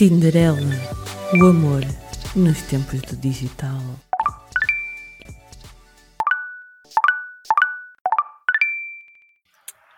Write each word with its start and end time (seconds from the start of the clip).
Tinderela, 0.00 0.56
o 1.38 1.44
amor 1.44 1.82
nos 2.34 2.62
tempos 2.62 3.02
do 3.02 3.16
digital. 3.16 3.78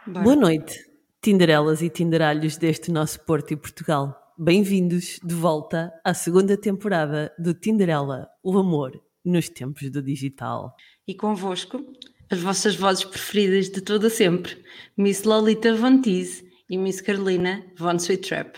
Bora. 0.04 0.24
Boa 0.24 0.34
noite, 0.34 0.76
Tinderelas 1.22 1.82
e 1.82 1.88
Tinderalhos 1.88 2.56
deste 2.56 2.90
nosso 2.90 3.20
Porto 3.20 3.52
e 3.52 3.56
Portugal. 3.56 4.34
Bem-vindos 4.36 5.20
de 5.22 5.34
volta 5.36 5.92
à 6.04 6.12
segunda 6.12 6.56
temporada 6.56 7.32
do 7.38 7.54
Tinderela, 7.54 8.28
o 8.42 8.58
amor 8.58 9.00
nos 9.24 9.48
tempos 9.48 9.88
do 9.88 10.02
digital. 10.02 10.74
E 11.06 11.14
convosco, 11.14 11.80
as 12.28 12.40
vossas 12.40 12.74
vozes 12.74 13.04
preferidas 13.04 13.70
de 13.70 13.80
todo 13.80 14.08
a 14.08 14.10
sempre, 14.10 14.64
Miss 14.96 15.22
Lolita 15.22 15.72
Von 15.76 16.02
Teese 16.02 16.50
e 16.72 16.78
Miss 16.78 17.02
Carolina 17.02 17.62
Von 17.76 17.98
Sweet 17.98 18.26
Trap. 18.26 18.56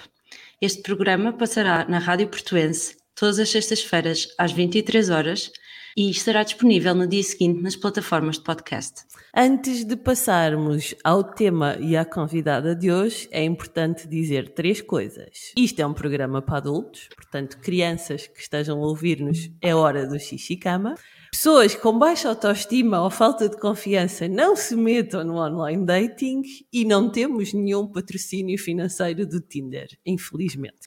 Este 0.60 0.82
programa 0.82 1.32
passará 1.32 1.84
na 1.88 1.98
Rádio 1.98 2.28
Portuense 2.28 2.96
todas 3.12 3.40
as 3.40 3.48
sextas-feiras 3.48 4.28
às 4.38 4.52
23 4.52 5.10
horas 5.10 5.50
e 5.96 6.09
estará 6.10 6.45
disponível 6.45 6.95
no 6.95 7.09
dia 7.09 7.24
seguinte 7.24 7.60
nas 7.60 7.74
plataformas 7.74 8.37
de 8.37 8.45
podcast. 8.45 9.02
Antes 9.37 9.84
de 9.84 9.96
passarmos 9.96 10.95
ao 11.02 11.24
tema 11.24 11.77
e 11.80 11.96
à 11.96 12.04
convidada 12.04 12.73
de 12.77 12.92
hoje, 12.92 13.28
é 13.32 13.42
importante 13.42 14.06
dizer 14.06 14.54
três 14.54 14.80
coisas. 14.80 15.52
Isto 15.56 15.80
é 15.80 15.87
um 15.87 15.92
programa 15.92 16.40
para 16.40 16.59
adultos, 16.59 17.09
portanto, 17.16 17.59
crianças 17.59 18.28
que 18.28 18.40
estejam 18.40 18.78
a 18.78 18.87
ouvir-nos, 18.87 19.51
é 19.60 19.74
hora 19.74 20.06
do 20.06 20.20
xixi 20.20 20.56
cama. 20.56 20.95
Pessoas 21.34 21.74
com 21.74 21.98
baixa 21.98 22.29
autoestima 22.29 23.02
ou 23.02 23.11
falta 23.11 23.48
de 23.48 23.56
confiança 23.56 24.29
não 24.29 24.55
se 24.55 24.77
metam 24.77 25.24
no 25.24 25.34
online 25.34 25.84
dating 25.84 26.43
e 26.73 26.84
não 26.84 27.10
temos 27.10 27.52
nenhum 27.52 27.88
patrocínio 27.88 28.57
financeiro 28.57 29.27
do 29.27 29.41
Tinder, 29.41 29.88
infelizmente. 30.07 30.87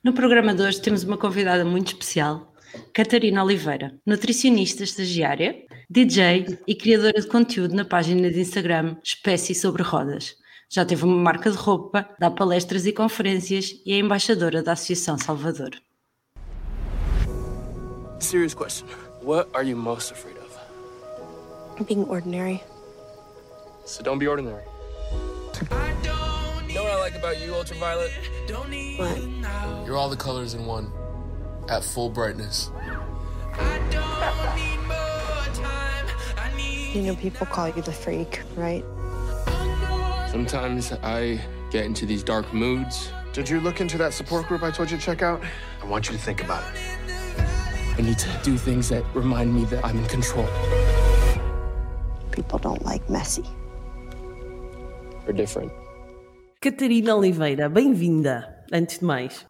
No 0.00 0.12
programa 0.12 0.54
de 0.54 0.62
hoje 0.62 0.80
temos 0.80 1.02
uma 1.02 1.18
convidada 1.18 1.64
muito 1.64 1.88
especial, 1.88 2.54
Catarina 2.94 3.42
Oliveira, 3.42 3.98
nutricionista 4.06 4.84
estagiária, 4.84 5.56
DJ 5.90 6.60
e 6.68 6.74
criadora 6.76 7.20
de 7.20 7.26
conteúdo 7.26 7.74
na 7.74 7.84
página 7.84 8.30
de 8.30 8.38
Instagram 8.38 8.96
Espécie 9.02 9.56
sobre 9.56 9.82
Rodas. 9.82 10.36
Já 10.70 10.84
teve 10.84 11.04
uma 11.04 11.16
marca 11.16 11.50
de 11.50 11.56
roupa, 11.56 12.08
dá 12.16 12.30
palestras 12.30 12.86
e 12.86 12.92
conferências 12.92 13.72
e 13.84 13.92
é 13.92 13.98
embaixadora 13.98 14.62
da 14.62 14.70
Associação 14.70 15.18
Salvador. 15.18 15.70
Serious 18.20 18.54
question. 18.54 19.09
What 19.20 19.50
are 19.54 19.62
you 19.62 19.76
most 19.76 20.10
afraid 20.10 20.36
of? 20.38 21.86
Being 21.86 22.04
ordinary. 22.04 22.62
So 23.84 24.02
don't 24.02 24.18
be 24.18 24.26
ordinary. 24.26 24.64
I 25.70 25.94
don't 26.02 26.68
you 26.68 26.76
know 26.76 26.84
what 26.84 26.92
I 26.92 27.00
like 27.00 27.16
about 27.16 27.40
you, 27.40 27.52
Ultraviolet? 27.52 28.12
What? 28.96 29.86
You're 29.86 29.96
all 29.96 30.08
the 30.08 30.16
colors 30.16 30.54
in 30.54 30.66
one, 30.66 30.92
at 31.68 31.82
full 31.82 32.08
brightness. 32.08 32.70
You 36.94 37.02
know, 37.02 37.16
people 37.16 37.46
call 37.46 37.68
you 37.68 37.82
the 37.82 37.92
freak, 37.92 38.42
right? 38.56 38.84
Sometimes 40.30 40.92
I 41.02 41.40
get 41.70 41.84
into 41.84 42.06
these 42.06 42.22
dark 42.22 42.52
moods. 42.54 43.12
Did 43.32 43.48
you 43.48 43.60
look 43.60 43.80
into 43.80 43.98
that 43.98 44.14
support 44.14 44.46
group 44.46 44.62
I 44.62 44.70
told 44.70 44.90
you 44.90 44.96
to 44.96 45.02
check 45.02 45.22
out? 45.22 45.42
I 45.82 45.86
want 45.86 46.08
you 46.08 46.16
to 46.16 46.22
think 46.22 46.42
about 46.42 46.62
it. 46.74 46.89
I 48.00 48.02
need 48.02 48.18
to 48.20 48.30
do 48.42 48.56
things 48.56 48.88
that 48.88 49.04
remind 49.14 49.54
me 49.54 49.66
that 49.66 49.84
I'm 49.84 49.98
in 49.98 50.06
control. 50.06 50.48
People 52.30 52.58
don't 52.58 52.82
like 52.82 53.04
messy. 53.10 53.44
Or 55.26 55.34
different. 55.34 55.70
Catarina 56.62 57.14
Oliveira, 57.14 57.68
bem-vinda, 57.68 58.64
antes 58.72 59.00
de 59.00 59.04
mais. 59.04 59.46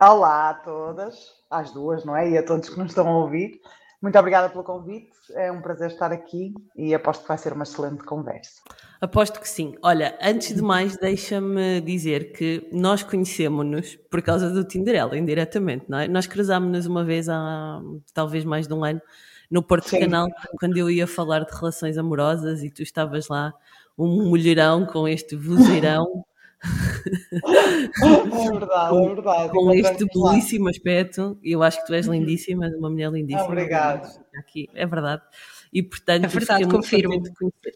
Olá 0.00 0.50
a 0.50 0.54
todas, 0.54 1.30
às 1.48 1.70
duas, 1.70 2.04
não 2.04 2.16
é? 2.16 2.28
E 2.28 2.38
a 2.38 2.42
todos 2.42 2.70
que 2.70 2.76
nos 2.80 2.88
estão 2.88 3.06
a 3.06 3.18
ouvir. 3.18 3.60
Muito 4.02 4.18
obrigada 4.18 4.48
pelo 4.48 4.64
convite, 4.64 5.12
é 5.34 5.52
um 5.52 5.62
prazer 5.62 5.92
estar 5.92 6.10
aqui 6.10 6.52
e 6.74 6.92
aposto 6.92 7.22
que 7.22 7.28
vai 7.28 7.38
ser 7.38 7.52
uma 7.52 7.62
excelente 7.62 8.02
conversa. 8.02 8.62
Aposto 9.02 9.40
que 9.40 9.48
sim. 9.48 9.74
Olha, 9.82 10.16
antes 10.22 10.54
de 10.54 10.62
mais, 10.62 10.96
deixa-me 10.96 11.80
dizer 11.80 12.32
que 12.32 12.68
nós 12.70 13.02
conhecemos-nos 13.02 13.96
por 14.08 14.22
causa 14.22 14.48
do 14.48 14.62
Tinderela, 14.62 15.18
indiretamente, 15.18 15.86
não 15.88 15.98
é? 15.98 16.06
Nós 16.06 16.28
cruzámos-nos 16.28 16.86
uma 16.86 17.04
vez 17.04 17.28
há 17.28 17.80
talvez 18.14 18.44
mais 18.44 18.68
de 18.68 18.74
um 18.74 18.84
ano 18.84 19.02
no 19.50 19.60
Porto 19.60 19.88
Sim. 19.88 19.98
Canal, 19.98 20.28
quando 20.60 20.76
eu 20.76 20.88
ia 20.88 21.08
falar 21.08 21.40
de 21.40 21.52
relações 21.52 21.98
amorosas 21.98 22.62
e 22.62 22.70
tu 22.70 22.80
estavas 22.84 23.26
lá, 23.26 23.52
um 23.98 24.28
mulherão 24.28 24.86
com 24.86 25.08
este 25.08 25.34
vozeirão, 25.34 26.24
É 26.62 28.50
verdade, 28.52 28.96
é 28.96 29.08
verdade. 29.08 29.48
com 29.50 29.72
este 29.72 30.06
lá. 30.14 30.30
belíssimo 30.30 30.68
aspecto. 30.68 31.36
E 31.42 31.50
eu 31.50 31.62
acho 31.62 31.80
que 31.80 31.86
tu 31.86 31.94
és 31.94 32.06
lindíssima, 32.06 32.68
uma 32.78 32.88
mulher 32.88 33.10
lindíssima. 33.10 33.46
Obrigado. 33.48 34.08
Aqui, 34.36 34.68
é 34.74 34.86
verdade. 34.86 35.22
E 35.72 35.82
portanto, 35.82 36.24
É 36.24 36.28
verdade, 36.28 36.68
confirmo. 36.68 37.22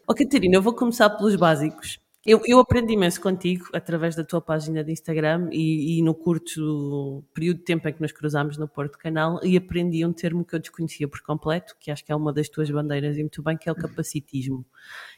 Oh, 0.07 0.13
Catarina, 0.13 0.55
eu 0.55 0.61
vou 0.61 0.73
começar 0.73 1.09
pelos 1.09 1.35
básicos. 1.35 1.99
Eu, 2.27 2.41
eu 2.45 2.59
aprendi 2.59 2.91
imenso 2.91 3.21
contigo 3.21 3.67
através 3.71 4.13
da 4.13 4.21
tua 4.21 4.41
página 4.41 4.83
de 4.83 4.91
Instagram 4.91 5.47
e, 5.49 5.97
e 5.97 6.01
no 6.01 6.13
curto 6.13 7.23
período 7.33 7.59
de 7.59 7.63
tempo 7.63 7.87
em 7.87 7.93
que 7.93 8.01
nos 8.01 8.11
cruzámos 8.11 8.57
no 8.57 8.67
Porto 8.67 8.97
Canal 8.97 9.39
e 9.41 9.55
aprendi 9.55 10.05
um 10.05 10.11
termo 10.11 10.43
que 10.43 10.53
eu 10.53 10.59
desconhecia 10.59 11.07
por 11.07 11.21
completo, 11.21 11.77
que 11.79 11.89
acho 11.89 12.03
que 12.03 12.11
é 12.11 12.15
uma 12.15 12.33
das 12.33 12.49
tuas 12.49 12.69
bandeiras 12.69 13.17
e 13.17 13.21
muito 13.21 13.41
bem, 13.41 13.55
que 13.57 13.69
é 13.69 13.71
o 13.71 13.75
capacitismo. 13.75 14.65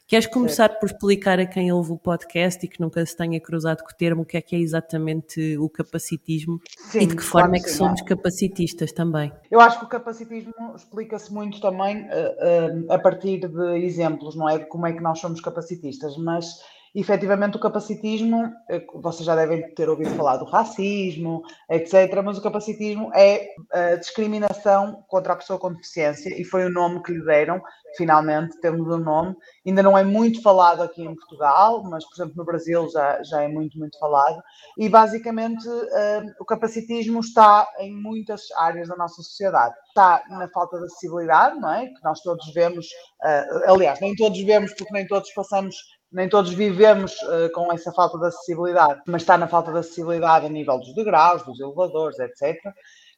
Queres 0.09 0.25
começar 0.25 0.79
por 0.79 0.87
explicar 0.87 1.39
a 1.39 1.45
quem 1.45 1.71
ouve 1.71 1.91
o 1.91 1.95
podcast 1.95 2.65
e 2.65 2.67
que 2.67 2.81
nunca 2.81 3.05
se 3.05 3.15
tenha 3.15 3.39
cruzado 3.39 3.83
com 3.83 3.91
o 3.91 3.95
termo 3.95 4.23
o 4.23 4.25
que 4.25 4.37
é 4.37 4.41
que 4.41 4.55
é 4.55 4.59
exatamente 4.59 5.55
o 5.59 5.69
capacitismo 5.69 6.59
Sim, 6.77 7.01
e 7.01 7.05
de 7.05 7.15
que 7.15 7.21
forma 7.21 7.57
é 7.57 7.59
que 7.59 7.69
sim. 7.69 7.77
somos 7.77 8.01
capacitistas 8.01 8.91
também? 8.91 9.31
Eu 9.51 9.59
acho 9.59 9.77
que 9.77 9.85
o 9.85 9.87
capacitismo 9.87 10.73
explica-se 10.75 11.31
muito 11.31 11.61
também 11.61 12.07
eh, 12.09 12.37
eh, 12.39 12.91
a 12.91 12.97
partir 12.97 13.47
de 13.47 13.85
exemplos, 13.85 14.35
não 14.35 14.49
é? 14.49 14.57
De 14.57 14.65
como 14.65 14.87
é 14.87 14.93
que 14.93 14.99
nós 14.99 15.19
somos 15.19 15.41
capacitistas, 15.41 16.17
mas 16.17 16.59
efetivamente 16.93 17.57
o 17.57 17.59
capacitismo, 17.59 18.51
eh, 18.69 18.85
vocês 18.95 19.25
já 19.25 19.35
devem 19.35 19.73
ter 19.73 19.89
ouvido 19.89 20.15
falar 20.15 20.37
do 20.37 20.45
racismo, 20.45 21.43
etc., 21.69 22.21
mas 22.23 22.37
o 22.37 22.41
capacitismo 22.41 23.11
é 23.13 23.47
a 23.71 23.95
discriminação 23.95 25.03
contra 25.07 25.33
a 25.33 25.35
pessoa 25.35 25.59
com 25.59 25.73
deficiência 25.73 26.29
e 26.29 26.43
foi 26.43 26.65
o 26.65 26.69
nome 26.69 27.01
que 27.03 27.11
lhe 27.11 27.23
deram, 27.23 27.61
finalmente 27.95 28.59
temos 28.59 28.87
um 28.87 28.97
nome, 28.97 29.35
ainda 29.65 29.83
não 29.83 29.97
é 29.97 30.03
muito 30.03 30.41
falado 30.41 30.81
aqui 30.81 31.03
em 31.03 31.15
Portugal, 31.15 31.83
mas 31.83 32.05
por 32.05 32.15
exemplo 32.15 32.33
no 32.37 32.45
Brasil 32.45 32.89
já, 32.89 33.21
já 33.23 33.41
é 33.41 33.47
muito, 33.47 33.77
muito 33.77 33.97
falado, 33.99 34.41
e 34.77 34.89
basicamente 34.89 35.67
eh, 35.67 36.23
o 36.39 36.45
capacitismo 36.45 37.19
está 37.19 37.67
em 37.79 37.95
muitas 37.95 38.41
áreas 38.57 38.87
da 38.87 38.95
nossa 38.95 39.21
sociedade. 39.21 39.75
Está 39.87 40.23
na 40.29 40.47
falta 40.49 40.77
de 40.77 40.85
acessibilidade, 40.85 41.59
não 41.59 41.71
é? 41.73 41.87
Que 41.87 42.03
nós 42.03 42.21
todos 42.21 42.51
vemos, 42.53 42.87
eh, 43.23 43.47
aliás, 43.67 43.99
nem 43.99 44.15
todos 44.15 44.39
vemos 44.41 44.73
porque 44.73 44.93
nem 44.93 45.07
todos 45.07 45.31
passamos 45.33 45.75
nem 46.11 46.27
todos 46.27 46.53
vivemos 46.53 47.13
eh, 47.21 47.49
com 47.49 47.71
essa 47.71 47.91
falta 47.91 48.17
de 48.17 48.27
acessibilidade, 48.27 49.01
mas 49.05 49.21
está 49.21 49.37
na 49.37 49.47
falta 49.47 49.71
de 49.71 49.79
acessibilidade 49.79 50.45
a 50.45 50.49
nível 50.49 50.79
dos 50.79 50.93
degraus, 50.93 51.43
dos 51.43 51.59
elevadores, 51.59 52.17
etc. 52.19 52.57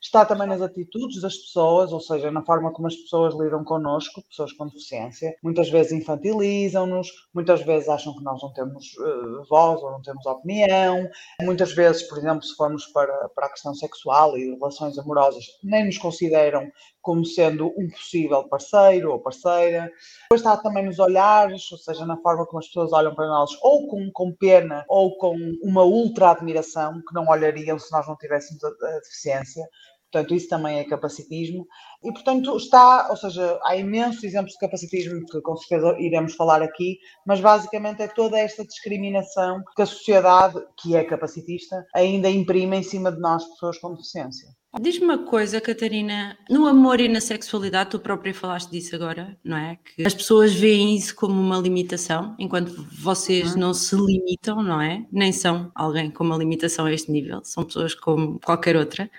Está 0.02 0.26
também 0.26 0.48
nas 0.48 0.64
atitudes 0.64 1.22
das 1.22 1.38
pessoas, 1.38 1.94
ou 1.94 2.00
seja, 2.00 2.32
na 2.32 2.44
forma 2.44 2.74
como 2.74 2.88
as 2.88 2.96
pessoas 2.96 3.36
lidam 3.36 3.64
connosco, 3.64 4.24
pessoas 4.24 4.52
com 4.54 4.66
deficiência. 4.66 5.36
Muitas 5.44 5.70
vezes 5.70 5.92
infantilizam-nos, 5.92 7.08
muitas 7.32 7.62
vezes 7.62 7.88
acham 7.88 8.18
que 8.18 8.24
nós 8.24 8.42
não 8.42 8.52
temos 8.52 8.96
eh, 9.00 9.44
voz 9.48 9.80
ou 9.84 9.92
não 9.92 10.02
temos 10.02 10.26
opinião. 10.26 11.08
Muitas 11.42 11.74
vezes, 11.74 12.02
por 12.04 12.18
exemplo, 12.18 12.42
se 12.42 12.56
formos 12.56 12.88
para, 12.88 13.30
para 13.30 13.46
a 13.46 13.50
questão 13.52 13.76
sexual 13.76 14.36
e 14.36 14.56
relações 14.56 14.98
amorosas, 14.98 15.46
nem 15.64 15.86
nos 15.86 16.00
consideram 16.00 16.72
como 17.02 17.26
sendo 17.26 17.68
um 17.78 17.90
possível 17.90 18.44
parceiro 18.48 19.12
ou 19.12 19.20
parceira. 19.20 19.92
Depois 20.24 20.42
está 20.42 20.56
também 20.58 20.86
nos 20.86 21.00
olhares, 21.00 21.72
ou 21.72 21.78
seja, 21.78 22.06
na 22.06 22.18
forma 22.18 22.46
como 22.46 22.60
as 22.60 22.68
pessoas 22.68 22.94
olham 22.94 23.14
para 23.14 23.28
nós, 23.28 23.52
ou 23.62 23.88
com, 23.88 24.10
com 24.12 24.32
pena, 24.32 24.86
ou 24.88 25.18
com 25.18 25.36
uma 25.64 25.84
ultra 25.84 26.32
admiração, 26.32 27.02
que 27.08 27.14
não 27.14 27.28
olhariam 27.28 27.78
se 27.80 27.92
nós 27.92 28.08
não 28.08 28.16
tivéssemos 28.16 28.64
a, 28.64 28.68
a 28.68 29.00
deficiência. 29.00 29.64
Portanto, 30.12 30.36
isso 30.36 30.50
também 30.50 30.80
é 30.80 30.84
capacitismo. 30.84 31.66
E, 32.04 32.12
portanto, 32.12 32.56
está, 32.58 33.08
ou 33.10 33.16
seja, 33.16 33.60
há 33.64 33.78
imensos 33.78 34.24
exemplos 34.24 34.54
de 34.54 34.60
capacitismo 34.60 35.26
que 35.26 35.42
com 35.42 35.56
certeza 35.56 35.96
iremos 36.00 36.36
falar 36.36 36.62
aqui, 36.62 36.98
mas 37.26 37.40
basicamente 37.40 38.02
é 38.02 38.08
toda 38.08 38.38
esta 38.38 38.66
discriminação 38.66 39.64
que 39.76 39.82
a 39.82 39.86
sociedade, 39.86 40.60
que 40.78 40.96
é 40.96 41.04
capacitista, 41.06 41.86
ainda 41.96 42.30
imprime 42.30 42.78
em 42.78 42.84
cima 42.84 43.12
de 43.12 43.20
nós, 43.20 43.46
pessoas 43.46 43.78
com 43.78 43.94
deficiência. 43.94 44.50
Diz-me 44.80 45.04
uma 45.04 45.18
coisa, 45.18 45.60
Catarina, 45.60 46.38
no 46.50 46.66
amor 46.66 47.02
e 47.02 47.10
na 47.10 47.20
sexualidade, 47.20 47.90
tu 47.90 48.00
própria 48.00 48.34
falaste 48.34 48.72
disso 48.72 48.96
agora, 48.96 49.38
não 49.44 49.58
é? 49.58 49.78
Que 49.84 50.06
as 50.08 50.14
pessoas 50.14 50.54
veem 50.54 50.96
isso 50.96 51.14
como 51.14 51.34
uma 51.34 51.58
limitação, 51.58 52.34
enquanto 52.40 52.88
vocês 52.90 53.54
não 53.54 53.74
se 53.74 53.94
limitam, 53.98 54.64
não 54.64 54.80
é? 54.80 55.06
Nem 55.12 55.34
são 55.34 55.70
alguém 55.76 56.10
com 56.10 56.24
uma 56.24 56.38
limitação 56.38 56.86
a 56.86 56.94
este 56.94 57.12
nível, 57.12 57.42
são 57.44 57.66
pessoas 57.66 57.94
como 57.94 58.40
qualquer 58.40 58.78
outra. 58.78 59.12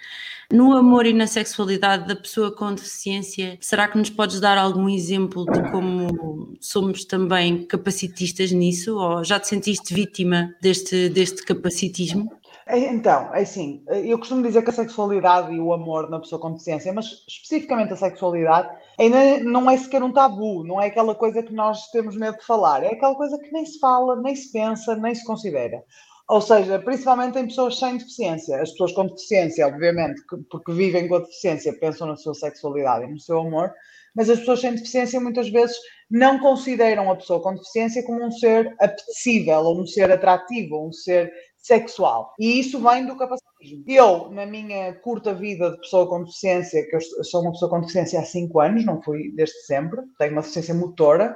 No 0.51 0.75
amor 0.75 1.05
e 1.05 1.13
na 1.13 1.27
sexualidade 1.27 2.09
da 2.09 2.17
pessoa 2.17 2.51
com 2.51 2.75
deficiência, 2.75 3.59
será 3.61 3.89
que 3.89 3.99
nos 3.99 4.09
podes 4.09 4.41
dar 4.41 4.57
algum 4.57 4.89
exemplo 4.89 5.45
de 5.45 5.71
como 5.71 6.57
somos 6.61 7.05
também 7.05 7.67
capacitistas 7.67 8.53
nisso? 8.53 8.97
Ou 8.97 9.23
já 9.23 9.39
te 9.39 9.49
sentiste 9.49 9.93
vítima 9.93 10.55
deste, 10.63 11.11
deste 11.11 11.43
capacitismo? 11.45 12.31
É, 12.73 12.79
Então, 12.79 13.35
é 13.35 13.43
assim, 13.43 13.85
eu 14.05 14.19
costumo 14.19 14.43
dizer 14.43 14.63
que 14.63 14.71
a 14.71 14.73
sexualidade 14.73 15.53
e 15.53 15.61
o 15.61 15.73
amor 15.73 16.09
na 16.09 16.19
pessoa 16.21 16.41
com 16.41 16.53
deficiência, 16.53 16.93
mas 16.93 17.07
especificamente 17.29 17.93
a 17.93 17.97
sexualidade, 17.97 18.69
ainda 18.99 19.41
não 19.45 19.71
é 19.71 19.77
sequer 19.77 20.03
um 20.03 20.13
tabu, 20.13 20.65
não 20.65 20.81
é 20.81 20.87
aquela 20.87 21.15
coisa 21.15 21.43
que 21.43 21.53
nós 21.53 21.89
temos 21.91 22.17
medo 22.17 22.39
de 22.39 22.47
falar, 22.47 22.83
é 22.83 22.89
aquela 22.95 23.15
coisa 23.15 23.39
que 23.39 23.53
nem 23.53 23.67
se 23.67 23.79
fala, 23.79 24.17
nem 24.23 24.35
se 24.35 24.51
pensa, 24.53 24.97
nem 24.97 25.15
se 25.15 25.25
considera. 25.25 25.83
Ou 26.29 26.41
seja, 26.41 26.79
principalmente 26.79 27.39
em 27.39 27.47
pessoas 27.47 27.79
sem 27.79 27.99
deficiência. 27.99 28.63
As 28.63 28.71
pessoas 28.71 28.93
com 28.93 29.07
deficiência, 29.07 29.67
obviamente, 29.67 30.23
que- 30.27 30.37
porque 30.51 30.73
vivem 30.73 31.07
com 31.09 31.17
a 31.17 31.21
deficiência, 31.21 31.79
pensam 31.79 32.07
na 32.07 32.17
sua 32.17 32.33
sexualidade 32.35 33.05
e 33.05 33.11
no 33.13 33.21
seu 33.21 33.39
amor, 33.41 33.71
mas 34.15 34.31
as 34.31 34.39
pessoas 34.41 34.61
sem 34.61 34.75
deficiência 34.75 35.21
muitas 35.21 35.51
vezes 35.51 35.77
não 36.13 36.39
consideram 36.39 37.11
a 37.11 37.17
pessoa 37.17 37.43
com 37.43 37.55
deficiência 37.55 38.05
como 38.05 38.23
um 38.23 38.31
ser 38.31 38.75
apetecível, 38.79 39.61
ou 39.61 39.81
um 39.81 39.87
ser 39.87 40.13
atrativo, 40.13 40.77
ou 40.77 40.89
um 40.89 40.93
ser 40.93 41.33
sexual. 41.57 42.35
E 42.39 42.61
isso 42.61 42.79
vem 42.83 43.07
do 43.07 43.17
capacitismo. 43.17 43.83
Eu, 43.87 44.31
na 44.31 44.45
minha 44.45 44.93
curta 44.97 45.33
vida 45.33 45.71
de 45.71 45.79
pessoa 45.79 46.07
com 46.07 46.23
deficiência, 46.23 46.87
que 46.87 46.95
eu 46.95 47.25
sou 47.25 47.41
uma 47.41 47.53
pessoa 47.53 47.71
com 47.71 47.81
deficiência 47.81 48.21
há 48.21 48.25
5 48.25 48.61
anos, 48.61 48.85
não 48.85 49.01
fui 49.01 49.33
desde 49.35 49.57
sempre, 49.65 50.03
tenho 50.19 50.33
uma 50.33 50.43
deficiência 50.43 50.75
motora, 50.75 51.35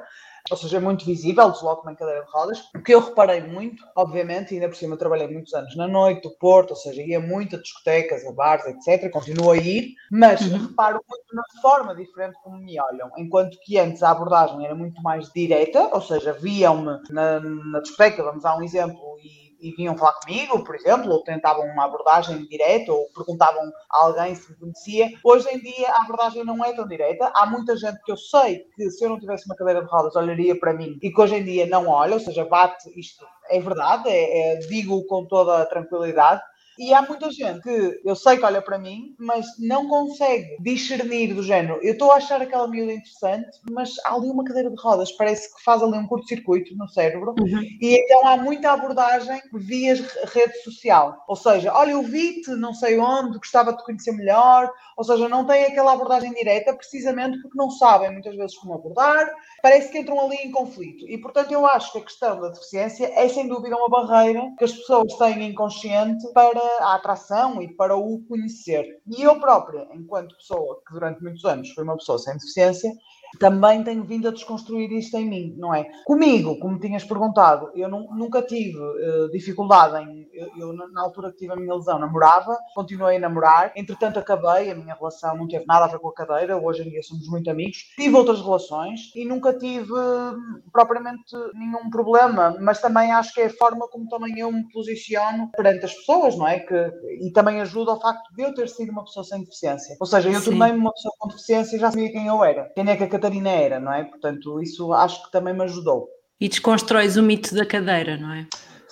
ou 0.51 0.57
seja, 0.57 0.77
é 0.77 0.81
muito 0.81 1.05
visível, 1.05 1.51
desloco-me 1.51 1.93
em 1.93 1.97
cadeira 1.97 2.25
de 2.25 2.31
rodas. 2.31 2.59
O 2.75 2.83
que 2.83 2.95
eu 2.95 3.01
reparei 3.01 3.41
muito, 3.41 3.85
obviamente, 3.95 4.55
ainda 4.55 4.69
por 4.69 4.77
cima 4.77 4.95
eu 4.95 4.99
trabalhei 4.99 5.29
muitos 5.29 5.53
anos 5.55 5.77
na 5.77 5.87
noite, 5.87 6.23
do 6.23 6.31
Porto, 6.31 6.71
ou 6.71 6.77
seja, 6.77 7.03
ia 7.03 7.21
muito 7.21 7.57
a 7.57 7.61
discotecas, 7.61 8.25
a 8.27 8.33
bares, 8.33 8.67
etc. 8.67 9.11
Continuo 9.11 9.53
a 9.53 9.57
ir, 9.57 9.95
mas 10.11 10.41
reparo 10.41 11.01
muito 11.09 11.35
na 11.35 11.43
forma 11.61 11.95
diferente 11.95 12.37
como 12.43 12.59
me 12.59 12.81
olham. 12.81 13.11
Enquanto 13.17 13.59
que 13.65 13.79
antes 13.79 14.03
a 14.03 14.11
abordagem 14.11 14.65
era 14.65 14.75
muito 14.75 15.03
mais 15.03 15.31
direta, 15.33 15.91
ou 15.93 16.01
seja, 16.01 16.33
viam-me 16.33 17.01
na, 17.11 17.41
na 17.41 17.81
discoteca, 17.81 18.23
vamos 18.23 18.43
dar 18.43 18.57
um 18.57 18.63
exemplo, 18.63 19.19
e 19.23 19.46
e 19.61 19.71
vinham 19.73 19.97
falar 19.97 20.15
comigo, 20.15 20.63
por 20.65 20.75
exemplo, 20.75 21.11
ou 21.11 21.23
tentavam 21.23 21.65
uma 21.67 21.85
abordagem 21.85 22.47
direta, 22.47 22.93
ou 22.93 23.09
perguntavam 23.15 23.63
a 23.91 24.05
alguém 24.05 24.35
se 24.35 24.51
me 24.51 24.59
conhecia. 24.59 25.11
Hoje 25.25 25.49
em 25.53 25.59
dia 25.59 25.91
a 25.91 26.03
abordagem 26.03 26.45
não 26.45 26.65
é 26.65 26.73
tão 26.73 26.87
direta. 26.87 27.31
Há 27.35 27.47
muita 27.47 27.77
gente 27.77 28.03
que 28.03 28.13
eu 28.13 28.17
sei 28.17 28.65
que 28.75 28.91
se 28.91 29.05
eu 29.05 29.11
não 29.11 29.19
tivesse 29.19 29.47
uma 29.47 29.57
cadeira 29.57 29.83
de 29.83 29.91
rodas 29.91 30.17
olharia 30.17 30.59
para 30.59 30.73
mim 30.73 30.99
e 31.03 31.11
que 31.11 31.21
hoje 31.21 31.37
em 31.37 31.45
dia 31.45 31.67
não 31.67 31.89
olha, 31.89 32.15
ou 32.15 32.21
seja, 32.21 32.45
bate 32.45 32.89
isto. 32.99 33.25
É 33.49 33.61
verdade, 33.61 34.09
é, 34.09 34.55
é, 34.55 34.57
digo 34.57 35.05
com 35.07 35.25
toda 35.27 35.67
tranquilidade. 35.67 36.43
E 36.79 36.93
há 36.93 37.03
muita 37.03 37.31
gente 37.31 37.63
que 37.63 38.01
eu 38.05 38.15
sei 38.15 38.37
que 38.37 38.45
olha 38.45 38.61
para 38.61 38.79
mim, 38.79 39.15
mas 39.19 39.47
não 39.59 39.89
consegue 39.89 40.57
discernir 40.61 41.35
do 41.35 41.43
género. 41.43 41.79
Eu 41.83 41.93
estou 41.93 42.13
a 42.13 42.17
achar 42.17 42.41
aquela 42.41 42.69
miúda 42.69 42.93
interessante, 42.93 43.59
mas 43.71 43.95
há 44.05 44.15
ali 44.15 44.29
uma 44.29 44.45
cadeira 44.45 44.71
de 44.71 44.81
rodas, 44.81 45.13
parece 45.13 45.55
que 45.55 45.63
faz 45.63 45.83
ali 45.83 45.97
um 45.97 46.07
curto-circuito 46.07 46.77
no 46.77 46.89
cérebro. 46.89 47.35
E 47.81 47.97
então 47.97 48.27
há 48.27 48.37
muita 48.37 48.73
abordagem 48.73 49.41
via 49.55 49.95
rede 50.33 50.63
social. 50.63 51.25
Ou 51.29 51.37
seja, 51.37 51.73
olha, 51.73 51.93
eu 51.93 52.03
vi-te 52.03 52.51
não 52.51 52.75
sei 52.75 52.99
onde, 52.99 53.39
gostava 53.39 53.73
de 53.73 53.79
te 53.79 53.85
conhecer 53.85 54.13
melhor. 54.13 54.71
Ou 54.97 55.05
seja, 55.05 55.29
não 55.29 55.47
tem 55.47 55.65
aquela 55.65 55.93
abordagem 55.93 56.33
direta, 56.33 56.75
precisamente 56.75 57.41
porque 57.41 57.57
não 57.57 57.71
sabem 57.71 58.11
muitas 58.13 58.35
vezes 58.37 58.57
como 58.57 58.75
abordar. 58.75 59.31
Parece 59.63 59.91
que 59.91 59.99
entram 59.99 60.21
ali 60.21 60.37
em 60.37 60.51
conflito. 60.51 61.09
E 61.09 61.19
portanto, 61.19 61.53
eu 61.53 61.67
acho 61.67 61.93
que 61.93 61.99
a 61.99 62.03
questão 62.03 62.41
da 62.41 62.49
deficiência 62.49 63.11
é 63.15 63.29
sem 63.29 63.49
dúvida 63.49 63.77
uma 63.77 63.89
barreira 63.89 64.43
que 64.59 64.65
as 64.65 64.73
pessoas 64.73 65.13
têm 65.15 65.49
inconsciente 65.49 66.27
para 66.33 66.66
a 66.81 66.95
atração 66.95 67.61
e 67.63 67.75
para 67.75 67.97
o 67.97 68.23
conhecer. 68.27 68.85
E 69.07 69.23
eu 69.23 69.39
própria, 69.41 69.87
enquanto 69.93 70.37
pessoa 70.37 70.81
que 70.87 70.93
durante 70.93 71.23
muitos 71.23 71.45
anos 71.45 71.71
foi 71.73 71.85
uma 71.85 71.97
pessoa 71.97 72.19
sem 72.19 72.35
deficiência, 72.35 72.93
também 73.39 73.83
tenho 73.83 74.05
vindo 74.05 74.29
a 74.29 74.31
desconstruir 74.33 74.91
isto 74.93 75.17
em 75.17 75.29
mim, 75.29 75.55
não 75.59 75.75
é? 75.75 75.85
Comigo, 76.05 76.59
como 76.59 76.79
tinhas 76.79 77.05
perguntado, 77.05 77.71
eu 77.75 77.89
nu- 77.89 78.09
nunca 78.15 78.43
tive 78.43 78.79
eh, 78.79 79.29
dificuldade 79.33 79.97
em. 80.05 80.27
Eu, 80.37 80.49
eu, 80.59 80.73
na 80.93 81.01
altura 81.03 81.31
que 81.31 81.39
tive 81.39 81.55
a 81.55 81.57
minha 81.57 81.75
lesão, 81.75 81.99
namorava, 81.99 82.59
continuei 82.75 83.17
a 83.17 83.21
namorar, 83.21 83.73
entretanto 83.75 84.19
acabei, 84.19 84.71
a 84.71 84.75
minha 84.75 84.95
relação 84.95 85.35
não 85.35 85.49
teve 85.49 85.65
nada 85.67 85.87
a 85.87 85.89
ver 85.89 85.99
com 85.99 86.09
a 86.09 86.15
cadeira, 86.15 86.59
hoje 86.59 86.83
em 86.83 86.91
dia 86.91 87.03
somos 87.03 87.27
muito 87.29 87.51
amigos. 87.51 87.79
Tive 87.97 88.15
outras 88.17 88.41
relações 88.43 89.13
e 89.15 89.25
nunca 89.25 89.57
tive 89.57 89.91
hum, 89.93 90.61
propriamente 90.73 91.35
nenhum 91.55 91.89
problema, 91.89 92.55
mas 92.61 92.81
também 92.81 93.13
acho 93.13 93.33
que 93.33 93.41
é 93.41 93.47
a 93.47 93.51
forma 93.51 93.89
como 93.89 94.09
também 94.09 94.39
eu 94.39 94.53
me 94.53 94.69
posiciono 94.71 95.51
perante 95.57 95.87
as 95.87 95.95
pessoas, 95.95 96.37
não 96.37 96.47
é? 96.47 96.61
Que, 96.61 96.75
e 97.21 97.31
também 97.33 97.61
ajuda 97.61 97.93
ao 97.93 98.01
facto 98.01 98.35
de 98.35 98.43
eu 98.43 98.55
ter 98.55 98.69
sido 98.69 98.91
uma 98.93 99.05
pessoa 99.05 99.25
sem 99.25 99.41
deficiência. 99.41 99.97
Ou 99.99 100.07
seja, 100.07 100.29
eu 100.31 100.45
tornei-me 100.45 100.79
uma 100.79 100.93
pessoa 100.93 101.15
com 101.19 101.29
deficiência 101.29 101.77
e 101.77 101.81
já 101.81 101.91
sabia 101.91 102.13
quem 102.13 102.27
eu 102.27 102.45
era, 102.45 102.71
quem 102.75 102.89
é 102.91 102.97
que 102.97 103.05
a 103.05 103.09
Catarina 103.27 103.51
era, 103.51 103.81
não 103.81 103.93
é? 103.93 104.05
Portanto, 104.05 104.63
isso 104.63 104.93
acho 104.93 105.25
que 105.25 105.33
também 105.33 105.53
me 105.53 105.65
ajudou. 105.65 106.09
E 106.41 106.49
desconstróis 106.49 107.17
o 107.17 107.23
mito 107.23 107.55
da 107.55 107.67
cadeira, 107.67 108.17
não 108.17 108.33
é? 108.33 108.47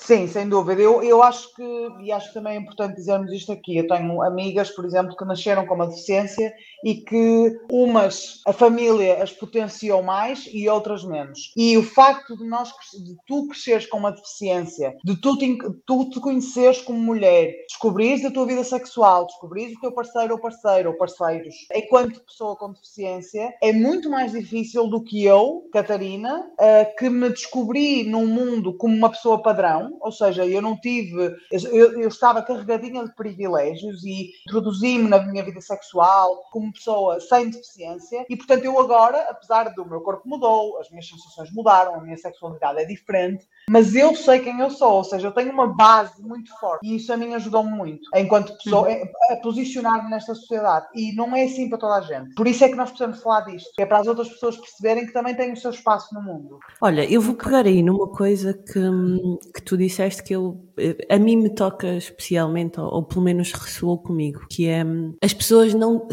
Sim, 0.04 0.26
sem 0.26 0.46
dúvida. 0.46 0.82
Eu, 0.82 1.02
eu 1.02 1.22
acho 1.22 1.54
que, 1.54 1.62
e 2.02 2.12
acho 2.12 2.28
que 2.28 2.34
também 2.34 2.56
é 2.56 2.60
importante 2.60 2.96
dizermos 2.96 3.32
isto 3.32 3.50
aqui. 3.50 3.78
Eu 3.78 3.88
tenho 3.88 4.20
amigas, 4.20 4.68
por 4.70 4.84
exemplo, 4.84 5.16
que 5.16 5.24
nasceram 5.24 5.64
com 5.64 5.74
uma 5.74 5.86
deficiência 5.86 6.52
e 6.84 6.96
que 6.96 7.58
umas, 7.72 8.42
a 8.46 8.52
família 8.52 9.22
as 9.22 9.32
potenciou 9.32 10.02
mais 10.02 10.46
e 10.52 10.68
outras 10.68 11.02
menos. 11.04 11.54
E 11.56 11.78
o 11.78 11.82
facto 11.82 12.36
de 12.36 12.44
nós, 12.44 12.68
de 12.68 13.16
tu 13.26 13.48
cresceres 13.48 13.86
com 13.86 13.96
uma 13.96 14.12
deficiência, 14.12 14.94
de 15.02 15.18
tu 15.18 15.38
te, 15.38 15.56
tu 15.86 16.10
te 16.10 16.20
conheceres 16.20 16.82
como 16.82 16.98
mulher, 16.98 17.54
descobrires 17.66 18.26
a 18.26 18.30
tua 18.30 18.46
vida 18.46 18.62
sexual, 18.62 19.24
descobrires 19.24 19.74
o 19.74 19.80
teu 19.80 19.92
parceiro 19.92 20.34
ou 20.34 20.40
parceira 20.40 20.90
ou 20.90 20.98
parceiros, 20.98 21.54
enquanto 21.74 22.22
pessoa 22.26 22.54
com 22.56 22.72
deficiência, 22.72 23.54
é 23.62 23.72
muito 23.72 24.10
mais 24.10 24.32
difícil 24.32 24.86
do 24.86 25.02
que 25.02 25.24
eu, 25.24 25.66
Catarina, 25.72 26.46
eh, 26.60 26.84
que 26.98 27.08
me 27.08 27.30
descobri 27.30 28.04
num 28.04 28.26
mundo 28.26 28.76
como 28.76 28.94
uma 28.94 29.08
pessoa 29.08 29.42
padrão, 29.42 29.93
ou 30.00 30.12
seja, 30.12 30.46
eu 30.46 30.60
não 30.60 30.76
tive, 30.76 31.34
eu, 31.50 32.00
eu 32.00 32.08
estava 32.08 32.42
carregadinha 32.42 33.04
de 33.04 33.14
privilégios 33.14 34.04
e 34.04 34.30
introduzi-me 34.46 35.08
na 35.08 35.18
minha 35.20 35.44
vida 35.44 35.60
sexual 35.60 36.44
como 36.50 36.72
pessoa 36.72 37.20
sem 37.20 37.50
deficiência 37.50 38.24
e, 38.28 38.36
portanto, 38.36 38.64
eu 38.64 38.78
agora, 38.78 39.26
apesar 39.28 39.72
do 39.74 39.88
meu 39.88 40.00
corpo 40.00 40.28
mudou, 40.28 40.78
as 40.78 40.90
minhas 40.90 41.08
sensações 41.08 41.52
mudaram, 41.52 41.94
a 41.94 42.00
minha 42.00 42.16
sexualidade 42.16 42.80
é 42.80 42.84
diferente, 42.84 43.46
mas 43.68 43.94
eu 43.94 44.14
sei 44.14 44.40
quem 44.40 44.60
eu 44.60 44.70
sou, 44.70 44.94
ou 44.94 45.04
seja, 45.04 45.28
eu 45.28 45.32
tenho 45.32 45.52
uma 45.52 45.66
base 45.66 46.22
muito 46.22 46.50
forte 46.58 46.86
e 46.86 46.96
isso 46.96 47.12
a 47.12 47.16
mim 47.16 47.34
ajudou-me 47.34 47.70
muito, 47.70 48.08
enquanto 48.14 48.56
pessoa, 48.62 48.88
a 49.30 49.36
posicionar-me 49.36 50.10
nesta 50.10 50.34
sociedade 50.34 50.86
e 50.94 51.14
não 51.14 51.34
é 51.34 51.44
assim 51.44 51.68
para 51.68 51.78
toda 51.78 51.94
a 51.94 52.00
gente. 52.00 52.34
Por 52.34 52.46
isso 52.46 52.64
é 52.64 52.68
que 52.68 52.74
nós 52.74 52.90
precisamos 52.90 53.22
falar 53.22 53.42
disto, 53.42 53.70
é 53.78 53.86
para 53.86 53.98
as 53.98 54.06
outras 54.06 54.28
pessoas 54.28 54.56
perceberem 54.56 55.06
que 55.06 55.12
também 55.12 55.34
têm 55.34 55.52
o 55.52 55.56
seu 55.56 55.70
espaço 55.70 56.14
no 56.14 56.22
mundo. 56.22 56.58
Olha, 56.80 57.10
eu 57.10 57.20
vou 57.20 57.34
pegar 57.34 57.66
aí 57.66 57.82
numa 57.82 58.08
coisa 58.08 58.54
que, 58.54 58.78
hum, 58.78 59.38
que 59.54 59.62
tu 59.62 59.76
disseste 59.86 60.22
que 60.22 60.34
eu, 60.34 60.64
eh, 60.78 60.96
a 61.08 61.18
mim 61.18 61.36
me 61.36 61.50
toca 61.50 61.96
especialmente, 61.96 62.80
ou, 62.80 62.86
ou 62.86 63.02
pelo 63.02 63.22
menos 63.22 63.52
ressoou 63.52 63.98
comigo, 63.98 64.46
que 64.50 64.66
é 64.66 64.84
hum, 64.84 65.14
as 65.22 65.32
pessoas 65.32 65.74
não 65.74 66.08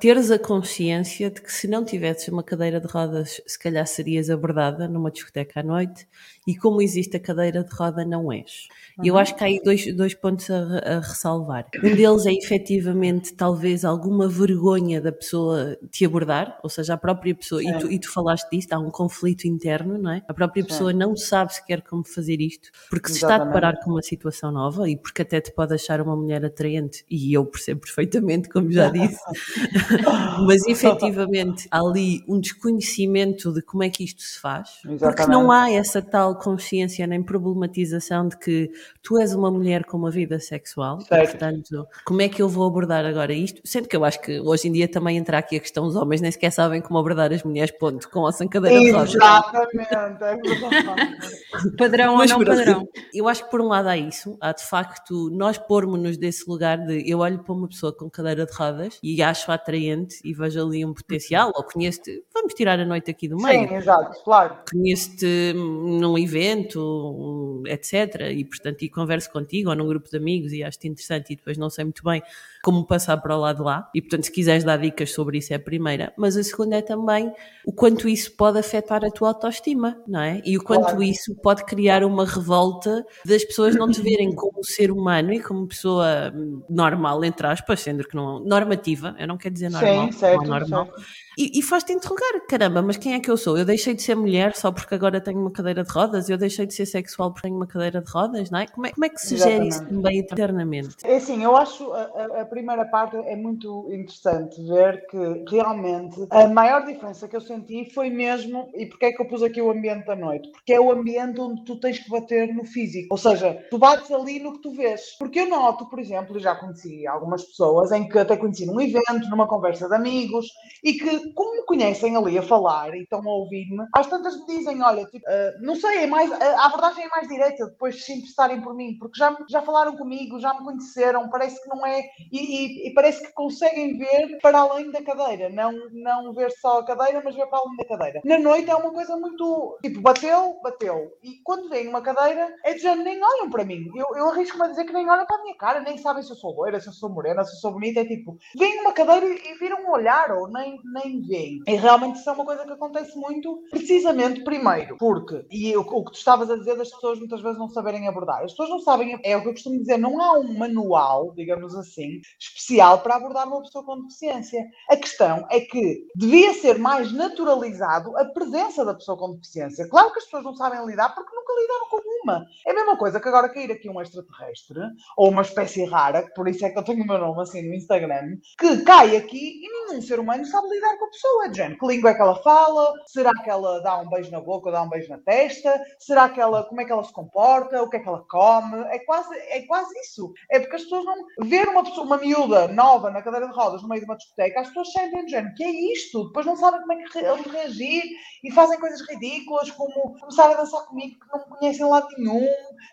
teres 0.00 0.30
a 0.30 0.38
consciência 0.38 1.30
de 1.30 1.40
que 1.40 1.52
se 1.52 1.66
não 1.68 1.84
tivesses 1.84 2.28
uma 2.28 2.42
cadeira 2.42 2.80
de 2.80 2.86
rodas, 2.86 3.40
se 3.46 3.58
calhar 3.58 3.86
serias 3.86 4.30
abordada 4.30 4.88
numa 4.88 5.10
discoteca 5.10 5.60
à 5.60 5.62
noite, 5.62 6.06
e 6.46 6.54
como 6.54 6.82
existe 6.82 7.16
a 7.16 7.20
cadeira 7.20 7.64
de 7.64 7.74
roda, 7.74 8.04
não 8.04 8.30
és. 8.30 8.68
E 9.02 9.08
eu 9.08 9.16
acho 9.16 9.34
que 9.34 9.42
há 9.42 9.46
aí 9.46 9.60
dois, 9.62 9.94
dois 9.96 10.14
pontos 10.14 10.50
a, 10.50 10.78
a 10.78 11.00
ressalvar. 11.00 11.66
Um 11.82 11.94
deles 11.94 12.26
é 12.26 12.32
efetivamente 12.32 13.32
talvez 13.34 13.84
alguma 13.84 14.28
vergonha 14.28 15.00
da 15.00 15.10
pessoa 15.10 15.76
te 15.90 16.04
abordar, 16.04 16.58
ou 16.62 16.68
seja, 16.68 16.94
a 16.94 16.96
própria 16.96 17.34
pessoa, 17.34 17.62
e 17.62 17.78
tu, 17.78 17.90
e 17.90 17.98
tu 17.98 18.10
falaste 18.12 18.48
disto, 18.50 18.72
há 18.72 18.78
um 18.78 18.90
conflito 18.90 19.46
interno, 19.46 19.96
não 19.96 20.10
é? 20.10 20.22
A 20.28 20.34
própria 20.34 20.64
pessoa 20.64 20.92
não 20.92 21.16
sabe 21.16 21.54
sequer 21.54 21.82
como 21.82 22.04
fazer 22.06 22.40
isto, 22.40 22.70
porque 22.90 23.08
se 23.08 23.14
está 23.14 23.26
a 23.26 23.30
Exatamente. 23.30 23.54
deparar 23.54 23.82
com 23.82 23.90
uma 23.90 24.02
situação 24.02 24.52
nova 24.52 24.88
e 24.88 24.96
porque 24.96 25.22
até 25.22 25.40
te 25.40 25.50
pode 25.52 25.74
achar 25.74 26.00
uma 26.00 26.14
mulher 26.14 26.44
atraente, 26.44 27.04
e 27.10 27.32
eu 27.32 27.44
percebo 27.46 27.80
perfeitamente, 27.80 28.48
como 28.48 28.70
já 28.70 28.90
disse, 28.90 29.18
mas 30.46 30.66
efetivamente 30.66 31.66
há 31.70 31.80
ali 31.80 32.22
um 32.28 32.38
desconhecimento 32.38 33.52
de 33.52 33.62
como 33.62 33.82
é 33.82 33.88
que 33.88 34.04
isto 34.04 34.22
se 34.22 34.38
faz, 34.38 34.68
porque 34.82 34.94
Exatamente. 34.94 35.30
não 35.30 35.50
há 35.50 35.70
essa 35.70 36.02
tal 36.02 36.33
consciência 36.34 37.06
nem 37.06 37.22
problematização 37.22 38.28
de 38.28 38.36
que 38.36 38.70
tu 39.02 39.18
és 39.18 39.34
uma 39.34 39.50
mulher 39.50 39.84
com 39.84 39.96
uma 39.96 40.10
vida 40.10 40.38
sexual, 40.38 41.00
Certo. 41.00 41.30
portanto, 41.30 41.86
como 42.04 42.22
é 42.22 42.28
que 42.28 42.40
eu 42.42 42.48
vou 42.48 42.66
abordar 42.66 43.04
agora 43.04 43.32
isto? 43.32 43.60
Sendo 43.64 43.88
que 43.88 43.96
eu 43.96 44.04
acho 44.04 44.20
que 44.20 44.40
hoje 44.40 44.68
em 44.68 44.72
dia 44.72 44.88
também 44.88 45.16
entra 45.16 45.38
aqui 45.38 45.56
a 45.56 45.60
questão, 45.60 45.84
os 45.86 45.96
homens 45.96 46.20
nem 46.20 46.30
sequer 46.30 46.50
sabem 46.50 46.80
como 46.80 46.98
abordar 46.98 47.32
as 47.32 47.42
mulheres, 47.42 47.70
ponto, 47.78 48.08
com 48.10 48.26
a 48.26 48.32
sancadeira 48.32 48.78
de 48.78 48.90
rodas. 48.90 49.14
Exatamente, 49.14 49.94
é 49.94 50.36
verdade. 50.36 51.16
Padrão 51.78 52.16
Mas 52.16 52.30
ou 52.30 52.38
não 52.38 52.44
padrão? 52.44 52.88
eu 53.12 53.28
acho 53.28 53.44
que 53.44 53.50
por 53.50 53.60
um 53.60 53.68
lado 53.68 53.88
há 53.88 53.96
isso, 53.96 54.36
há 54.40 54.52
de 54.52 54.64
facto 54.64 55.30
nós 55.30 55.58
pormos-nos 55.58 56.16
desse 56.16 56.48
lugar 56.48 56.78
de 56.78 57.08
eu 57.08 57.18
olho 57.18 57.38
para 57.38 57.54
uma 57.54 57.68
pessoa 57.68 57.92
com 57.92 58.10
cadeira 58.10 58.44
de 58.46 58.52
rodas 58.52 58.98
e 59.02 59.22
acho 59.22 59.50
atraente 59.50 60.16
e 60.24 60.32
vejo 60.32 60.64
ali 60.64 60.84
um 60.84 60.92
potencial, 60.92 61.52
ou 61.54 61.62
conheço-te, 61.64 62.22
vamos 62.32 62.54
tirar 62.54 62.78
a 62.78 62.84
noite 62.84 63.10
aqui 63.10 63.28
do 63.28 63.36
meio. 63.36 63.68
Sim, 63.68 63.74
exato, 63.74 64.22
claro. 64.24 64.56
Conheço-te 64.70 65.52
num 65.54 66.16
evento, 66.24 67.62
etc. 67.66 68.32
E 68.32 68.44
portanto, 68.44 68.82
e 68.82 68.88
converso 68.88 69.30
contigo 69.30 69.70
ou 69.70 69.76
num 69.76 69.86
grupo 69.86 70.10
de 70.10 70.16
amigos 70.16 70.52
e 70.52 70.62
acho-te 70.62 70.88
interessante 70.88 71.32
e 71.32 71.36
depois 71.36 71.56
não 71.56 71.70
sei 71.70 71.84
muito 71.84 72.02
bem 72.02 72.22
como 72.64 72.86
passar 72.86 73.18
para 73.18 73.36
o 73.36 73.40
lado 73.40 73.62
lá. 73.62 73.88
E 73.94 74.00
portanto, 74.00 74.24
se 74.24 74.32
quiseres 74.32 74.64
dar 74.64 74.78
dicas 74.78 75.12
sobre 75.12 75.38
isso, 75.38 75.52
é 75.52 75.56
a 75.56 75.60
primeira. 75.60 76.12
Mas 76.16 76.36
a 76.36 76.42
segunda 76.42 76.76
é 76.76 76.82
também 76.82 77.32
o 77.66 77.72
quanto 77.72 78.08
isso 78.08 78.34
pode 78.36 78.58
afetar 78.58 79.04
a 79.04 79.10
tua 79.10 79.28
autoestima, 79.28 79.96
não 80.08 80.20
é? 80.20 80.40
E 80.44 80.56
o 80.56 80.62
quanto 80.64 80.84
Claro. 80.84 81.02
isso 81.02 81.34
pode 81.42 81.64
criar 81.64 82.02
uma 82.04 82.24
revolta 82.24 83.04
das 83.26 83.44
pessoas 83.44 83.76
não 83.76 83.88
te 83.88 84.00
verem 84.02 84.34
como 84.34 84.64
ser 84.64 84.90
humano 84.90 85.32
e 85.32 85.40
como 85.40 85.66
pessoa 85.68 86.32
normal, 86.68 87.24
entre 87.24 87.46
aspas, 87.46 87.80
sendo 87.80 88.04
que 88.06 88.16
não 88.16 88.40
normativa, 88.40 89.14
eu 89.18 89.26
não 89.26 89.36
quero 89.36 89.54
dizer 89.54 89.70
normal, 89.70 90.06
Sim, 90.06 90.12
certo, 90.12 90.42
não 90.42 90.58
normal. 90.58 90.86
certo. 90.86 91.02
E, 91.36 91.58
e 91.58 91.62
faz-te 91.62 91.92
interrogar, 91.92 92.46
caramba, 92.48 92.80
mas 92.80 92.96
quem 92.96 93.14
é 93.14 93.20
que 93.20 93.28
eu 93.30 93.36
sou? 93.36 93.58
Eu 93.58 93.64
deixei 93.64 93.92
de 93.92 94.02
ser 94.02 94.14
mulher 94.14 94.54
só 94.54 94.70
porque 94.70 94.94
agora 94.94 95.20
tenho 95.20 95.40
uma 95.40 95.50
cadeira 95.50 95.82
de 95.82 95.90
rodas? 95.90 96.28
Eu 96.30 96.38
deixei 96.38 96.64
de 96.64 96.72
ser 96.72 96.86
sexual 96.86 97.32
porque 97.32 97.48
tenho 97.48 97.56
uma 97.56 97.66
cadeira 97.66 98.00
de 98.00 98.08
rodas, 98.10 98.50
não 98.50 98.60
é? 98.60 98.66
Como 98.68 98.86
é, 98.86 98.92
como 98.92 99.04
é 99.04 99.08
que 99.08 99.20
se 99.20 99.36
gera 99.36 99.64
isso 99.64 99.84
também 99.86 100.18
internamente? 100.20 100.94
É 101.02 101.16
assim, 101.16 101.42
eu 101.42 101.56
acho 101.56 101.92
a, 101.92 102.02
a- 102.02 102.40
a 102.42 102.44
primeira 102.54 102.84
parte 102.84 103.16
é 103.16 103.34
muito 103.34 103.88
interessante 103.90 104.62
ver 104.62 105.06
que 105.08 105.44
realmente 105.56 106.16
a 106.30 106.46
maior 106.46 106.84
diferença 106.84 107.26
que 107.26 107.34
eu 107.34 107.40
senti 107.40 107.90
foi 107.92 108.08
mesmo, 108.10 108.70
e 108.74 108.86
porque 108.86 109.06
é 109.06 109.12
que 109.12 109.20
eu 109.20 109.26
pus 109.26 109.42
aqui 109.42 109.60
o 109.60 109.70
ambiente 109.70 110.06
da 110.06 110.14
noite? 110.14 110.48
Porque 110.52 110.72
é 110.72 110.80
o 110.80 110.92
ambiente 110.92 111.40
onde 111.40 111.64
tu 111.64 111.80
tens 111.80 111.98
que 111.98 112.08
bater 112.08 112.54
no 112.54 112.64
físico, 112.64 113.08
ou 113.10 113.18
seja, 113.18 113.66
tu 113.70 113.78
bates 113.78 114.10
ali 114.12 114.38
no 114.38 114.52
que 114.52 114.62
tu 114.62 114.70
vês. 114.72 115.16
Porque 115.18 115.40
eu 115.40 115.48
noto, 115.48 115.88
por 115.88 115.98
exemplo, 115.98 116.38
já 116.38 116.54
conheci 116.54 117.06
algumas 117.06 117.42
pessoas 117.44 117.90
em 117.90 118.08
que 118.08 118.18
até 118.18 118.36
conheci 118.36 118.66
num 118.66 118.80
evento, 118.80 119.28
numa 119.28 119.48
conversa 119.48 119.88
de 119.88 119.94
amigos, 119.94 120.46
e 120.82 120.92
que, 120.94 121.32
como 121.32 121.56
me 121.56 121.66
conhecem 121.66 122.16
ali 122.16 122.38
a 122.38 122.42
falar 122.42 122.94
e 122.94 123.02
estão 123.02 123.20
a 123.20 123.34
ouvir-me, 123.34 123.84
às 123.94 124.06
tantas 124.06 124.38
me 124.38 124.46
dizem: 124.46 124.80
Olha, 124.82 125.04
tipo, 125.06 125.24
ah, 125.26 125.52
não 125.60 125.74
sei, 125.74 126.04
é 126.04 126.06
mais, 126.06 126.30
a 126.32 126.54
a 126.64 126.66
abordagem 126.66 127.04
é 127.04 127.08
mais 127.08 127.28
direta 127.28 127.66
depois 127.66 127.96
de 127.96 128.02
se 128.02 128.12
interessarem 128.12 128.60
por 128.60 128.74
mim, 128.74 128.96
porque 128.98 129.18
já, 129.18 129.36
já 129.48 129.60
falaram 129.62 129.96
comigo, 129.96 130.38
já 130.38 130.54
me 130.54 130.64
conheceram, 130.64 131.28
parece 131.28 131.60
que 131.62 131.68
não 131.68 131.84
é. 131.86 132.02
E, 132.32 132.43
e- 132.44 132.88
e 132.88 132.94
parece 132.94 133.24
que 133.26 133.32
conseguem 133.32 133.96
ver 133.98 134.38
para 134.40 134.58
além 134.60 134.90
da 134.90 135.02
cadeira, 135.02 135.48
não, 135.50 135.72
não 135.92 136.32
ver 136.32 136.50
só 136.52 136.78
a 136.80 136.84
cadeira, 136.84 137.20
mas 137.24 137.34
ver 137.34 137.46
para 137.46 137.58
além 137.58 137.76
da 137.76 137.84
cadeira. 137.84 138.20
Na 138.24 138.38
noite 138.38 138.70
é 138.70 138.74
uma 138.74 138.92
coisa 138.92 139.16
muito. 139.16 139.78
Tipo, 139.82 140.00
bateu, 140.00 140.58
bateu. 140.62 141.12
E 141.22 141.40
quando 141.44 141.68
vem 141.68 141.88
uma 141.88 142.00
cadeira, 142.02 142.54
é 142.64 142.74
de 142.74 142.80
género, 142.80 143.04
nem 143.04 143.20
olham 143.22 143.50
para 143.50 143.64
mim. 143.64 143.90
Eu, 143.94 144.06
eu 144.16 144.28
arrisco-me 144.30 144.64
a 144.64 144.68
dizer 144.68 144.84
que 144.84 144.92
nem 144.92 145.08
olham 145.08 145.26
para 145.26 145.36
a 145.38 145.42
minha 145.42 145.56
cara, 145.56 145.80
nem 145.80 145.98
sabem 145.98 146.22
se 146.22 146.30
eu 146.30 146.36
sou 146.36 146.54
loira, 146.54 146.80
se 146.80 146.88
eu 146.88 146.92
sou 146.92 147.08
morena, 147.10 147.44
se 147.44 147.52
eu 147.56 147.60
sou 147.60 147.72
bonita. 147.72 148.00
É 148.00 148.04
tipo, 148.04 148.36
vem 148.58 148.80
uma 148.80 148.92
cadeira 148.92 149.26
e 149.26 149.54
viram 149.58 149.82
um 149.84 149.90
olhar, 149.92 150.30
ou 150.32 150.48
nem, 150.48 150.78
nem 150.92 151.20
veem. 151.22 151.60
E 151.66 151.74
realmente 151.76 152.16
isso 152.18 152.28
é 152.28 152.32
uma 152.32 152.44
coisa 152.44 152.64
que 152.64 152.72
acontece 152.72 153.16
muito, 153.18 153.62
precisamente 153.70 154.42
primeiro, 154.44 154.96
porque, 154.98 155.44
e 155.50 155.76
o, 155.76 155.80
o 155.80 156.04
que 156.04 156.12
tu 156.12 156.18
estavas 156.18 156.50
a 156.50 156.56
dizer 156.56 156.76
das 156.76 156.90
pessoas 156.90 157.18
muitas 157.18 157.40
vezes 157.40 157.58
não 157.58 157.68
saberem 157.68 158.08
abordar. 158.08 158.42
As 158.42 158.50
pessoas 158.52 158.70
não 158.70 158.78
sabem, 158.80 159.18
é 159.22 159.36
o 159.36 159.42
que 159.42 159.48
eu 159.48 159.52
costumo 159.52 159.78
dizer, 159.78 159.98
não 159.98 160.20
há 160.20 160.38
um 160.38 160.56
manual, 160.58 161.32
digamos 161.34 161.74
assim, 161.74 162.20
especial 162.38 163.00
para 163.00 163.16
abordar 163.16 163.46
uma 163.46 163.62
pessoa 163.62 163.84
com 163.84 164.02
deficiência. 164.02 164.64
A 164.88 164.96
questão 164.96 165.46
é 165.50 165.60
que 165.60 166.06
devia 166.16 166.52
ser 166.54 166.78
mais 166.78 167.12
naturalizado 167.12 168.16
a 168.16 168.24
presença 168.26 168.84
da 168.84 168.94
pessoa 168.94 169.18
com 169.18 169.34
deficiência. 169.34 169.88
Claro 169.88 170.12
que 170.12 170.18
as 170.18 170.24
pessoas 170.24 170.44
não 170.44 170.54
sabem 170.54 170.84
lidar 170.86 171.14
porque 171.14 171.34
nunca 171.34 171.52
lidaram 171.60 171.88
com 171.88 172.00
uma. 172.22 172.46
É 172.66 172.70
a 172.70 172.74
mesma 172.74 172.96
coisa 172.96 173.20
que 173.20 173.28
agora 173.28 173.48
cair 173.48 173.70
aqui 173.70 173.88
um 173.88 174.00
extraterrestre, 174.00 174.80
ou 175.16 175.30
uma 175.30 175.42
espécie 175.42 175.84
rara, 175.84 176.28
por 176.34 176.48
isso 176.48 176.64
é 176.64 176.70
que 176.70 176.78
eu 176.78 176.82
tenho 176.82 177.02
o 177.02 177.06
meu 177.06 177.18
nome 177.18 177.42
assim 177.42 177.62
no 177.62 177.74
Instagram, 177.74 178.38
que 178.58 178.82
cai 178.82 179.16
aqui 179.16 179.60
e 179.62 179.88
nenhum 179.88 180.02
ser 180.02 180.18
humano 180.18 180.44
sabe 180.44 180.68
lidar 180.68 180.96
com 180.98 181.04
a 181.04 181.10
pessoa. 181.10 181.48
De 181.48 181.76
que 181.76 181.86
língua 181.86 182.10
é 182.10 182.14
que 182.14 182.22
ela 182.22 182.42
fala? 182.42 182.92
Será 183.06 183.30
que 183.42 183.50
ela 183.50 183.80
dá 183.80 183.98
um 183.98 184.08
beijo 184.08 184.30
na 184.30 184.40
boca 184.40 184.68
ou 184.68 184.72
dá 184.72 184.82
um 184.82 184.88
beijo 184.88 185.08
na 185.08 185.18
testa? 185.18 185.80
Será 185.98 186.28
que 186.28 186.40
ela, 186.40 186.64
como 186.64 186.80
é 186.80 186.84
que 186.84 186.92
ela 186.92 187.04
se 187.04 187.12
comporta? 187.12 187.82
O 187.82 187.88
que 187.88 187.96
é 187.96 188.00
que 188.00 188.08
ela 188.08 188.24
come? 188.28 188.78
É 188.90 188.98
quase, 189.00 189.34
é 189.34 189.62
quase 189.62 189.92
isso. 190.00 190.32
É 190.50 190.58
porque 190.58 190.76
as 190.76 190.82
pessoas 190.82 191.04
não. 191.04 191.14
Ver 191.46 191.68
uma 191.68 191.84
pessoa, 191.84 192.06
uma 192.06 192.18
miúda 192.24 192.68
nova 192.68 193.10
na 193.10 193.22
cadeira 193.22 193.46
de 193.48 193.54
rodas 193.54 193.82
no 193.82 193.88
meio 193.88 194.00
de 194.00 194.06
uma 194.06 194.16
discoteca, 194.16 194.60
as 194.60 194.68
pessoas 194.68 194.92
sentem 194.92 195.24
de 195.24 195.30
género, 195.30 195.54
que 195.54 195.64
é 195.64 195.70
isto? 195.92 196.24
Depois 196.26 196.46
não 196.46 196.56
sabem 196.56 196.80
como 196.80 196.92
é 196.92 196.96
que 196.96 197.18
re- 197.18 197.50
reagir 197.50 198.02
e 198.42 198.50
fazem 198.52 198.78
coisas 198.78 199.00
ridículas, 199.08 199.70
como 199.70 200.18
começar 200.18 200.50
a 200.50 200.54
dançar 200.54 200.84
comigo 200.86 201.18
que 201.18 201.26
não 201.32 201.38
me 201.44 201.56
conhecem 201.58 201.86
lá 201.86 202.06
nenhum. 202.16 202.46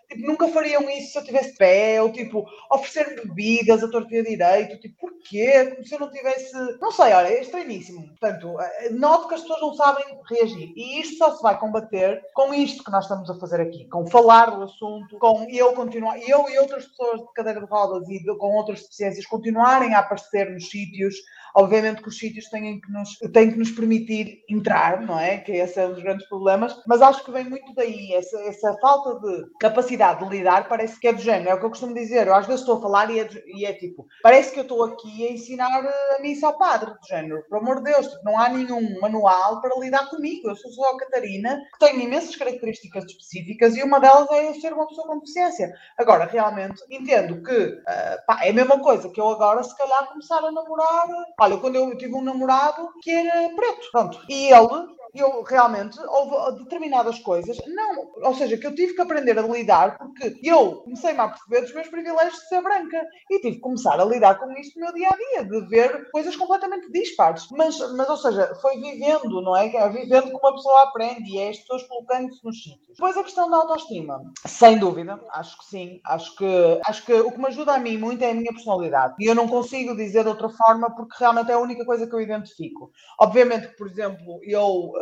Tipo, 0.08 0.26
nunca 0.26 0.48
fariam 0.48 0.88
isso 0.90 1.12
se 1.12 1.18
eu 1.18 1.24
tivesse 1.24 1.56
pé, 1.56 2.00
ou 2.02 2.10
tipo, 2.12 2.44
oferecer 2.70 3.22
bebidas 3.26 3.82
a 3.82 3.90
torto 3.90 4.08
direito. 4.08 4.80
Tipo, 4.80 4.96
porquê? 5.00 5.70
Como 5.72 5.84
se 5.86 5.94
eu 5.94 6.00
não 6.00 6.10
tivesse. 6.10 6.52
Não 6.80 6.90
sei, 6.90 7.12
olha, 7.12 7.28
é 7.28 7.40
estranhíssimo. 7.40 8.06
Portanto, 8.08 8.58
eh, 8.60 8.90
noto 8.90 9.28
que 9.28 9.34
as 9.34 9.40
pessoas 9.42 9.60
não 9.60 9.74
sabem 9.74 10.04
reagir. 10.30 10.72
E 10.76 11.00
isto 11.00 11.16
só 11.16 11.34
se 11.36 11.42
vai 11.42 11.58
combater 11.58 12.22
com 12.34 12.52
isto 12.54 12.82
que 12.84 12.90
nós 12.90 13.04
estamos 13.04 13.28
a 13.30 13.38
fazer 13.38 13.60
aqui, 13.60 13.88
com 13.88 14.06
falar 14.06 14.46
do 14.50 14.62
assunto, 14.62 15.18
com 15.18 15.46
eu 15.50 15.72
continuar, 15.74 16.18
eu 16.26 16.48
e 16.48 16.58
outras 16.58 16.86
pessoas 16.86 17.20
de 17.20 17.32
cadeira 17.34 17.60
de 17.60 17.66
rodas 17.66 18.08
e 18.08 18.18
de- 18.22 18.36
com 18.38 18.54
outras 18.56 18.80
deficiências 18.82 19.11
continuarem 19.26 19.94
a 19.94 20.00
aparecer 20.00 20.50
nos 20.50 20.68
sítios. 20.68 21.14
Obviamente 21.54 22.02
que 22.02 22.08
os 22.08 22.18
sítios 22.18 22.48
têm 22.48 22.80
que, 22.80 22.90
nos, 22.90 23.18
têm 23.32 23.50
que 23.50 23.58
nos 23.58 23.70
permitir 23.70 24.42
entrar, 24.48 25.02
não 25.02 25.18
é? 25.18 25.36
Que 25.36 25.52
esse 25.52 25.78
é 25.78 25.86
um 25.86 25.92
dos 25.92 26.02
grandes 26.02 26.26
problemas, 26.26 26.74
mas 26.86 27.02
acho 27.02 27.22
que 27.22 27.30
vem 27.30 27.44
muito 27.44 27.74
daí, 27.74 28.14
essa, 28.14 28.40
essa 28.44 28.74
falta 28.80 29.20
de 29.20 29.44
capacidade 29.60 30.24
de 30.24 30.34
lidar, 30.34 30.66
parece 30.66 30.98
que 30.98 31.08
é 31.08 31.12
do 31.12 31.20
género, 31.20 31.50
é 31.50 31.54
o 31.54 31.58
que 31.58 31.66
eu 31.66 31.70
costumo 31.70 31.92
dizer, 31.92 32.26
eu 32.26 32.34
às 32.34 32.46
vezes 32.46 32.62
estou 32.62 32.78
a 32.78 32.80
falar 32.80 33.10
e 33.10 33.20
é, 33.20 33.28
e 33.46 33.66
é 33.66 33.72
tipo, 33.74 34.06
parece 34.22 34.52
que 34.52 34.60
eu 34.60 34.62
estou 34.62 34.82
aqui 34.82 35.26
a 35.26 35.32
ensinar 35.32 35.84
eh, 35.84 36.16
a 36.16 36.22
missa 36.22 36.46
ao 36.46 36.56
padre, 36.56 36.90
do 36.90 37.06
género, 37.06 37.44
por 37.50 37.58
amor 37.58 37.82
de 37.82 37.92
Deus, 37.92 38.06
tipo, 38.06 38.24
não 38.24 38.40
há 38.40 38.48
nenhum 38.48 38.98
manual 39.00 39.60
para 39.60 39.78
lidar 39.78 40.08
comigo, 40.08 40.48
eu 40.48 40.56
sou 40.56 40.70
só 40.70 40.94
a 40.94 40.98
Catarina, 40.98 41.60
que 41.74 41.86
tenho 41.86 42.00
imensas 42.00 42.34
características 42.34 43.04
específicas 43.04 43.76
e 43.76 43.82
uma 43.82 44.00
delas 44.00 44.30
é 44.30 44.54
ser 44.54 44.72
uma 44.72 44.86
pessoa 44.86 45.06
com 45.06 45.18
deficiência. 45.18 45.72
Agora, 45.98 46.24
realmente, 46.24 46.82
entendo 46.90 47.42
que 47.42 47.80
ah, 47.86 48.18
pá, 48.26 48.40
é 48.44 48.50
a 48.50 48.54
mesma 48.54 48.78
coisa 48.78 49.01
que 49.10 49.20
eu 49.20 49.28
agora, 49.28 49.62
se 49.62 49.76
calhar, 49.76 50.08
começar 50.08 50.38
a 50.38 50.52
namorar. 50.52 51.06
Olha, 51.40 51.56
quando 51.58 51.76
eu 51.76 51.96
tive 51.96 52.14
um 52.14 52.22
namorado 52.22 52.88
que 53.02 53.10
era 53.10 53.54
preto, 53.54 53.90
pronto, 53.90 54.20
e 54.28 54.52
ele. 54.52 55.01
Eu 55.14 55.42
realmente 55.42 55.98
houve 56.00 56.64
determinadas 56.64 57.18
coisas, 57.18 57.56
não, 57.66 58.12
ou 58.22 58.34
seja, 58.34 58.56
que 58.56 58.66
eu 58.66 58.74
tive 58.74 58.94
que 58.94 59.00
aprender 59.00 59.38
a 59.38 59.42
lidar 59.42 59.98
porque 59.98 60.38
eu 60.42 60.76
comecei-me 60.82 61.20
a 61.20 61.28
perceber 61.28 61.60
dos 61.62 61.74
meus 61.74 61.88
privilégios 61.88 62.34
de 62.34 62.48
ser 62.48 62.62
branca 62.62 63.06
e 63.30 63.40
tive 63.40 63.56
que 63.56 63.60
começar 63.60 64.00
a 64.00 64.04
lidar 64.04 64.38
com 64.38 64.50
isto 64.52 64.78
no 64.78 64.86
meu 64.86 64.94
dia 64.94 65.08
a 65.08 65.16
dia, 65.16 65.44
de 65.44 65.68
ver 65.68 66.10
coisas 66.10 66.34
completamente 66.36 66.90
dispares. 66.90 67.46
Mas, 67.50 67.78
mas 67.96 68.08
ou 68.08 68.16
seja, 68.16 68.54
foi 68.60 68.78
vivendo, 68.78 69.42
não 69.42 69.56
é? 69.56 69.74
É 69.74 69.88
vivendo 69.88 70.30
que 70.30 70.36
uma 70.36 70.54
pessoa 70.54 70.82
aprende 70.84 71.30
e 71.30 71.38
é 71.38 71.50
as 71.50 71.58
pessoas 71.58 71.82
colocando-se 71.84 72.44
nos 72.44 72.62
sítios. 72.62 72.96
Depois 72.96 73.16
a 73.16 73.24
questão 73.24 73.50
da 73.50 73.56
autoestima, 73.58 74.22
sem 74.46 74.78
dúvida, 74.78 75.20
acho 75.30 75.58
que 75.58 75.64
sim, 75.66 76.00
acho 76.06 76.36
que, 76.36 76.80
acho 76.86 77.04
que 77.04 77.12
o 77.12 77.32
que 77.32 77.38
me 77.38 77.46
ajuda 77.46 77.74
a 77.74 77.78
mim 77.78 77.96
muito 77.96 78.22
é 78.22 78.30
a 78.30 78.34
minha 78.34 78.52
personalidade 78.52 79.14
e 79.18 79.26
eu 79.26 79.34
não 79.34 79.48
consigo 79.48 79.96
dizer 79.96 80.22
de 80.22 80.28
outra 80.28 80.48
forma 80.48 80.94
porque 80.94 81.16
realmente 81.18 81.50
é 81.50 81.54
a 81.54 81.58
única 81.58 81.84
coisa 81.84 82.06
que 82.06 82.14
eu 82.14 82.20
identifico. 82.20 82.90
Obviamente 83.18 83.68
por 83.76 83.88
exemplo, 83.88 84.40
eu, 84.42 84.92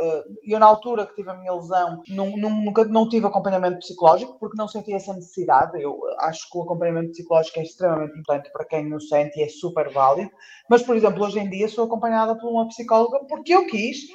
eu 0.44 0.58
na 0.58 0.66
altura 0.66 1.06
que 1.06 1.14
tive 1.14 1.30
a 1.30 1.34
minha 1.34 1.52
lesão 1.52 2.02
não, 2.08 2.36
nunca 2.36 2.84
não 2.84 3.08
tive 3.08 3.26
acompanhamento 3.26 3.78
psicológico 3.78 4.38
porque 4.38 4.56
não 4.56 4.68
senti 4.68 4.92
essa 4.92 5.12
necessidade. 5.12 5.80
Eu 5.80 5.98
acho 6.18 6.50
que 6.50 6.58
o 6.58 6.62
acompanhamento 6.62 7.10
psicológico 7.10 7.60
é 7.60 7.62
extremamente 7.62 8.18
importante 8.18 8.50
para 8.52 8.64
quem 8.64 8.92
o 8.94 9.00
sente 9.00 9.38
e 9.38 9.42
é 9.42 9.48
super 9.48 9.90
válido. 9.90 10.30
Mas, 10.68 10.82
por 10.82 10.96
exemplo, 10.96 11.24
hoje 11.24 11.38
em 11.38 11.48
dia 11.48 11.68
sou 11.68 11.84
acompanhada 11.84 12.36
por 12.36 12.50
uma 12.50 12.68
psicóloga 12.68 13.20
porque 13.28 13.54
eu 13.54 13.66
quis, 13.66 13.98
eh, 13.98 14.14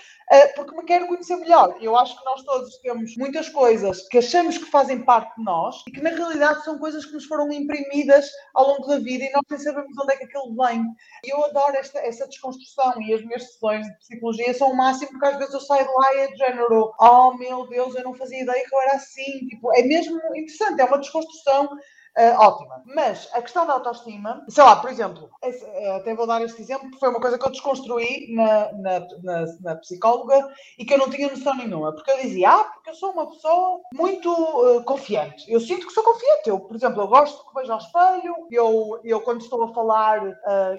porque 0.55 0.75
me 0.75 0.83
quero 0.83 1.07
conhecer 1.07 1.35
melhor. 1.35 1.77
Eu 1.79 1.95
acho 1.95 2.17
que 2.17 2.25
nós 2.25 2.43
todos 2.43 2.77
temos 2.79 3.15
muitas 3.15 3.49
coisas 3.49 4.07
que 4.07 4.17
achamos 4.17 4.57
que 4.57 4.65
fazem 4.65 5.03
parte 5.03 5.35
de 5.37 5.43
nós 5.43 5.83
e 5.87 5.91
que 5.91 6.01
na 6.01 6.09
realidade 6.09 6.63
são 6.63 6.79
coisas 6.79 7.05
que 7.05 7.13
nos 7.13 7.25
foram 7.25 7.51
imprimidas 7.51 8.29
ao 8.53 8.67
longo 8.67 8.87
da 8.87 8.97
vida 8.97 9.23
e 9.23 9.31
nós 9.31 9.43
nem 9.49 9.59
sabemos 9.59 9.97
onde 9.97 10.13
é 10.13 10.17
que 10.17 10.23
aquilo 10.23 10.55
vem. 10.55 10.83
E 11.23 11.29
eu 11.29 11.45
adoro 11.45 11.75
esta, 11.77 11.99
essa 11.99 12.27
desconstrução 12.27 13.01
e 13.01 13.13
as 13.13 13.23
minhas 13.23 13.43
sessões 13.43 13.85
de 13.85 13.97
psicologia 13.99 14.53
são 14.53 14.71
o 14.71 14.77
máximo 14.77 15.11
porque 15.11 15.27
às 15.27 15.37
vezes 15.37 15.53
eu 15.53 15.61
saio 15.61 15.85
de 15.87 15.93
lá 15.93 16.15
e 16.15 16.17
é 16.19 16.27
de 16.27 16.37
género, 16.37 16.93
oh 16.99 17.33
meu 17.35 17.67
Deus, 17.67 17.95
eu 17.95 18.03
não 18.03 18.13
fazia 18.13 18.41
ideia 18.41 18.65
que 18.67 18.75
eu 18.75 18.81
era 18.81 18.95
assim. 18.95 19.47
Tipo, 19.47 19.73
é 19.75 19.83
mesmo 19.83 20.19
interessante, 20.35 20.81
é 20.81 20.85
uma 20.85 20.99
desconstrução 20.99 21.69
uh, 22.17 22.39
ótima. 22.39 22.83
Mas 22.85 23.29
a 23.33 23.41
questão 23.41 23.65
da 23.65 23.73
autoestima, 23.73 24.43
sei 24.47 24.63
lá, 24.63 24.75
por 24.75 24.89
exemplo, 24.89 25.29
uh, 25.43 25.91
até 25.97 26.15
vou 26.15 26.27
dar 26.27 26.41
este 26.41 26.61
exemplo, 26.61 26.89
foi 26.99 27.09
uma 27.09 27.19
coisa 27.19 27.37
que 27.37 27.45
eu 27.45 27.51
desconstruí 27.51 28.33
na, 28.33 28.71
na, 28.73 28.99
na, 29.23 29.45
na, 29.61 29.75
psicóloga 29.75 30.47
e 30.77 30.85
que 30.85 30.93
eu 30.93 30.97
não 30.97 31.09
tinha 31.09 31.29
noção 31.29 31.55
nenhuma. 31.55 31.93
Porque 31.93 32.11
eu 32.11 32.21
dizia, 32.21 32.51
ah, 32.51 32.63
porque 32.63 32.89
eu 32.89 32.95
sou 32.95 33.11
uma 33.11 33.29
pessoa 33.29 33.81
muito 33.93 34.31
uh, 34.31 34.83
confiante. 34.83 35.51
Eu 35.51 35.59
sinto 35.59 35.87
que 35.87 35.93
sou 35.93 36.03
confiante. 36.03 36.49
Eu, 36.49 36.59
por 36.59 36.75
exemplo, 36.75 37.01
eu 37.01 37.07
gosto 37.07 37.45
que 37.47 37.59
vejo 37.59 37.71
ao 37.71 37.79
espelho, 37.79 38.35
eu, 38.51 38.99
eu 39.03 39.21
quando 39.21 39.41
estou 39.41 39.63
a 39.63 39.73
falar, 39.73 40.21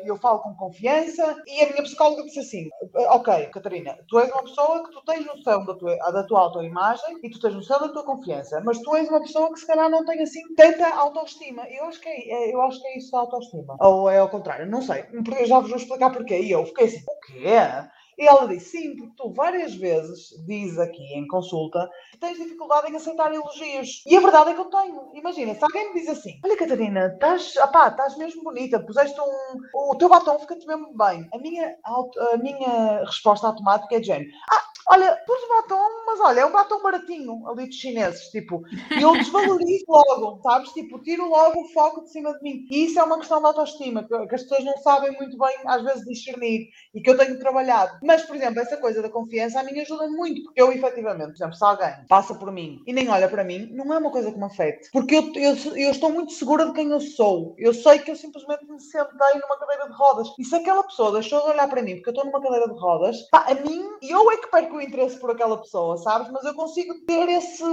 eu 0.05 0.16
falo 0.16 0.40
com 0.40 0.55
confiança. 0.55 1.43
E 1.47 1.62
a 1.62 1.71
minha 1.71 1.83
psicóloga 1.83 2.23
disse 2.23 2.40
assim: 2.40 2.69
Ok, 3.11 3.47
Catarina, 3.47 3.99
tu 4.09 4.19
és 4.19 4.31
uma 4.31 4.43
pessoa 4.43 4.85
que 4.85 4.93
tu 4.93 5.05
tens 5.05 5.26
noção 5.26 5.64
da 5.64 5.75
tua, 5.75 5.97
da 5.97 6.23
tua 6.25 6.40
autoimagem 6.40 7.19
e 7.23 7.31
tu 7.31 7.40
tens 7.40 7.55
noção 7.55 7.81
da 7.81 7.88
tua 7.88 8.05
confiança, 8.05 8.61
mas 8.64 8.78
tu 8.81 8.97
és 8.97 9.09
uma 9.09 9.21
pessoa 9.21 9.52
que 9.52 9.61
se 9.61 9.66
calhar 9.66 9.90
não 9.90 10.05
tem 10.05 10.23
assim 10.23 10.43
tanta 10.55 10.88
autoestima. 10.88 11.25
Eu 11.71 11.85
acho 11.87 12.00
que 12.00 12.09
é, 12.09 12.30
é 12.30 12.54
eu 12.54 12.62
acho 12.62 12.80
que 12.80 12.88
é 12.88 12.99
isso 12.99 13.11
da 13.11 13.18
autoestima. 13.18 13.76
Ou 13.80 14.09
é 14.09 14.18
ao 14.18 14.28
contrário, 14.28 14.66
não 14.66 14.80
sei. 14.80 15.04
Eu 15.12 15.47
já 15.47 15.59
vos 15.59 15.71
vou 15.71 15.78
explicar 15.78 16.11
porquê. 16.11 16.38
E 16.40 16.50
eu 16.50 16.64
fiquei 16.66 16.87
assim: 16.87 17.02
O 17.06 17.21
quê? 17.21 17.56
E 18.19 18.27
ela 18.27 18.49
disse: 18.49 18.71
Sim, 18.71 18.97
porque 18.97 19.13
tu 19.17 19.33
várias 19.33 19.75
vezes 19.75 20.31
diz 20.47 20.79
aqui 20.79 21.03
em 21.15 21.27
consulta 21.27 21.91
que 22.13 22.19
tens 22.19 22.39
dificuldade 22.39 22.91
em 22.91 22.97
aceitar 22.97 23.33
elogios. 23.33 24.03
E 24.07 24.17
a 24.17 24.21
verdade 24.21 24.51
é 24.51 24.55
que 24.55 24.61
eu 24.61 24.71
tenho. 24.71 25.11
Imagina, 25.15 25.55
se 25.55 25.63
alguém 25.63 25.93
me 25.93 26.01
diz 26.01 26.09
assim: 26.09 26.41
Olha, 26.45 26.57
Catarina, 26.57 27.07
estás, 27.07 27.57
opá, 27.57 27.89
estás 27.89 28.17
mesmo 28.17 28.43
bonita, 28.43 28.81
puseste 28.81 29.21
um. 29.21 29.91
O 29.91 29.97
teu 29.97 30.09
batom 30.09 30.39
fica-te 30.39 30.67
mesmo 30.67 30.97
bem. 30.97 31.29
A 31.33 31.39
minha, 31.39 31.77
a 32.33 32.37
minha 32.39 33.05
resposta 33.05 33.47
automática 33.47 33.97
é 33.97 34.01
de 34.01 34.13
Ah, 34.13 34.63
olha, 34.91 35.17
pus 35.27 35.41
batom, 35.49 36.05
mas 36.07 36.21
olha, 36.21 36.41
é 36.41 36.47
um 36.47 36.53
batom 36.53 36.83
baratinho 36.83 37.47
ali 37.49 37.67
dos 37.67 37.77
chineses. 37.77 38.29
Tipo, 38.31 38.63
eu 39.01 39.13
desvalorizo 39.13 39.85
logo, 39.89 40.41
sabes? 40.43 40.71
Tipo, 40.73 41.03
tiro 41.03 41.29
logo 41.29 41.61
o 41.61 41.69
foco 41.69 42.03
de 42.05 42.11
cima 42.11 42.33
de 42.33 42.43
mim. 42.43 42.67
E 42.71 42.87
isso 42.87 42.99
é 42.99 43.03
uma 43.03 43.19
questão 43.19 43.41
de 43.41 43.47
autoestima, 43.47 44.03
que, 44.03 44.27
que 44.27 44.35
as 44.35 44.43
pessoas 44.43 44.65
não 44.65 44.77
sabem 44.79 45.13
muito 45.13 45.37
bem, 45.39 45.57
às 45.67 45.83
vezes, 45.83 46.05
discernir 46.05 46.69
e 46.95 47.01
que 47.01 47.11
eu 47.11 47.17
tenho 47.17 47.39
trabalhado. 47.39 47.99
Mas, 48.07 48.23
por 48.23 48.37
exemplo, 48.37 48.61
essa 48.61 48.77
coisa 48.77 49.03
da 49.03 49.09
confiança 49.09 49.61
a 49.61 49.65
mim 49.65 49.79
ajuda 49.81 50.09
muito, 50.09 50.45
porque 50.45 50.63
eu, 50.63 50.71
efetivamente, 50.73 51.29
por 51.29 51.35
exemplo, 51.35 51.55
se 51.55 51.65
alguém 51.65 51.93
passa 52.09 52.35
por 52.35 52.53
mim 52.53 52.81
e 52.87 52.93
nem 52.93 53.09
olha 53.09 53.29
para 53.29 53.45
mim, 53.45 53.69
não 53.73 53.93
é 53.93 53.99
uma 53.99 54.11
coisa 54.11 54.31
que 54.31 54.39
me 54.39 54.45
afete. 54.45 54.89
Porque 54.93 55.17
eu, 55.17 55.33
eu, 55.35 55.57
eu 55.77 55.91
estou 55.91 56.11
muito 56.11 56.33
segura 56.33 56.67
de 56.67 56.73
quem 56.73 56.91
eu 56.91 57.01
sou. 57.01 57.55
Eu 57.59 57.75
sei 57.75 57.99
que 57.99 58.11
eu 58.11 58.17
simplesmente 58.17 58.65
me 58.65 58.81
sentei 58.81 59.41
numa 59.41 59.59
cadeira 59.59 59.89
de 59.89 59.97
rodas. 59.97 60.29
E 60.39 60.45
se 60.45 60.55
aquela 60.55 60.85
pessoa 60.85 61.13
deixou 61.13 61.43
de 61.43 61.51
olhar 61.51 61.69
para 61.69 61.83
mim 61.83 61.97
porque 61.97 62.11
eu 62.11 62.13
estou 62.13 62.27
numa 62.27 62.41
cadeira 62.41 62.69
de 62.69 62.79
rodas, 62.79 63.17
pá, 63.31 63.47
a 63.49 63.55
mim, 63.55 63.83
eu 64.03 64.31
é 64.31 64.37
que 64.37 64.51
perco 64.51 64.77
o 64.77 64.81
interesse 64.81 65.19
por 65.19 65.31
aquela 65.31 65.61
pessoa, 65.61 65.97
sabes? 65.99 66.31
Mas 66.31 66.45
eu 66.45 66.55
consigo 66.55 66.95
ter 67.07 67.29
esse, 67.29 67.65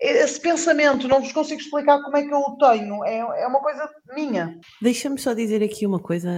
esse 0.00 0.40
pensamento, 0.40 1.08
não 1.08 1.20
vos 1.20 1.32
consigo 1.32 1.60
explicar 1.60 2.02
como 2.02 2.16
é 2.16 2.22
que 2.22 2.32
eu 2.32 2.38
o 2.38 2.56
tenho. 2.56 3.04
É, 3.04 3.42
é 3.42 3.46
uma 3.46 3.60
coisa 3.60 3.88
minha. 4.14 4.58
Deixa-me 4.80 5.18
só 5.18 5.34
dizer 5.34 5.62
aqui 5.62 5.86
uma 5.86 6.00
coisa 6.00 6.30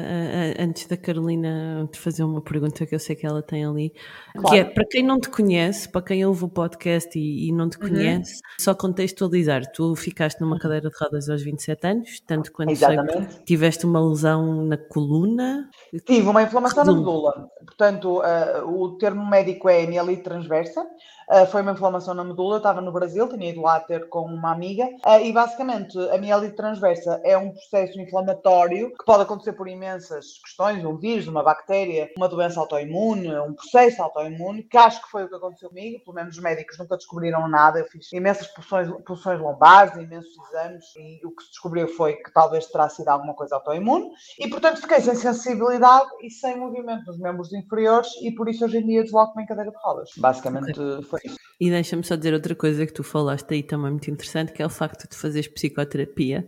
antes 0.59 0.87
da 0.87 0.97
Carolina 0.97 1.89
te 1.93 1.99
fazer 1.99 2.25
uma 2.25 2.41
pergunta 2.41 2.87
que 2.87 2.95
eu 2.95 2.99
sei 2.99 3.15
que 3.15 3.27
ela 3.27 3.28
tem 3.43 3.65
ali, 3.65 3.93
claro. 4.33 4.49
que 4.49 4.57
é 4.57 4.65
para 4.65 4.85
quem 4.87 5.03
não 5.03 5.21
te 5.21 5.29
conhece, 5.29 5.89
para 5.89 6.03
quem 6.03 6.25
ouve 6.25 6.45
o 6.45 6.49
podcast 6.49 7.19
e, 7.19 7.49
e 7.49 7.53
não 7.53 7.69
te 7.69 7.79
uhum. 7.79 7.89
conhece, 7.89 8.35
uhum. 8.35 8.41
só 8.59 8.75
contextualizar, 8.75 9.71
tu 9.73 9.95
ficaste 9.95 10.41
numa 10.41 10.59
cadeira 10.59 10.89
de 10.89 10.97
rodas 10.99 11.29
aos 11.29 11.43
27 11.43 11.87
anos, 11.87 12.21
tanto 12.27 12.53
quando 12.53 12.71
Exatamente. 12.71 13.33
sei 13.33 13.43
tiveste 13.45 13.87
uma 13.87 14.01
lesão 14.01 14.65
na 14.65 14.77
coluna. 14.77 15.69
Tive 16.05 16.29
uma 16.29 16.43
inflamação 16.43 16.85
na 16.85 16.93
medula, 16.93 17.51
portanto 17.65 18.21
uh, 18.21 18.83
o 18.83 18.97
termo 18.99 19.29
médico 19.29 19.69
é 19.69 19.87
mielite 19.87 20.23
transversa, 20.23 20.85
Uh, 21.31 21.47
foi 21.47 21.61
uma 21.61 21.73
inflamação 21.73 22.15
na 22.15 22.25
medula, 22.25 22.55
eu 22.55 22.59
estava 22.59 22.81
no 22.81 22.91
Brasil, 22.91 23.29
tinha 23.29 23.51
ido 23.51 23.61
lá 23.61 23.79
ter 23.81 24.09
com 24.09 24.23
uma 24.23 24.51
amiga, 24.51 24.87
uh, 24.87 25.21
e 25.23 25.31
basicamente 25.31 25.99
a 26.11 26.17
mielite 26.17 26.57
transversa 26.57 27.21
é 27.23 27.37
um 27.37 27.51
processo 27.51 28.01
inflamatório 28.01 28.91
que 28.97 29.05
pode 29.05 29.25
acontecer 29.25 29.53
por 29.53 29.69
imensas 29.69 30.39
questões, 30.43 30.83
um 30.83 30.97
vírus, 30.97 31.27
uma 31.27 31.43
bactéria, 31.43 32.11
uma 32.17 32.31
doença 32.31 32.59
autoimune, 32.59 33.29
um 33.41 33.53
processo 33.53 34.03
autoimune, 34.03 34.63
que 34.63 34.79
acho 34.79 35.03
que 35.03 35.11
foi 35.11 35.25
o 35.25 35.29
que 35.29 35.35
aconteceu 35.35 35.69
comigo, 35.69 36.03
pelo 36.03 36.15
menos 36.15 36.35
os 36.35 36.43
médicos 36.43 36.79
nunca 36.79 36.97
descobriram 36.97 37.47
nada, 37.47 37.79
eu 37.79 37.85
fiz 37.85 38.11
imensas 38.11 38.47
pulsões, 38.47 38.89
pulsões 39.05 39.39
lombares, 39.39 39.97
imensos 39.97 40.33
exames, 40.49 40.87
e 40.97 41.27
o 41.27 41.31
que 41.31 41.43
se 41.43 41.51
descobriu 41.51 41.89
foi 41.89 42.15
que 42.15 42.33
talvez 42.33 42.67
terá 42.69 42.89
sido 42.89 43.09
alguma 43.09 43.35
coisa 43.35 43.57
autoimune, 43.57 44.09
e 44.39 44.49
portanto 44.49 44.81
fiquei 44.81 45.01
sem 45.03 45.15
sensibilidade 45.15 46.09
e 46.23 46.31
sem 46.31 46.57
movimento 46.57 47.05
nos 47.05 47.19
membros 47.19 47.53
inferiores, 47.53 48.09
e 48.23 48.33
por 48.33 48.49
isso 48.49 48.65
hoje 48.65 48.79
em 48.79 48.87
dia 48.87 49.03
desloco-me 49.03 49.45
em 49.45 49.47
cadeira 49.47 49.71
de 49.71 49.77
rodas. 49.77 50.11
Basicamente 50.17 50.73
foi 51.03 51.18
question. 51.21 51.48
E 51.61 51.71
deixa-me 51.71 52.05
só 52.05 52.15
dizer 52.15 52.35
outra 52.35 52.55
coisa 52.55 52.87
que 52.87 52.93
tu 52.93 53.03
falaste 53.03 53.53
aí 53.53 53.63
também 53.65 53.91
muito 53.91 54.09
interessante, 54.11 54.53
que 54.53 54.63
é 54.63 54.67
o 54.67 54.71
facto 54.71 55.09
de 55.09 55.17
fazeres 55.17 55.49
psicoterapia, 55.49 56.47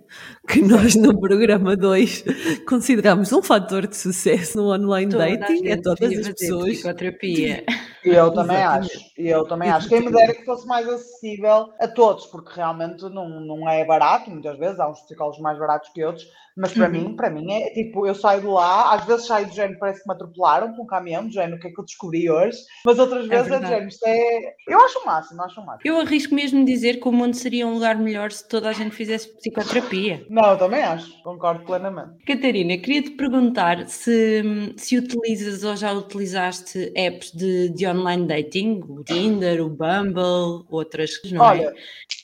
que 0.49 0.63
nós 0.63 0.95
no 0.95 1.19
programa 1.19 1.77
2 1.77 2.25
consideramos 2.69 3.33
um 3.33 3.43
fator 3.43 3.89
de 3.89 3.97
sucesso 3.97 4.59
no 4.59 4.73
online 4.73 5.11
Toda 5.11 5.37
dating, 5.37 5.67
é 5.67 5.77
todas 5.77 6.19
as 6.19 6.29
pessoas. 6.29 6.75
Psicoterapia. 6.75 7.65
E 8.05 8.09
eu 8.09 8.31
também 8.33 8.57
acho, 8.57 8.99
e 9.19 9.29
eu 9.29 9.45
também 9.47 9.69
acho. 9.69 9.89
Quem 9.89 10.01
me 10.01 10.13
dera 10.13 10.33
que 10.33 10.45
fosse 10.45 10.67
mais 10.67 10.89
acessível 10.89 11.71
a 11.79 11.89
todos, 11.89 12.27
porque 12.27 12.53
realmente 12.55 13.03
não, 13.11 13.29
não 13.29 13.69
é 13.69 13.85
barato, 13.85 14.31
muitas 14.31 14.59
vezes 14.59 14.79
há 14.79 14.89
uns 14.89 15.01
psicólogos 15.01 15.41
mais 15.41 15.59
baratos 15.59 15.91
que 15.91 16.05
outros, 16.05 16.27
mas 16.57 16.73
para 16.73 16.87
uhum. 16.87 16.93
mim, 16.93 17.17
para 17.17 17.31
mim 17.31 17.53
é 17.53 17.71
tipo, 17.71 18.07
eu 18.07 18.15
saio 18.15 18.41
de 18.41 18.47
lá, 18.47 18.95
às 18.95 19.05
vezes 19.05 19.27
saio 19.27 19.47
do 19.47 19.55
género, 19.55 19.79
parece 19.79 20.03
que 20.03 20.09
me 20.09 20.15
atropelaram 20.15 20.75
com 20.75 20.83
um 20.83 20.87
caminhão, 20.87 21.27
do 21.27 21.33
género, 21.33 21.57
o 21.57 21.61
que 21.61 21.69
é 21.69 21.71
que 21.71 21.81
eu 21.81 21.85
descobri 21.85 22.31
hoje, 22.31 22.59
mas 22.85 22.99
outras 22.99 23.27
é 23.27 23.29
vezes 23.29 23.51
é, 23.51 23.55
é 23.55 23.59
do 23.59 23.67
género, 23.67 23.89
isto 23.89 24.07
é. 24.07 24.55
Eu 24.69 24.81
acho 24.81 25.00
o 25.03 25.07
máximo, 25.07 25.43
acho 25.43 25.61
o 25.61 25.67
máximo. 25.67 25.83
Eu 25.85 26.01
arrisco 26.01 26.35
mesmo 26.35 26.65
dizer 26.65 27.01
que 27.01 27.09
o 27.09 27.13
mundo 27.13 27.35
seria 27.35 27.67
um 27.67 27.75
lugar 27.75 27.97
melhor 27.97 28.31
se 28.33 28.47
toda 28.47 28.69
a 28.69 28.73
gente 28.73 28.95
fizesse 28.95 29.29
psicoterapia. 29.29 30.25
Não, 30.29 30.51
eu 30.51 30.59
também 30.59 30.83
acho, 30.83 31.23
concordo 31.23 31.65
plenamente. 31.65 32.25
Catarina, 32.27 32.77
queria 32.79 33.03
te 33.03 33.11
perguntar 33.11 33.89
se, 33.89 34.43
se 34.77 34.97
utilizas 34.97 35.65
ou 35.65 35.77
já 35.77 35.93
utilizaste 35.93 36.93
apps 36.95 37.33
de, 37.33 37.71
de 37.71 37.87
online 37.87 38.27
dating, 38.27 38.83
o 38.89 39.03
Tinder, 39.05 39.65
o 39.65 39.69
Bumble, 39.69 40.65
outras, 40.71 41.11
não 41.31 41.45
é? 41.45 41.49
Olha, 41.49 41.75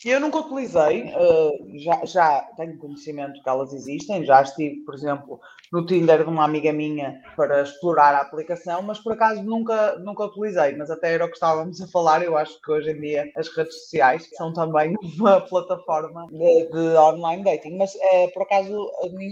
eu 0.05 0.21
nunca 0.21 0.39
utilizei, 0.39 1.13
uh, 1.15 1.79
já, 1.79 2.05
já 2.05 2.41
tenho 2.57 2.79
conhecimento 2.79 3.43
que 3.43 3.49
elas 3.49 3.73
existem, 3.73 4.25
já 4.25 4.43
estive, 4.43 4.77
por 4.85 4.95
exemplo, 4.95 5.41
no 5.73 5.85
Tinder 5.85 6.25
de 6.25 6.31
uma 6.31 6.45
amiga 6.45 6.73
minha 6.73 7.21
para 7.37 7.63
explorar 7.63 8.15
a 8.15 8.21
aplicação, 8.21 8.83
mas 8.83 8.99
por 8.99 9.13
acaso 9.13 9.43
nunca, 9.43 9.99
nunca 9.99 10.25
utilizei. 10.25 10.77
Mas 10.77 10.91
até 10.91 11.15
era 11.15 11.25
o 11.25 11.29
que 11.29 11.35
estávamos 11.35 11.81
a 11.81 11.89
falar. 11.89 12.23
Eu 12.23 12.37
acho 12.37 12.61
que 12.61 12.71
hoje 12.71 12.91
em 12.91 13.01
dia 13.01 13.31
as 13.37 13.49
redes 13.49 13.75
sociais 13.83 14.29
são 14.37 14.53
também 14.53 14.95
uma 15.19 15.41
plataforma 15.41 16.27
de, 16.31 16.67
de 16.67 16.97
online 16.99 17.45
dating. 17.45 17.77
Mas 17.77 17.95
é, 18.13 18.29
por 18.29 18.43
acaso 18.43 18.91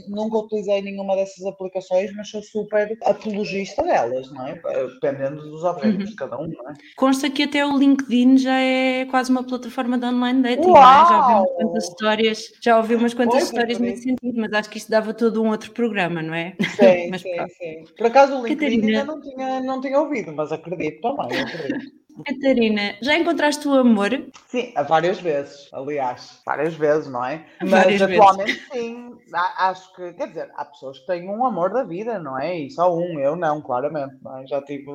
nunca 0.08 0.38
utilizei 0.38 0.82
nenhuma 0.82 1.16
dessas 1.16 1.44
aplicações, 1.46 2.14
mas 2.14 2.28
sou 2.28 2.42
super 2.42 2.96
apologista 3.04 3.82
delas, 3.82 4.30
não 4.32 4.46
é? 4.46 4.60
Dependendo 5.00 5.42
dos 5.42 5.64
objetivos 5.64 6.04
uhum. 6.04 6.10
de 6.10 6.16
cada 6.16 6.38
um, 6.38 6.46
não 6.46 6.70
é? 6.70 6.74
Consta 6.96 7.30
que 7.30 7.44
até 7.44 7.64
o 7.64 7.76
LinkedIn 7.76 8.38
já 8.38 8.58
é 8.60 9.04
quase 9.06 9.30
uma 9.30 9.44
plataforma 9.44 9.98
de 9.98 10.06
online 10.06 10.42
dating, 10.42 10.70
é? 10.70 10.74
Já 10.74 11.14
ouvi 11.14 11.32
umas 11.34 11.56
quantas 11.56 11.84
histórias, 11.84 12.52
já 12.60 12.76
ouvi 12.76 12.94
umas 12.94 13.14
quantas 13.14 13.42
histórias 13.44 13.78
nesse 13.78 14.02
sentido, 14.02 14.40
mas 14.40 14.52
acho 14.52 14.70
que 14.70 14.78
isto 14.78 14.90
dava 14.90 15.14
todo 15.14 15.42
um 15.42 15.50
outro 15.50 15.70
programa, 15.72 16.22
não 16.24 16.34
é? 16.34 16.56
Sim, 16.76 17.08
mas, 17.10 17.22
sim, 17.22 17.48
sim. 17.48 17.84
Por 17.96 18.06
acaso 18.06 18.38
o 18.38 18.46
LinkedIn 18.46 18.80
Catarina... 18.80 19.00
ainda 19.00 19.04
não 19.04 19.20
tinha, 19.20 19.60
não 19.60 19.80
tinha 19.80 20.00
ouvido, 20.00 20.32
mas 20.32 20.52
acredito 20.52 21.00
também, 21.00 21.40
acredito. 21.40 22.03
Catarina, 22.22 22.96
já 23.02 23.16
encontraste 23.16 23.66
o 23.66 23.74
amor? 23.74 24.10
Sim, 24.46 24.72
várias 24.86 25.20
vezes, 25.20 25.68
aliás, 25.72 26.40
várias 26.46 26.74
vezes, 26.74 27.10
não 27.10 27.24
é? 27.24 27.44
Várias 27.60 28.00
Mas 28.00 28.12
atualmente 28.12 28.52
vezes. 28.52 28.68
sim, 28.72 29.18
acho 29.32 29.94
que, 29.94 30.12
quer 30.12 30.28
dizer, 30.28 30.50
há 30.54 30.64
pessoas 30.64 30.98
que 31.00 31.06
têm 31.06 31.28
um 31.28 31.44
amor 31.44 31.72
da 31.72 31.82
vida, 31.82 32.18
não 32.18 32.38
é? 32.38 32.58
E 32.58 32.70
só 32.70 32.94
um, 32.94 33.18
eu 33.18 33.34
não, 33.34 33.60
claramente, 33.60 34.16
não 34.22 34.38
é? 34.38 34.46
Já 34.46 34.62
tive, 34.62 34.92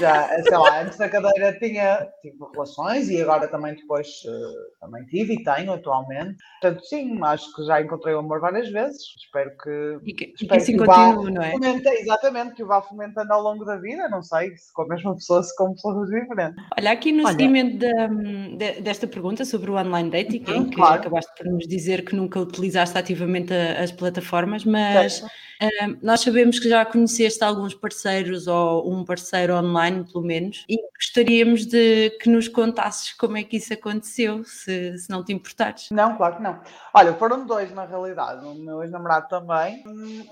já, 0.00 0.28
sei 0.42 0.56
lá, 0.56 0.82
antes 0.82 0.98
da 0.98 1.08
cadeira 1.08 1.56
tinha 1.58 2.06
tive 2.20 2.36
relações 2.52 3.08
e 3.08 3.22
agora 3.22 3.46
também 3.48 3.74
depois 3.74 4.08
uh, 4.24 4.80
também 4.80 5.04
tive 5.06 5.34
e 5.34 5.44
tenho 5.44 5.72
atualmente. 5.72 6.36
Portanto, 6.60 6.84
sim, 6.84 7.18
acho 7.22 7.54
que 7.54 7.64
já 7.64 7.80
encontrei 7.80 8.14
o 8.14 8.18
amor 8.18 8.40
várias 8.40 8.68
vezes. 8.70 9.02
Espero 9.16 9.50
que. 9.56 9.98
E 10.04 10.14
que, 10.14 10.32
espero 10.34 10.48
que 10.48 10.56
assim 10.56 10.76
continue, 10.76 11.32
não 11.32 11.42
é? 11.42 11.52
Fomente, 11.52 11.88
exatamente, 11.88 12.54
que 12.54 12.64
o 12.64 12.66
vá 12.66 12.82
fomentando 12.82 13.32
ao 13.32 13.42
longo 13.42 13.64
da 13.64 13.76
vida, 13.76 14.08
não 14.08 14.22
sei, 14.22 14.56
se 14.56 14.72
com 14.72 14.82
a 14.82 14.88
mesma 14.88 15.14
pessoa, 15.14 15.42
se 15.42 15.54
com 15.56 15.72
pessoas 15.72 16.08
diferentes. 16.08 16.55
Olha, 16.78 16.90
aqui 16.90 17.12
no 17.12 17.24
Olha. 17.24 17.32
seguimento 17.32 17.78
de, 17.78 18.80
desta 18.80 19.06
pergunta 19.06 19.44
sobre 19.44 19.70
o 19.70 19.76
online 19.76 20.10
dating, 20.10 20.44
uhum, 20.48 20.68
que 20.68 20.76
claro. 20.76 21.00
acabaste 21.00 21.32
por 21.36 21.46
nos 21.46 21.66
dizer 21.66 22.04
que 22.04 22.14
nunca 22.14 22.40
utilizaste 22.40 22.96
ativamente 22.98 23.52
a, 23.52 23.82
as 23.82 23.92
plataformas, 23.92 24.64
mas 24.64 25.20
uh, 25.20 25.96
nós 26.02 26.20
sabemos 26.20 26.58
que 26.58 26.68
já 26.68 26.84
conheceste 26.84 27.42
alguns 27.42 27.74
parceiros 27.74 28.46
ou 28.46 28.92
um 28.92 29.04
parceiro 29.04 29.54
online, 29.54 30.04
pelo 30.10 30.24
menos, 30.24 30.64
e 30.68 30.76
gostaríamos 30.94 31.66
de 31.66 32.10
que 32.20 32.28
nos 32.28 32.48
contasses 32.48 33.12
como 33.12 33.36
é 33.36 33.42
que 33.42 33.56
isso 33.56 33.72
aconteceu, 33.72 34.44
se, 34.44 34.98
se 34.98 35.10
não 35.10 35.24
te 35.24 35.32
importares. 35.32 35.88
Não, 35.90 36.16
claro 36.16 36.36
que 36.36 36.42
não. 36.42 36.60
Olha, 36.92 37.14
foram 37.14 37.46
dois 37.46 37.72
na 37.72 37.84
realidade, 37.84 38.46
o 38.46 38.54
meu 38.54 38.82
ex-namorado 38.82 39.28
também, 39.28 39.82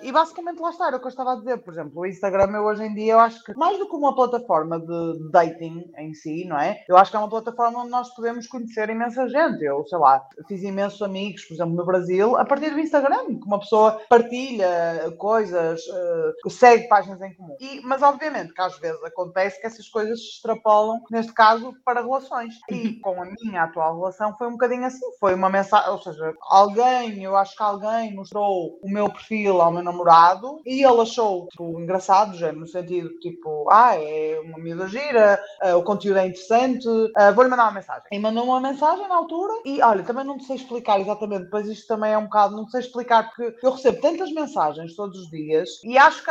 e 0.02 0.12
basicamente 0.12 0.58
lá 0.60 0.70
está, 0.70 0.86
era 0.88 0.96
o 0.96 1.00
que 1.00 1.06
eu 1.06 1.10
estava 1.10 1.32
a 1.32 1.36
dizer, 1.36 1.58
por 1.58 1.72
exemplo, 1.72 2.00
o 2.00 2.06
Instagram 2.06 2.50
eu 2.54 2.64
hoje 2.64 2.84
em 2.84 2.94
dia 2.94 3.14
eu 3.14 3.20
acho 3.20 3.42
que 3.44 3.54
mais 3.54 3.78
do 3.78 3.88
que 3.88 3.96
uma 3.96 4.14
plataforma 4.14 4.78
de 4.78 5.30
dating 5.30 5.90
em 5.98 6.13
em 6.14 6.16
si, 6.16 6.44
não 6.44 6.58
é? 6.58 6.82
Eu 6.88 6.96
acho 6.96 7.10
que 7.10 7.16
é 7.16 7.20
uma 7.20 7.28
plataforma 7.28 7.80
onde 7.80 7.90
nós 7.90 8.14
podemos 8.14 8.46
conhecer 8.46 8.88
imensa 8.88 9.28
gente. 9.28 9.62
Eu, 9.64 9.84
sei 9.86 9.98
lá, 9.98 10.24
fiz 10.46 10.62
imensos 10.62 11.02
amigos, 11.02 11.44
por 11.44 11.54
exemplo, 11.54 11.74
no 11.74 11.84
Brasil, 11.84 12.36
a 12.36 12.44
partir 12.44 12.70
do 12.70 12.78
Instagram, 12.78 13.26
que 13.26 13.46
uma 13.46 13.58
pessoa 13.58 14.00
partilha 14.08 15.12
coisas, 15.18 15.80
uh, 15.86 16.50
segue 16.50 16.88
páginas 16.88 17.20
em 17.20 17.34
comum. 17.34 17.56
E, 17.60 17.80
mas, 17.82 18.02
obviamente, 18.02 18.54
que 18.54 18.62
às 18.62 18.78
vezes 18.78 19.02
acontece 19.02 19.60
que 19.60 19.66
essas 19.66 19.88
coisas 19.88 20.20
se 20.20 20.36
extrapolam, 20.36 21.00
neste 21.10 21.32
caso, 21.32 21.74
para 21.84 22.02
relações. 22.02 22.54
E 22.70 22.94
com 23.02 23.20
a 23.20 23.26
minha 23.26 23.64
atual 23.64 23.96
relação 23.96 24.36
foi 24.36 24.46
um 24.46 24.52
bocadinho 24.52 24.84
assim. 24.84 25.04
Foi 25.18 25.34
uma 25.34 25.50
mensagem, 25.50 25.90
ou 25.90 26.00
seja, 26.00 26.32
alguém, 26.42 27.22
eu 27.22 27.36
acho 27.36 27.56
que 27.56 27.62
alguém 27.62 28.14
mostrou 28.14 28.78
o 28.82 28.88
meu 28.88 29.10
perfil 29.10 29.60
ao 29.60 29.72
meu 29.72 29.82
namorado 29.82 30.60
e 30.64 30.84
ele 30.84 31.00
achou, 31.00 31.48
tipo, 31.48 31.80
engraçado, 31.80 32.36
já, 32.36 32.52
no 32.52 32.66
sentido, 32.66 33.08
tipo, 33.18 33.68
ah, 33.70 33.96
é 33.96 34.40
uma 34.44 34.58
miúda 34.58 34.86
gira, 34.88 35.42
o 35.76 35.82
conteúdo 35.82 36.03
é 36.12 36.26
interessante, 36.26 36.88
uh, 36.88 37.34
vou-lhe 37.34 37.50
mandar 37.50 37.64
uma 37.64 37.72
mensagem. 37.72 38.04
E 38.10 38.18
mandou 38.18 38.44
uma 38.44 38.60
mensagem 38.60 39.08
na 39.08 39.16
altura 39.16 39.52
e, 39.64 39.80
olha, 39.82 40.02
também 40.02 40.24
não 40.24 40.38
sei 40.40 40.56
explicar 40.56 41.00
exatamente, 41.00 41.44
depois 41.44 41.66
isto 41.68 41.86
também 41.86 42.12
é 42.12 42.18
um 42.18 42.24
bocado, 42.24 42.56
não 42.56 42.68
sei 42.68 42.80
explicar, 42.80 43.30
porque 43.30 43.64
eu 43.64 43.70
recebo 43.70 44.00
tantas 44.00 44.32
mensagens 44.32 44.94
todos 44.94 45.18
os 45.18 45.30
dias 45.30 45.68
e 45.84 45.96
acho 45.96 46.24
que 46.24 46.30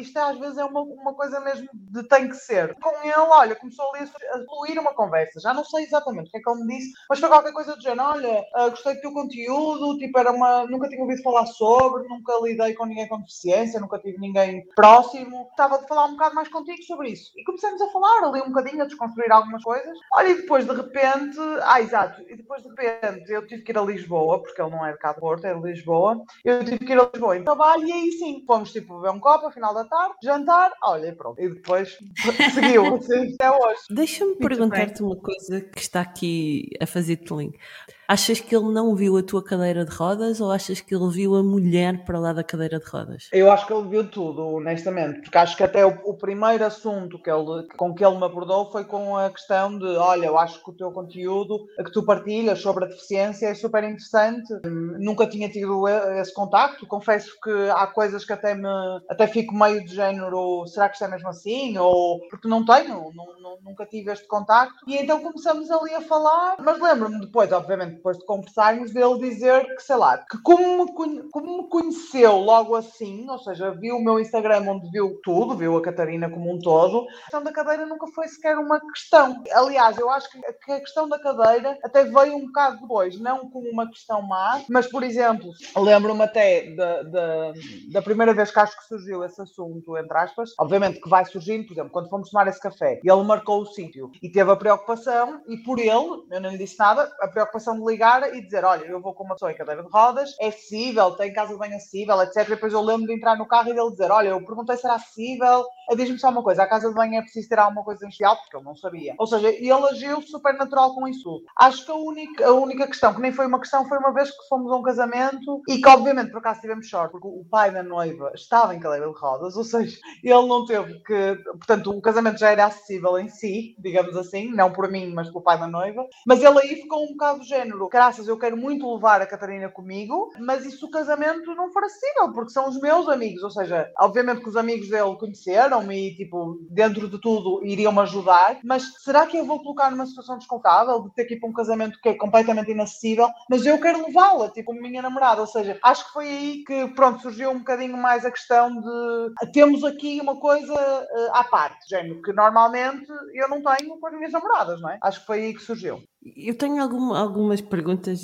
isto 0.00 0.18
é, 0.18 0.22
às 0.22 0.38
vezes 0.38 0.58
é 0.58 0.64
uma, 0.64 0.80
uma 0.80 1.14
coisa 1.14 1.40
mesmo 1.40 1.68
de 1.72 2.02
tem 2.04 2.28
que 2.28 2.36
ser. 2.36 2.74
Com 2.80 2.90
ele, 3.02 3.12
olha, 3.16 3.56
começou 3.56 3.92
ali 3.94 4.04
a 4.04 4.44
fluir 4.44 4.78
uma 4.80 4.94
conversa, 4.94 5.40
já 5.40 5.54
não 5.54 5.64
sei 5.64 5.84
exatamente 5.84 6.28
o 6.28 6.30
que 6.30 6.38
é 6.38 6.40
que 6.40 6.50
ele 6.50 6.64
me 6.64 6.78
disse, 6.78 6.92
mas 7.08 7.18
foi 7.18 7.28
qualquer 7.28 7.52
coisa 7.52 7.76
do 7.76 7.82
género, 7.82 8.08
olha, 8.08 8.44
uh, 8.56 8.70
gostei 8.70 8.94
do 8.94 9.00
teu 9.00 9.12
conteúdo, 9.12 9.98
tipo, 9.98 10.18
era 10.18 10.32
uma, 10.32 10.66
nunca 10.66 10.88
tinha 10.88 11.00
ouvido 11.00 11.22
falar 11.22 11.46
sobre, 11.46 12.08
nunca 12.08 12.32
lidei 12.42 12.74
com 12.74 12.86
ninguém 12.86 13.08
com 13.08 13.20
deficiência, 13.20 13.80
nunca 13.80 13.98
tive 13.98 14.18
ninguém 14.18 14.66
próximo, 14.74 15.48
estava 15.50 15.78
de 15.78 15.88
falar 15.88 16.06
um 16.06 16.12
bocado 16.12 16.34
mais 16.34 16.48
contigo 16.48 16.82
sobre 16.82 17.10
isso. 17.10 17.32
E 17.36 17.44
começamos 17.44 17.80
a 17.80 17.88
falar 17.88 18.24
ali 18.24 18.40
um 18.42 18.48
bocadinho, 18.48 18.82
a 18.82 18.86
desconstruir 19.14 19.32
algumas 19.32 19.62
coisas. 19.62 19.98
Olha, 20.12 20.28
e 20.28 20.34
depois 20.34 20.66
de 20.66 20.74
repente, 20.74 21.38
ah, 21.62 21.80
exato, 21.80 22.22
e 22.28 22.36
depois 22.36 22.62
de 22.62 22.68
repente 22.68 23.32
eu 23.32 23.46
tive 23.46 23.62
que 23.62 23.72
ir 23.72 23.78
a 23.78 23.82
Lisboa, 23.82 24.42
porque 24.42 24.60
ele 24.60 24.70
não 24.70 24.84
é 24.84 24.92
de 24.92 24.98
cá 24.98 25.12
de 25.12 25.20
Porto, 25.20 25.44
é 25.46 25.54
de 25.54 25.60
Lisboa, 25.60 26.22
eu 26.44 26.64
tive 26.64 26.78
que 26.78 26.92
ir 26.92 27.00
a 27.00 27.08
Lisboa 27.12 27.36
em 27.36 27.44
trabalho 27.44 27.86
e 27.86 27.92
aí 27.92 28.12
sim, 28.12 28.44
fomos 28.46 28.72
tipo 28.72 28.96
beber 29.00 29.14
um 29.14 29.20
copo, 29.20 29.46
ao 29.46 29.52
final 29.52 29.72
da 29.72 29.84
tarde, 29.84 30.14
jantar, 30.22 30.72
olha, 30.82 31.08
e 31.08 31.12
pronto. 31.12 31.40
E 31.40 31.48
depois 31.48 31.96
seguiu, 32.52 32.96
assim, 32.96 33.34
até 33.34 33.50
hoje. 33.50 33.80
Deixa-me 33.90 34.36
perguntar-te 34.36 35.02
uma 35.02 35.16
coisa 35.16 35.60
que 35.60 35.80
está 35.80 36.00
aqui 36.00 36.68
a 36.80 36.86
fazer-te 36.86 37.32
link. 37.34 37.58
Achas 38.06 38.38
que 38.38 38.54
ele 38.54 38.70
não 38.70 38.94
viu 38.94 39.16
a 39.16 39.22
tua 39.22 39.42
cadeira 39.42 39.84
de 39.84 39.90
rodas 39.90 40.38
ou 40.38 40.52
achas 40.52 40.80
que 40.80 40.94
ele 40.94 41.08
viu 41.10 41.34
a 41.36 41.42
mulher 41.42 42.04
para 42.04 42.18
lá 42.18 42.34
da 42.34 42.44
cadeira 42.44 42.78
de 42.78 42.84
rodas? 42.84 43.28
Eu 43.32 43.50
acho 43.50 43.66
que 43.66 43.72
ele 43.72 43.88
viu 43.88 44.10
tudo, 44.10 44.46
honestamente, 44.46 45.22
porque 45.22 45.38
acho 45.38 45.56
que 45.56 45.62
até 45.62 45.86
o, 45.86 45.98
o, 46.04 46.14
primeiro 46.14 46.64
assunto 46.66 47.18
que 47.22 47.30
ele, 47.30 47.66
com 47.78 47.94
que 47.94 48.04
ele 48.04 48.18
me 48.18 48.24
abordou 48.24 48.70
foi 48.70 48.84
com 48.84 49.16
a 49.16 49.30
questão 49.30 49.78
de: 49.78 49.86
olha, 49.96 50.26
eu 50.26 50.38
acho 50.38 50.62
que 50.62 50.70
o 50.70 50.74
teu 50.74 50.92
conteúdo 50.92 51.66
que 51.78 51.90
tu 51.92 52.04
partilhas 52.04 52.60
sobre 52.60 52.84
a 52.84 52.88
deficiência 52.88 53.46
é 53.46 53.54
super 53.54 53.82
interessante. 53.84 54.52
Nunca 55.00 55.26
tinha 55.26 55.48
tido 55.48 55.88
esse 55.88 56.32
contacto. 56.34 56.86
Confesso 56.86 57.32
que 57.42 57.70
há 57.70 57.86
coisas 57.86 58.24
que 58.24 58.32
até 58.34 58.54
me 58.54 58.68
até 59.08 59.26
fico 59.26 59.54
meio 59.54 59.82
de 59.82 59.94
género: 59.94 60.66
será 60.66 60.88
que 60.90 60.96
isto 60.96 61.04
é 61.04 61.08
mesmo 61.08 61.28
assim? 61.28 61.78
Ou 61.78 62.20
porque 62.28 62.48
não 62.48 62.66
tenho, 62.66 63.10
não, 63.14 63.40
não, 63.40 63.58
nunca 63.62 63.86
tive 63.86 64.12
este 64.12 64.26
contacto. 64.26 64.74
E 64.86 64.96
então 64.96 65.22
começamos 65.22 65.70
ali 65.70 65.94
a 65.94 66.02
falar, 66.02 66.56
mas 66.58 66.78
lembro-me 66.78 67.20
depois, 67.20 67.50
obviamente 67.50 67.93
depois 67.94 68.18
de 68.18 68.24
conversarmos, 68.26 68.92
dele 68.92 69.18
dizer 69.18 69.64
que, 69.76 69.82
sei 69.82 69.96
lá, 69.96 70.18
que 70.18 70.40
como 70.42 70.84
me, 70.84 71.30
como 71.30 71.62
me 71.62 71.68
conheceu 71.68 72.36
logo 72.36 72.74
assim, 72.74 73.28
ou 73.28 73.38
seja, 73.38 73.70
viu 73.72 73.96
o 73.96 74.04
meu 74.04 74.18
Instagram 74.18 74.64
onde 74.68 74.90
viu 74.90 75.18
tudo, 75.22 75.56
viu 75.56 75.76
a 75.76 75.82
Catarina 75.82 76.30
como 76.30 76.52
um 76.52 76.58
todo, 76.58 77.00
a 77.00 77.20
questão 77.22 77.42
da 77.42 77.52
cadeira 77.52 77.86
nunca 77.86 78.06
foi 78.08 78.28
sequer 78.28 78.58
uma 78.58 78.80
questão. 78.80 79.42
Aliás, 79.52 79.98
eu 79.98 80.10
acho 80.10 80.28
que 80.30 80.72
a 80.72 80.80
questão 80.80 81.08
da 81.08 81.18
cadeira 81.18 81.78
até 81.82 82.04
veio 82.04 82.36
um 82.36 82.46
bocado 82.46 82.80
depois, 82.80 83.18
não 83.20 83.50
como 83.50 83.68
uma 83.70 83.88
questão 83.88 84.22
má, 84.22 84.60
mas, 84.68 84.86
por 84.86 85.02
exemplo, 85.02 85.50
lembro-me 85.76 86.22
até 86.22 86.74
da, 86.74 87.02
da, 87.02 87.52
da 87.92 88.02
primeira 88.02 88.34
vez 88.34 88.50
que 88.50 88.58
acho 88.58 88.76
que 88.76 88.86
surgiu 88.86 89.24
esse 89.24 89.40
assunto, 89.40 89.96
entre 89.96 90.16
aspas, 90.16 90.50
obviamente 90.58 91.00
que 91.00 91.08
vai 91.08 91.24
surgindo, 91.24 91.66
por 91.66 91.72
exemplo, 91.72 91.90
quando 91.90 92.08
fomos 92.08 92.30
tomar 92.30 92.46
esse 92.48 92.60
café, 92.60 93.00
ele 93.02 93.22
marcou 93.22 93.62
o 93.62 93.66
sítio 93.66 94.10
e 94.22 94.28
teve 94.30 94.50
a 94.50 94.56
preocupação, 94.56 95.42
e 95.48 95.56
por 95.58 95.78
ele, 95.78 95.90
eu 96.30 96.40
não 96.40 96.50
lhe 96.50 96.58
disse 96.58 96.78
nada, 96.78 97.10
a 97.20 97.28
preocupação 97.28 97.83
ligar 97.84 98.34
e 98.34 98.40
dizer: 98.40 98.64
Olha, 98.64 98.84
eu 98.84 99.00
vou 99.00 99.14
com 99.14 99.24
uma 99.24 99.34
pessoa 99.34 99.52
em 99.52 99.56
cadeira 99.56 99.82
de 99.82 99.88
rodas, 99.90 100.34
é 100.40 100.48
acessível, 100.48 101.12
tem 101.12 101.32
casa 101.32 101.52
de 101.52 101.58
banho 101.58 101.76
acessível, 101.76 102.20
etc. 102.22 102.36
E 102.46 102.50
depois 102.50 102.72
eu 102.72 102.80
lembro 102.80 103.06
de 103.06 103.14
entrar 103.14 103.36
no 103.36 103.46
carro 103.46 103.70
e 103.70 103.74
dele 103.74 103.90
dizer: 103.90 104.10
Olha, 104.10 104.28
eu 104.28 104.44
perguntei 104.44 104.76
se 104.76 104.86
era 104.86 104.96
acessível. 104.96 105.64
Diz-me 105.96 106.18
só 106.18 106.30
uma 106.30 106.42
coisa: 106.42 106.62
a 106.62 106.66
casa 106.66 106.88
de 106.88 106.94
banho 106.94 107.16
é 107.16 107.22
preciso 107.22 107.48
ter 107.48 107.58
alguma 107.58 107.84
coisa 107.84 108.04
especial, 108.04 108.36
porque 108.36 108.56
ele 108.56 108.64
não 108.64 108.76
sabia. 108.76 109.14
Ou 109.18 109.26
seja, 109.26 109.48
ele 109.48 109.70
agiu 109.72 110.22
super 110.22 110.54
natural 110.54 110.94
com 110.94 111.06
isso. 111.06 111.42
Acho 111.56 111.84
que 111.84 111.90
a 111.90 111.94
única, 111.94 112.46
a 112.46 112.52
única 112.52 112.86
questão, 112.86 113.14
que 113.14 113.20
nem 113.20 113.32
foi 113.32 113.46
uma 113.46 113.60
questão, 113.60 113.86
foi 113.88 113.98
uma 113.98 114.12
vez 114.12 114.30
que 114.30 114.48
fomos 114.48 114.72
a 114.72 114.76
um 114.76 114.82
casamento 114.82 115.62
e 115.68 115.78
que, 115.78 115.88
obviamente, 115.88 116.30
por 116.30 116.38
acaso 116.38 116.60
tivemos 116.60 116.88
sorte, 116.88 117.12
porque 117.12 117.28
o 117.28 117.44
pai 117.50 117.70
da 117.70 117.82
noiva 117.82 118.32
estava 118.34 118.74
em 118.74 118.80
cadeira 118.80 119.06
de 119.06 119.18
rodas, 119.18 119.56
ou 119.56 119.64
seja, 119.64 119.98
ele 120.22 120.46
não 120.46 120.64
teve 120.64 121.00
que. 121.02 121.36
Portanto, 121.44 121.90
o 121.90 122.00
casamento 122.00 122.38
já 122.38 122.50
era 122.50 122.66
acessível 122.66 123.18
em 123.18 123.28
si, 123.28 123.74
digamos 123.78 124.16
assim, 124.16 124.50
não 124.52 124.72
por 124.72 124.90
mim, 124.90 125.12
mas 125.12 125.28
pelo 125.28 125.42
pai 125.42 125.58
da 125.58 125.66
noiva. 125.66 126.06
Mas 126.26 126.42
ele 126.42 126.58
aí 126.58 126.76
ficou 126.76 127.04
um 127.04 127.12
bocado 127.12 127.40
do 127.40 127.44
género 127.44 127.73
género, 127.74 127.88
graças, 127.88 128.28
eu 128.28 128.38
quero 128.38 128.56
muito 128.56 128.92
levar 128.94 129.20
a 129.20 129.26
Catarina 129.26 129.68
comigo, 129.68 130.30
mas 130.38 130.62
se 130.62 130.84
o 130.84 130.90
casamento 130.90 131.54
não 131.54 131.72
for 131.72 131.84
acessível? 131.84 132.32
Porque 132.32 132.52
são 132.52 132.68
os 132.68 132.80
meus 132.80 133.08
amigos, 133.08 133.42
ou 133.42 133.50
seja, 133.50 133.90
obviamente 133.98 134.40
que 134.40 134.48
os 134.48 134.56
amigos 134.56 134.88
dele 134.88 135.16
conheceram-me 135.18 136.08
e, 136.08 136.14
tipo, 136.14 136.58
dentro 136.70 137.08
de 137.08 137.20
tudo 137.20 137.64
iriam-me 137.64 138.00
ajudar, 138.00 138.58
mas 138.64 138.84
será 139.02 139.26
que 139.26 139.36
eu 139.36 139.44
vou 139.44 139.60
colocar 139.60 139.90
numa 139.90 140.06
situação 140.06 140.38
desconfortável 140.38 141.02
de 141.02 141.14
ter 141.14 141.24
que 141.24 141.34
ir 141.34 141.40
para 141.40 141.48
um 141.48 141.52
casamento 141.52 141.98
que 142.00 142.08
é 142.08 142.14
completamente 142.14 142.70
inacessível, 142.70 143.28
mas 143.50 143.66
eu 143.66 143.78
quero 143.80 144.06
levá-la, 144.06 144.50
tipo, 144.50 144.72
minha 144.72 145.02
namorada, 145.02 145.40
ou 145.40 145.46
seja, 145.46 145.78
acho 145.82 146.06
que 146.06 146.12
foi 146.12 146.28
aí 146.28 146.64
que, 146.64 146.88
pronto, 146.88 147.22
surgiu 147.22 147.50
um 147.50 147.58
bocadinho 147.58 147.96
mais 147.96 148.24
a 148.24 148.30
questão 148.30 148.70
de 148.80 149.50
temos 149.52 149.84
aqui 149.84 150.20
uma 150.20 150.38
coisa 150.38 150.72
uh, 150.74 151.30
à 151.32 151.44
parte, 151.44 151.88
género, 151.88 152.22
que 152.22 152.32
normalmente 152.32 153.06
eu 153.34 153.48
não 153.48 153.62
tenho 153.62 153.98
com 153.98 154.06
as 154.06 154.14
minhas 154.14 154.32
namoradas, 154.32 154.80
não 154.80 154.90
é? 154.90 154.98
Acho 155.02 155.20
que 155.20 155.26
foi 155.26 155.42
aí 155.42 155.54
que 155.54 155.62
surgiu. 155.62 156.02
Eu 156.24 156.56
tenho 156.56 156.82
algum, 156.82 157.12
algumas 157.12 157.60
perguntas, 157.60 158.22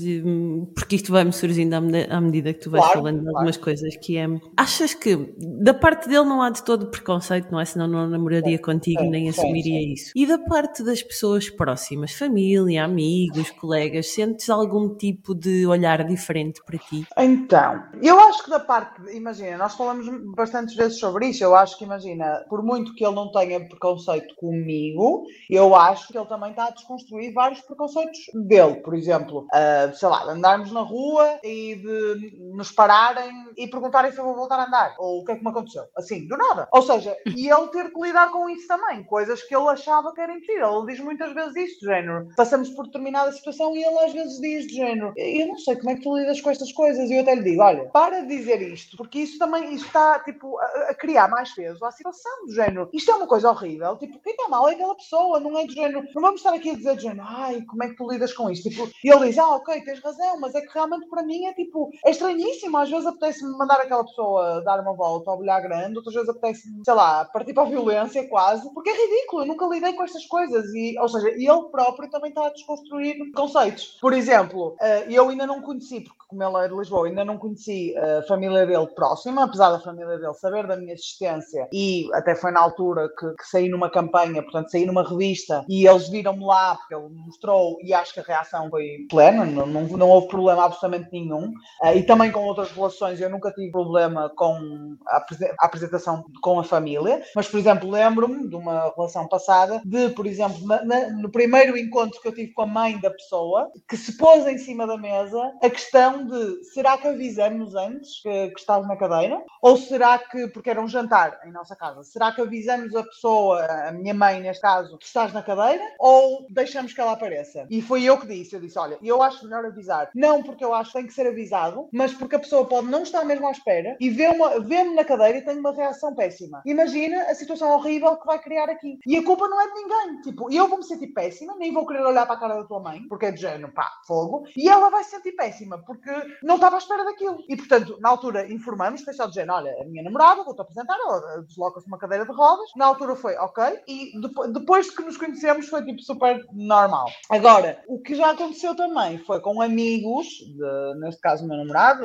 porque 0.75 0.97
isto 0.97 1.13
vai-me 1.13 1.33
surgindo 1.35 1.75
à, 1.75 1.81
medida, 1.83 2.15
à 2.15 2.21
medida 2.21 2.55
que 2.55 2.61
tu 2.61 2.71
vais 2.71 2.83
claro, 2.83 3.01
falando 3.01 3.21
de 3.21 3.29
algumas 3.29 3.59
claro. 3.59 3.65
coisas, 3.65 3.97
que 3.99 4.17
é, 4.17 4.27
achas 4.57 4.95
que 4.95 5.35
da 5.37 5.75
parte 5.75 6.09
dele 6.09 6.25
não 6.25 6.41
há 6.41 6.49
de 6.49 6.65
todo 6.65 6.87
preconceito, 6.87 7.53
não 7.53 7.61
é? 7.61 7.65
Senão 7.67 7.87
não 7.87 8.09
namoraria 8.09 8.59
contigo 8.59 9.03
nem 9.03 9.29
assumiria 9.29 9.93
isso. 9.93 10.13
E 10.17 10.25
da 10.25 10.39
parte 10.39 10.83
das 10.83 11.03
pessoas 11.03 11.51
próximas, 11.51 12.13
família, 12.13 12.85
amigos, 12.85 13.51
colegas, 13.51 14.07
sentes 14.07 14.49
algum 14.49 14.97
tipo 14.97 15.35
de 15.35 15.67
olhar 15.67 16.03
diferente 16.05 16.63
para 16.65 16.79
ti? 16.79 17.07
Então, 17.19 17.83
eu 18.01 18.19
acho 18.19 18.45
que 18.45 18.51
da 18.51 18.61
parte, 18.61 19.15
imagina, 19.15 19.59
nós 19.59 19.75
falamos 19.75 20.07
bastantes 20.35 20.75
vezes 20.75 20.99
sobre 20.99 21.27
isso, 21.27 21.45
eu 21.45 21.55
acho 21.55 21.77
que, 21.77 21.85
imagina, 21.85 22.47
por 22.49 22.63
muito 22.63 22.95
que 22.95 23.05
ele 23.05 23.15
não 23.15 23.31
tenha 23.31 23.61
preconceito 23.61 24.35
comigo, 24.37 25.27
eu 25.51 25.75
acho 25.77 26.09
que 26.09 26.17
ele 26.17 26.27
também 26.27 26.51
está 26.51 26.69
a 26.69 26.71
desconstruir 26.71 27.35
vários 27.35 27.61
preconceitos 27.61 27.90
conceitos 27.91 28.19
dele, 28.35 28.77
por 28.77 28.95
exemplo, 28.95 29.47
uh, 29.47 29.95
sei 29.95 30.09
lá, 30.09 30.25
andarmos 30.25 30.73
na 30.73 30.81
rua 30.81 31.39
e 31.43 31.75
de 31.75 32.39
nos 32.55 32.71
pararem 32.71 33.47
e 33.57 33.67
perguntarem 33.67 34.13
se 34.13 34.19
eu 34.19 34.25
vou 34.25 34.37
voltar 34.37 34.59
a 34.59 34.67
andar 34.67 34.95
ou 34.99 35.21
o 35.21 35.25
que 35.25 35.33
é 35.33 35.37
que 35.37 35.43
me 35.43 35.51
aconteceu, 35.51 35.85
assim, 35.97 36.27
do 36.27 36.37
nada. 36.37 36.69
Ou 36.73 36.83
seja, 36.83 37.17
e 37.27 37.51
ele 37.51 37.67
ter 37.69 37.93
que 37.93 38.01
lidar 38.01 38.31
com 38.31 38.49
isso 38.49 38.67
também, 38.67 39.03
coisas 39.05 39.43
que 39.43 39.55
ele 39.55 39.69
achava 39.69 40.15
que 40.15 40.21
era 40.21 40.33
mentira. 40.33 40.69
Ele 40.69 40.87
diz 40.87 41.01
muitas 41.01 41.35
vezes 41.35 41.57
isso, 41.57 41.81
de 41.81 41.87
género. 41.87 42.29
Passamos 42.37 42.71
por 42.71 42.87
determinada 42.87 43.33
situação 43.33 43.75
e 43.77 43.83
ele 43.83 43.99
às 43.99 44.13
vezes 44.13 44.41
diz, 44.41 44.67
de 44.67 44.75
género, 44.77 45.13
eu 45.17 45.49
não 45.49 45.59
sei 45.59 45.77
como 45.77 45.91
é 45.91 45.95
que 45.97 46.03
tu 46.03 46.17
lidas 46.17 46.41
com 46.41 46.51
estas 46.51 46.73
coisas. 46.73 47.11
E 47.11 47.15
eu 47.15 47.23
até 47.23 47.35
lhe 47.35 47.43
digo, 47.43 47.63
olha, 47.63 47.87
para 47.87 48.21
de 48.21 48.29
dizer 48.29 48.63
isto, 48.63 48.97
porque 48.97 49.21
isso 49.21 49.39
também 49.39 49.75
isso 49.75 49.87
está, 49.87 50.19
tipo, 50.21 50.59
a, 50.59 50.65
a 50.91 50.95
criar 50.95 51.29
mais 51.29 51.53
peso 51.55 51.85
à 51.85 51.91
situação, 51.91 52.47
do 52.47 52.55
género. 52.55 52.89
Isto 52.93 53.11
é 53.11 53.15
uma 53.15 53.27
coisa 53.27 53.51
horrível, 53.51 53.97
tipo, 53.97 54.19
quem 54.21 54.33
está 54.33 54.49
mal 54.49 54.69
é 54.69 54.75
aquela 54.75 54.95
pessoa, 54.95 55.41
não 55.41 55.59
é 55.59 55.67
do 55.67 55.73
género. 55.73 56.05
Não 56.15 56.23
vamos 56.23 56.41
estar 56.41 56.55
aqui 56.55 56.71
a 56.71 56.75
dizer, 56.75 56.97
de 56.97 57.03
género, 57.03 57.27
ai, 57.27 57.63
como 57.63 57.80
como 57.81 57.85
é 57.85 57.89
que 57.89 57.97
tu 57.97 58.11
lidas 58.11 58.33
com 58.35 58.51
isto? 58.51 58.69
Tipo, 58.69 58.91
e 59.03 59.11
ele 59.11 59.27
diz, 59.27 59.39
ah, 59.39 59.57
ok, 59.57 59.81
tens 59.81 60.01
razão, 60.01 60.39
mas 60.39 60.55
é 60.55 60.61
que 60.61 60.73
realmente 60.75 61.09
para 61.09 61.23
mim 61.23 61.47
é 61.47 61.55
tipo, 61.55 61.91
é 62.05 62.11
estranhíssimo. 62.11 62.77
Às 62.77 62.91
vezes 62.91 63.07
apetece-me 63.07 63.57
mandar 63.57 63.81
aquela 63.81 64.05
pessoa 64.05 64.63
dar 64.63 64.81
uma 64.81 64.95
volta 64.95 65.31
ao 65.31 65.39
bilhar 65.39 65.63
grande, 65.63 65.97
outras 65.97 66.15
vezes 66.15 66.29
apetece-me, 66.29 66.83
sei 66.85 66.95
lá, 66.95 67.25
partir 67.25 67.55
para 67.55 67.63
a 67.63 67.71
violência 67.71 68.29
quase, 68.29 68.71
porque 68.75 68.91
é 68.91 68.93
ridículo, 68.93 69.43
eu 69.43 69.47
nunca 69.47 69.67
lidei 69.67 69.95
com 69.95 70.05
estas 70.05 70.27
coisas. 70.27 70.67
E, 70.75 70.99
ou 70.99 71.09
seja, 71.09 71.29
ele 71.29 71.63
próprio 71.71 72.11
também 72.11 72.29
está 72.29 72.47
a 72.47 72.51
desconstruir 72.51 73.17
conceitos. 73.33 73.99
Por 74.01 74.13
exemplo, 74.13 74.77
eh, 74.81 75.07
eu 75.09 75.31
ainda 75.31 75.47
não 75.47 75.63
conheci, 75.63 76.01
porque 76.01 76.21
como 76.29 76.45
ele 76.45 76.65
é 76.65 76.69
de 76.69 76.75
Lisboa, 76.75 77.09
ainda 77.09 77.25
não 77.25 77.39
conheci 77.39 77.97
a 77.97 78.23
família 78.23 78.67
dele 78.67 78.87
próxima, 78.95 79.45
apesar 79.45 79.71
da 79.71 79.81
família 79.81 80.19
dele 80.19 80.35
saber 80.35 80.67
da 80.67 80.77
minha 80.77 80.93
existência 80.93 81.69
e 81.73 82.09
até 82.13 82.35
foi 82.35 82.53
na 82.53 82.61
altura 82.61 83.09
que, 83.19 83.27
que 83.35 83.49
saí 83.49 83.69
numa 83.69 83.91
campanha, 83.91 84.43
portanto 84.43 84.71
saí 84.71 84.87
numa 84.87 85.03
revista 85.03 85.65
e 85.69 85.87
eles 85.87 86.09
viram-me 86.09 86.45
lá 86.45 86.77
porque 86.77 86.95
ele 86.95 87.09
mostrou 87.09 87.70
e 87.83 87.93
acho 87.93 88.15
que 88.15 88.21
a 88.21 88.25
reação 88.25 88.69
foi 88.71 89.07
plena, 89.09 89.45
não, 89.45 89.67
não, 89.67 89.83
não 89.85 90.09
houve 90.09 90.29
problema 90.29 90.65
absolutamente 90.65 91.09
nenhum. 91.13 91.53
Uh, 91.83 91.97
e 91.97 92.03
também 92.03 92.31
com 92.31 92.45
outras 92.45 92.71
relações, 92.73 93.21
eu 93.21 93.31
nunca 93.31 93.53
tive 93.53 93.71
problema 93.71 94.31
com 94.37 94.97
a, 95.07 95.25
a 95.61 95.67
apresentação 95.67 96.25
com 96.43 96.59
a 96.59 96.65
família, 96.65 97.23
mas, 97.35 97.49
por 97.49 97.59
exemplo, 97.59 97.91
lembro-me 97.91 98.49
de 98.49 98.57
uma 98.57 98.93
relação 98.97 99.29
passada 99.29 99.81
de, 99.85 100.11
por 100.11 100.27
exemplo, 100.27 100.67
na, 100.67 100.85
na, 100.85 101.11
no 101.11 101.31
primeiro 101.31 101.77
encontro 101.77 102.21
que 102.21 102.29
eu 102.29 102.35
tive 102.35 102.53
com 102.53 102.63
a 102.63 102.67
mãe 102.67 102.99
da 103.01 103.11
pessoa, 103.11 103.71
que 103.89 103.97
se 103.97 104.17
pôs 104.17 104.47
em 104.47 104.59
cima 104.59 104.87
da 104.87 104.97
mesa 104.97 105.53
a 105.63 105.71
questão 105.71 106.27
de 106.27 106.65
será 106.65 106.97
que 106.99 107.09
avisamos 107.09 107.75
antes 107.75 108.23
que, 108.23 108.51
que 108.51 108.61
estava 108.61 108.87
na 108.87 108.97
cadeira? 108.97 109.43
Ou 109.63 109.77
será 109.77 110.19
que, 110.19 110.49
porque 110.49 110.71
era 110.71 110.81
um 110.81 110.89
jantar 110.89 111.41
em 111.45 111.53
nossa 111.53 111.77
casa, 111.77 112.03
será 112.03 112.33
que 112.33 112.41
avisamos 112.41 112.95
a 112.95 113.03
pessoa, 113.03 113.65
a 113.65 113.93
minha 113.93 114.15
mãe 114.15 114.41
neste 114.41 114.63
caso, 114.63 114.97
que 114.99 115.07
estás 115.07 115.33
na 115.33 115.43
cadeira? 115.43 115.83
Ou 115.99 116.47
deixamos 116.51 116.93
que 116.93 117.01
ela 117.01 117.13
apareça? 117.13 117.60
E 117.69 117.83
foi 117.83 118.05
eu 118.05 118.19
que 118.19 118.27
disse, 118.27 118.55
eu 118.55 118.61
disse, 118.61 118.79
olha, 118.79 118.99
eu 119.03 119.23
acho 119.23 119.45
melhor 119.45 119.65
avisar. 119.65 120.11
Não 120.15 120.43
porque 120.43 120.65
eu 120.65 120.75
acho 120.75 120.93
que 120.93 120.99
tem 120.99 121.07
que 121.07 121.15
ser 121.15 121.27
avisado, 121.27 121.89
mas 121.93 122.13
porque 122.15 122.37
a 122.37 122.41
pessoa 122.41 122.67
pode 122.67 122.89
não 122.89 123.03
estar 123.03 123.25
mesmo 123.25 123.47
à 123.47 123.51
espera 123.51 123.97
e 124.01 124.11
vê-me 124.11 124.61
vê 124.61 124.85
na 124.85 125.05
cadeira 125.05 125.39
e 125.39 125.45
tem 125.45 125.59
uma 125.59 125.73
reação 125.73 126.15
péssima. 126.15 126.63
Imagina 126.65 127.23
a 127.25 127.35
situação 127.35 127.71
horrível 127.71 128.17
que 128.17 128.27
vai 128.27 128.39
criar 128.39 128.69
aqui. 128.69 128.99
E 129.07 129.17
a 129.17 129.25
culpa 129.25 129.49
não 129.49 129.61
é 129.61 129.67
de 129.67 129.75
ninguém. 129.75 130.21
Tipo, 130.23 130.53
eu 130.53 130.69
vou 130.69 130.79
me 130.79 130.85
sentir 130.85 131.09
péssima, 131.09 131.55
nem 131.57 131.73
vou 131.73 131.87
querer 131.87 132.03
olhar 132.03 132.27
para 132.27 132.37
a 132.37 132.41
cara 132.41 132.55
da 132.55 132.65
tua 132.65 132.81
mãe, 132.81 133.03
porque 133.09 133.27
é 133.27 133.33
de 133.33 133.41
género, 133.41 133.73
pá, 133.73 133.91
fogo, 134.07 134.45
e 134.57 134.69
ela 134.69 134.91
vai 134.91 135.05
se 135.05 135.11
sentir 135.11 135.33
péssima, 135.33 135.79
porque 135.85 136.11
não 136.43 136.57
estava 136.57 136.77
à 136.77 136.79
espera 136.79 137.05
daquilo. 137.05 137.39
E, 137.49 137.57
portanto, 137.57 137.99
na 138.01 138.09
altura 138.09 138.53
informamos, 138.53 139.03
foi 139.03 139.15
só 139.15 139.27
de 139.27 139.35
género, 139.35 139.55
olha, 139.59 139.77
a 139.81 139.85
minha 139.85 140.03
namorada, 140.03 140.45
vou-te 140.45 140.61
apresentar, 140.61 140.97
ela 140.99 141.43
desloca-se 141.43 141.87
uma 141.87 141.99
cadeira 141.99 142.25
de 142.25 142.33
rodas. 142.33 142.71
Na 142.77 142.87
altura 142.87 143.17
foi 143.17 143.37
ok, 143.37 143.65
e 143.89 144.13
depois 144.53 144.87
de 144.87 144.97
que 144.97 145.03
nos 145.03 145.17
conhecemos 145.17 145.69
foi 145.69 145.85
tipo 145.85 146.01
super 146.03 146.45
normal. 146.53 147.07
Agora, 147.41 147.83
o 147.89 147.99
que 147.99 148.15
já 148.15 148.33
aconteceu 148.33 148.77
também 148.77 149.17
foi 149.17 149.41
com 149.41 149.63
amigos, 149.63 150.27
de, 150.27 151.01
neste 151.01 151.23
caso 151.23 151.43
o 151.43 151.49
meu 151.49 151.57
namorado, 151.57 152.05